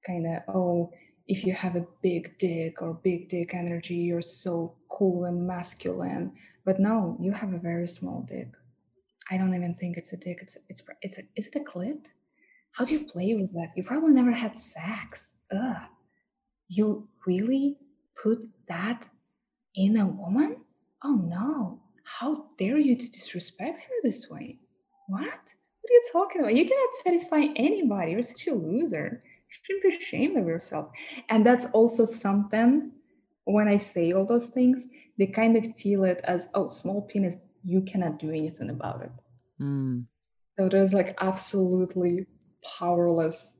kind 0.06 0.28
of, 0.28 0.44
oh, 0.54 0.92
if 1.28 1.46
you 1.46 1.54
have 1.54 1.76
a 1.76 1.86
big 2.02 2.38
dick 2.38 2.82
or 2.82 2.96
big 2.96 3.30
dick 3.30 3.54
energy, 3.54 3.96
you're 3.96 4.22
so 4.22 4.76
cool 4.90 5.26
and 5.26 5.48
masculine. 5.48 6.34
But 6.66 6.80
no, 6.80 7.18
you 7.20 7.32
have 7.32 7.54
a 7.54 7.60
very 7.60 7.88
small 7.88 8.22
dick. 8.28 8.50
I 9.30 9.38
don't 9.38 9.56
even 9.56 9.74
think 9.74 9.98
it's 9.98 10.14
a 10.14 10.18
dick. 10.18 10.40
It's 10.42 10.58
it's 10.70 10.82
it's 11.02 11.18
a, 11.18 11.22
is 11.36 11.48
it 11.48 11.56
a 11.56 11.60
clit? 11.60 12.06
How 12.74 12.86
do 12.86 12.94
you 12.94 13.06
play 13.06 13.34
with 13.34 13.54
that? 13.54 13.70
You 13.76 13.84
probably 13.84 14.14
never 14.14 14.32
had 14.32 14.60
sex. 14.60 15.34
Ugh. 15.52 15.78
You 16.68 17.08
really 17.26 17.78
put 18.22 18.46
that 18.68 19.08
in 19.76 19.98
a 19.98 20.06
woman? 20.06 20.58
Oh 21.04 21.16
no. 21.16 21.80
How 22.04 22.48
dare 22.58 22.78
you 22.78 22.96
to 22.96 23.10
disrespect 23.10 23.82
her 23.82 23.96
this 24.04 24.30
way? 24.30 24.60
What? 25.08 25.24
What 25.24 25.90
are 25.90 25.94
you 25.94 26.04
talking 26.12 26.42
about? 26.42 26.56
You 26.56 26.66
cannot 26.66 26.94
satisfy 27.04 27.46
anybody. 27.56 28.12
You're 28.12 28.24
such 28.24 28.48
a 28.48 28.54
loser. 28.54 29.22
Should 29.64 29.82
be 29.84 29.96
ashamed 29.96 30.38
of 30.38 30.48
yourself. 30.48 30.90
And 31.30 31.46
that's 31.46 31.66
also 31.68 32.06
something 32.06 32.92
when 33.46 33.68
I 33.68 33.78
say 33.78 34.12
all 34.12 34.26
those 34.26 34.50
things, 34.50 34.88
they 35.18 35.28
kind 35.28 35.58
of 35.58 35.76
feel 35.78 36.04
it 36.04 36.22
as, 36.24 36.48
oh, 36.54 36.70
small 36.70 37.02
penis, 37.02 37.40
you 37.64 37.82
cannot 37.82 38.20
do 38.20 38.30
anything 38.30 38.70
about 38.70 39.02
it. 39.02 39.12
Mm. 39.60 40.06
So 40.58 40.70
there's 40.70 40.94
like 40.94 41.16
absolutely 41.20 42.26
powerless 42.78 43.58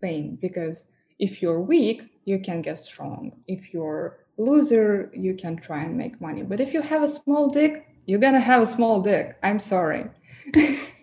thing 0.00 0.38
because 0.40 0.84
if 1.18 1.42
you're 1.42 1.60
weak, 1.60 2.10
you 2.24 2.38
can 2.38 2.62
get 2.62 2.78
strong. 2.78 3.32
If 3.46 3.72
you're 3.72 4.18
loser, 4.38 5.10
you 5.14 5.34
can 5.34 5.56
try 5.56 5.84
and 5.84 5.96
make 5.96 6.20
money. 6.20 6.42
But 6.42 6.60
if 6.60 6.74
you 6.74 6.82
have 6.82 7.02
a 7.02 7.08
small 7.08 7.48
dick, 7.48 7.86
you're 8.06 8.20
gonna 8.20 8.40
have 8.40 8.62
a 8.62 8.66
small 8.66 9.00
dick. 9.00 9.36
I'm 9.42 9.58
sorry. 9.58 10.06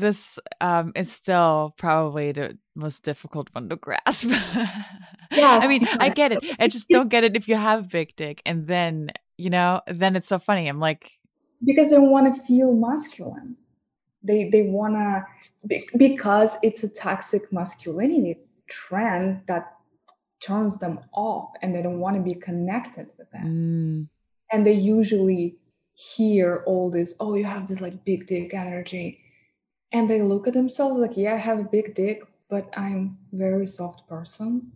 this 0.00 0.38
um, 0.60 0.92
is 0.96 1.12
still 1.12 1.74
probably 1.76 2.32
the 2.32 2.58
most 2.74 3.04
difficult 3.04 3.48
one 3.52 3.68
to 3.68 3.76
grasp. 3.76 4.28
yes. 5.30 5.64
I 5.64 5.68
mean, 5.68 5.86
I 5.98 6.08
get 6.08 6.32
it. 6.32 6.44
I 6.58 6.68
just 6.68 6.88
don't 6.90 7.08
get 7.08 7.24
it 7.24 7.36
if 7.36 7.48
you 7.48 7.54
have 7.54 7.80
a 7.80 7.88
big 7.88 8.16
dick 8.16 8.42
and 8.44 8.66
then, 8.66 9.12
you 9.38 9.50
know, 9.50 9.82
then 9.86 10.16
it's 10.16 10.28
so 10.28 10.38
funny. 10.38 10.68
I'm 10.68 10.80
like 10.80 11.10
because 11.64 11.90
they 11.90 11.98
want 11.98 12.34
to 12.34 12.42
feel 12.42 12.74
masculine. 12.74 13.56
They 14.22 14.48
they 14.50 14.62
want 14.62 14.94
to 14.94 15.26
because 15.96 16.58
it's 16.62 16.82
a 16.82 16.88
toxic 16.88 17.52
masculinity 17.52 18.38
trend 18.68 19.42
that 19.46 19.76
turns 20.40 20.78
them 20.78 21.00
off 21.12 21.50
and 21.62 21.74
they 21.74 21.82
don't 21.82 22.00
want 22.00 22.16
to 22.16 22.22
be 22.22 22.34
connected 22.34 23.08
with 23.18 23.30
them. 23.30 23.46
Mm. 23.46 24.08
And 24.52 24.66
they 24.66 24.72
usually 24.72 25.56
hear 25.94 26.64
all 26.66 26.90
this, 26.90 27.14
oh, 27.20 27.34
you 27.34 27.44
have 27.44 27.68
this 27.68 27.80
like 27.80 28.04
big 28.04 28.26
dick 28.26 28.54
energy. 28.54 29.20
And 29.92 30.08
they 30.08 30.22
look 30.22 30.46
at 30.46 30.54
themselves 30.54 30.98
like, 30.98 31.16
yeah, 31.16 31.34
I 31.34 31.38
have 31.38 31.58
a 31.58 31.64
big 31.64 31.94
dick, 31.94 32.22
but 32.48 32.68
I'm 32.76 33.18
very 33.32 33.66
soft 33.66 34.08
person. 34.08 34.72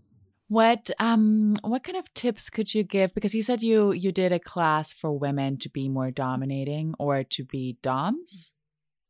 What 0.48 0.90
um 0.98 1.56
what 1.62 1.84
kind 1.84 1.96
of 1.96 2.12
tips 2.14 2.50
could 2.50 2.74
you 2.74 2.82
give? 2.82 3.14
Because 3.14 3.34
you 3.34 3.42
said 3.42 3.62
you 3.62 3.92
you 3.92 4.12
did 4.12 4.32
a 4.32 4.38
class 4.38 4.92
for 4.92 5.16
women 5.16 5.56
to 5.58 5.70
be 5.70 5.88
more 5.88 6.10
dominating 6.10 6.94
or 6.98 7.24
to 7.24 7.44
be 7.44 7.78
doms. 7.82 8.52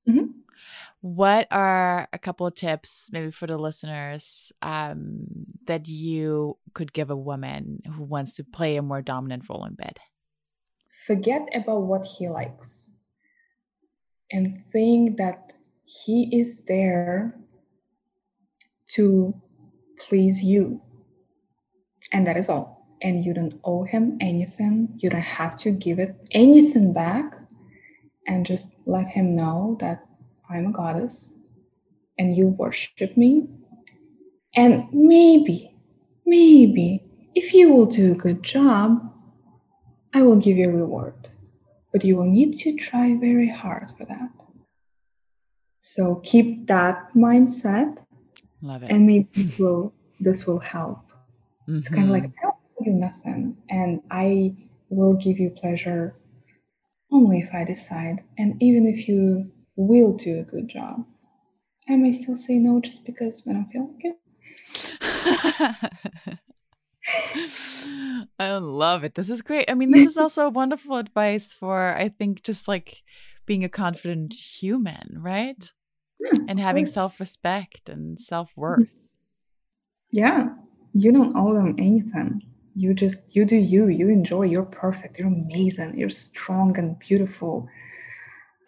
Mm-hmm. 0.09 0.27
What 1.01 1.49
are 1.51 2.09
a 2.13 2.19
couple 2.19 2.47
of 2.47 2.55
tips, 2.55 3.11
maybe 3.13 3.31
for 3.31 3.47
the 3.47 3.59
listeners, 3.59 4.53
um, 4.63 5.27
that 5.67 5.87
you 5.89 6.57
could 6.73 6.93
give 6.93 7.11
a 7.11 7.17
woman 7.17 7.83
who 7.95 8.05
wants 8.05 8.35
to 8.35 8.45
play 8.45 8.77
a 8.77 8.83
more 8.83 9.03
dominant 9.03 9.49
role 9.49 9.67
in 9.67 9.75
bed? 9.75 9.99
Forget 11.07 11.47
about 11.55 11.83
what 11.83 12.07
he 12.07 12.29
likes 12.29 12.89
and 14.31 14.63
think 14.73 15.19
that 15.19 15.54
he 15.85 16.29
is 16.37 16.65
there 16.65 17.39
to 18.91 19.35
please 19.99 20.43
you. 20.43 20.81
And 22.13 22.27
that 22.27 22.37
is 22.37 22.49
all. 22.49 22.87
And 23.03 23.25
you 23.25 23.35
don't 23.35 23.59
owe 23.65 23.85
him 23.85 24.17
anything. 24.21 24.89
You 24.97 25.11
don't 25.11 25.21
have 25.21 25.57
to 25.59 25.71
give 25.71 25.99
it 25.99 26.17
anything 26.31 26.93
back. 26.93 27.33
And 28.27 28.47
just 28.47 28.71
let 28.87 29.07
him 29.07 29.37
know 29.37 29.77
that 29.81 30.07
I'm 30.49 30.67
a 30.67 30.73
goddess 30.73 31.33
and 32.19 32.35
you 32.37 32.49
worship 32.49 33.17
me. 33.17 33.49
And 34.57 34.87
maybe, 34.93 35.75
maybe, 36.25 37.03
if 37.35 37.53
you 37.53 37.73
will 37.73 37.87
do 37.87 38.13
a 38.13 38.17
good 38.17 38.43
job, 38.43 39.13
I 40.15 40.23
will 40.23 40.37
give 40.37 40.57
you 40.57 40.71
a 40.71 40.73
reward. 40.73 41.29
But 41.93 42.05
you 42.05 42.17
will 42.17 42.31
need 42.31 42.57
to 42.59 42.77
try 42.77 43.17
very 43.17 43.49
hard 43.49 43.91
for 43.99 44.05
that. 44.07 44.31
So 45.87 46.17
keep 46.25 46.67
that 46.69 47.13
mindset. 47.15 47.99
Love 48.63 48.85
it. 48.85 48.91
And 48.91 49.07
maybe 49.07 49.29
this 49.35 49.59
will 49.59 49.93
this 50.19 50.47
will 50.47 50.59
help. 50.59 51.13
Mm-hmm. 51.69 51.79
It's 51.79 51.89
kind 51.91 52.05
of 52.05 52.09
like 52.09 52.25
I 52.25 52.43
don't 52.43 52.87
you 52.87 52.93
nothing, 52.95 53.55
and 53.69 54.01
I 54.11 54.57
will 54.89 55.13
give 55.13 55.39
you 55.39 55.51
pleasure 55.51 56.15
only 57.13 57.41
if 57.41 57.53
I 57.53 57.65
decide. 57.65 58.25
And 58.39 58.57
even 58.63 58.87
if 58.87 59.07
you 59.07 59.53
will 59.77 60.15
do 60.15 60.41
a 60.41 60.43
good 60.43 60.69
job. 60.69 61.05
I 61.87 61.97
may 61.97 62.13
still 62.13 62.37
say 62.37 62.57
no 62.57 62.81
just 62.81 63.05
because 63.05 63.43
when 63.45 63.57
I 63.59 63.65
feel 63.71 63.91
like 63.93 64.05
it. 64.09 64.17
I 68.39 68.57
love 68.57 69.05
it. 69.05 69.17
This 69.17 69.29
is 69.29 69.43
great. 69.43 69.71
I 69.71 69.75
mean, 69.75 69.91
this 69.91 70.07
is 70.07 70.17
also 70.25 70.49
wonderful 70.49 70.97
advice 70.97 71.53
for, 71.53 71.95
I 71.95 72.09
think, 72.09 72.43
just 72.43 72.69
like 72.69 73.03
being 73.47 73.65
a 73.65 73.69
confident 73.69 74.33
human, 74.33 75.17
right? 75.19 75.73
Yeah, 76.21 76.45
and 76.49 76.61
having 76.61 76.87
self 76.87 77.21
respect 77.21 77.89
and 77.89 78.21
self 78.21 78.53
worth. 78.57 78.81
Mm-hmm. 78.81 79.05
Yeah. 80.13 80.49
You 80.93 81.11
don't 81.11 81.37
owe 81.37 81.55
them 81.55 81.75
anything. 81.77 82.43
You 82.77 82.95
just, 82.95 83.35
you 83.35 83.45
do 83.45 83.57
you. 83.57 83.89
You 83.89 84.09
enjoy. 84.09 84.43
You're 84.45 84.65
perfect. 84.65 85.19
You're 85.19 85.29
amazing. 85.29 85.99
You're 85.99 86.11
strong 86.11 86.79
and 86.79 86.97
beautiful. 87.01 87.69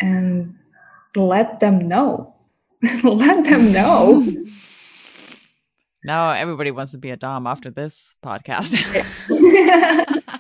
And 0.01 0.57
let 1.15 1.61
them 1.61 1.87
know. 1.87 2.35
let 3.05 3.45
them 3.45 3.73
know. 3.73 4.27
Now 6.07 6.31
everybody 6.31 6.71
wants 6.71 6.93
to 6.93 6.99
be 6.99 7.11
a 7.11 7.17
Dom 7.17 7.49
after 7.49 7.69
this 7.69 8.15
podcast. 8.25 8.79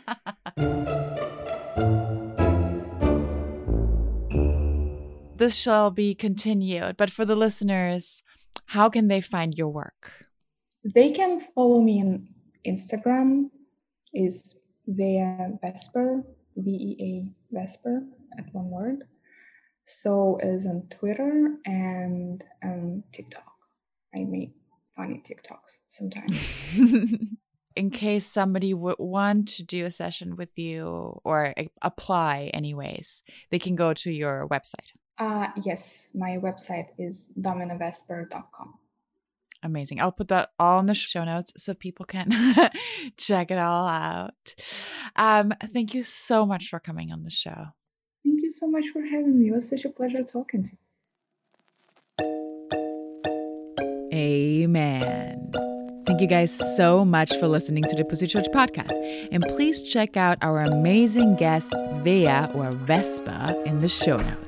this 5.38 5.56
shall 5.56 5.90
be 5.90 6.14
continued, 6.14 6.96
but 6.96 7.10
for 7.10 7.24
the 7.24 7.36
listeners, 7.36 8.22
how 8.66 8.88
can 8.88 9.08
they 9.08 9.20
find 9.20 9.54
your 9.56 9.68
work? 9.68 10.12
They 10.84 11.10
can 11.10 11.40
follow 11.54 11.80
me 11.80 12.00
on 12.00 12.28
Instagram 12.66 13.50
is 14.14 14.56
Vea 14.86 15.58
Vesper, 15.62 16.22
V 16.56 16.70
E 16.70 16.96
A 17.00 17.54
Vesper 17.54 18.02
at 18.38 18.46
one 18.52 18.70
word. 18.70 19.04
So 19.84 20.38
is 20.42 20.66
on 20.66 20.88
Twitter 20.90 21.56
and 21.64 22.42
on 22.64 23.04
TikTok. 23.12 23.52
I 24.14 24.24
make 24.24 24.54
funny 24.96 25.22
TikToks 25.24 25.80
sometimes. 25.86 27.28
In 27.76 27.90
case 27.90 28.24
somebody 28.24 28.72
would 28.72 28.96
want 28.98 29.48
to 29.48 29.62
do 29.62 29.84
a 29.84 29.90
session 29.90 30.36
with 30.36 30.56
you 30.56 31.20
or 31.24 31.52
eh, 31.56 31.66
apply, 31.82 32.50
anyways, 32.54 33.22
they 33.50 33.58
can 33.58 33.76
go 33.76 33.92
to 33.92 34.10
your 34.10 34.48
website. 34.48 34.92
Uh, 35.18 35.48
yes, 35.62 36.10
my 36.14 36.38
website 36.38 36.88
is 36.98 37.30
dominovesper.com. 37.40 38.74
Amazing. 39.62 40.00
I'll 40.00 40.12
put 40.12 40.28
that 40.28 40.50
all 40.58 40.78
in 40.80 40.86
the 40.86 40.94
show 40.94 41.24
notes 41.24 41.52
so 41.56 41.74
people 41.74 42.04
can 42.04 42.30
check 43.16 43.50
it 43.50 43.58
all 43.58 43.88
out. 43.88 44.54
Um, 45.16 45.54
thank 45.72 45.94
you 45.94 46.02
so 46.02 46.44
much 46.44 46.68
for 46.68 46.78
coming 46.78 47.10
on 47.10 47.22
the 47.24 47.30
show. 47.30 47.68
Thank 48.24 48.42
you 48.42 48.50
so 48.52 48.68
much 48.68 48.88
for 48.92 49.02
having 49.02 49.38
me. 49.40 49.48
It 49.48 49.52
was 49.52 49.68
such 49.68 49.84
a 49.84 49.90
pleasure 49.90 50.22
talking 50.22 50.62
to 50.64 50.70
you. 50.70 50.78
Amen. 54.12 55.52
Thank 56.06 56.20
you 56.20 56.26
guys 56.26 56.56
so 56.76 57.04
much 57.04 57.34
for 57.36 57.48
listening 57.48 57.82
to 57.84 57.96
the 57.96 58.04
Pussy 58.04 58.26
Church 58.26 58.46
podcast. 58.46 58.92
And 59.32 59.42
please 59.42 59.82
check 59.82 60.16
out 60.16 60.38
our 60.40 60.62
amazing 60.62 61.36
guest, 61.36 61.74
Vea 62.02 62.46
or 62.54 62.70
Vesper, 62.70 63.62
in 63.66 63.80
the 63.80 63.88
show 63.88 64.16
notes. 64.16 64.45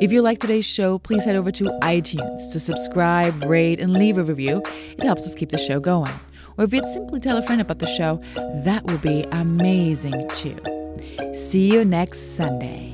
If 0.00 0.12
you 0.12 0.22
like 0.22 0.38
today's 0.38 0.66
show, 0.66 0.98
please 0.98 1.24
head 1.24 1.36
over 1.36 1.50
to 1.52 1.64
iTunes 1.82 2.52
to 2.52 2.60
subscribe, 2.60 3.42
rate, 3.44 3.80
and 3.80 3.92
leave 3.92 4.18
a 4.18 4.24
review. 4.24 4.62
It 4.96 5.04
helps 5.04 5.26
us 5.26 5.34
keep 5.34 5.50
the 5.50 5.58
show 5.58 5.80
going. 5.80 6.12
Or 6.56 6.64
if 6.64 6.74
you'd 6.74 6.86
simply 6.86 7.20
tell 7.20 7.36
a 7.36 7.42
friend 7.42 7.60
about 7.60 7.78
the 7.78 7.86
show, 7.86 8.20
that 8.64 8.84
would 8.84 9.02
be 9.02 9.24
amazing 9.30 10.28
too. 10.30 10.58
See 11.34 11.72
you 11.72 11.84
next 11.84 12.36
Sunday. 12.36 12.92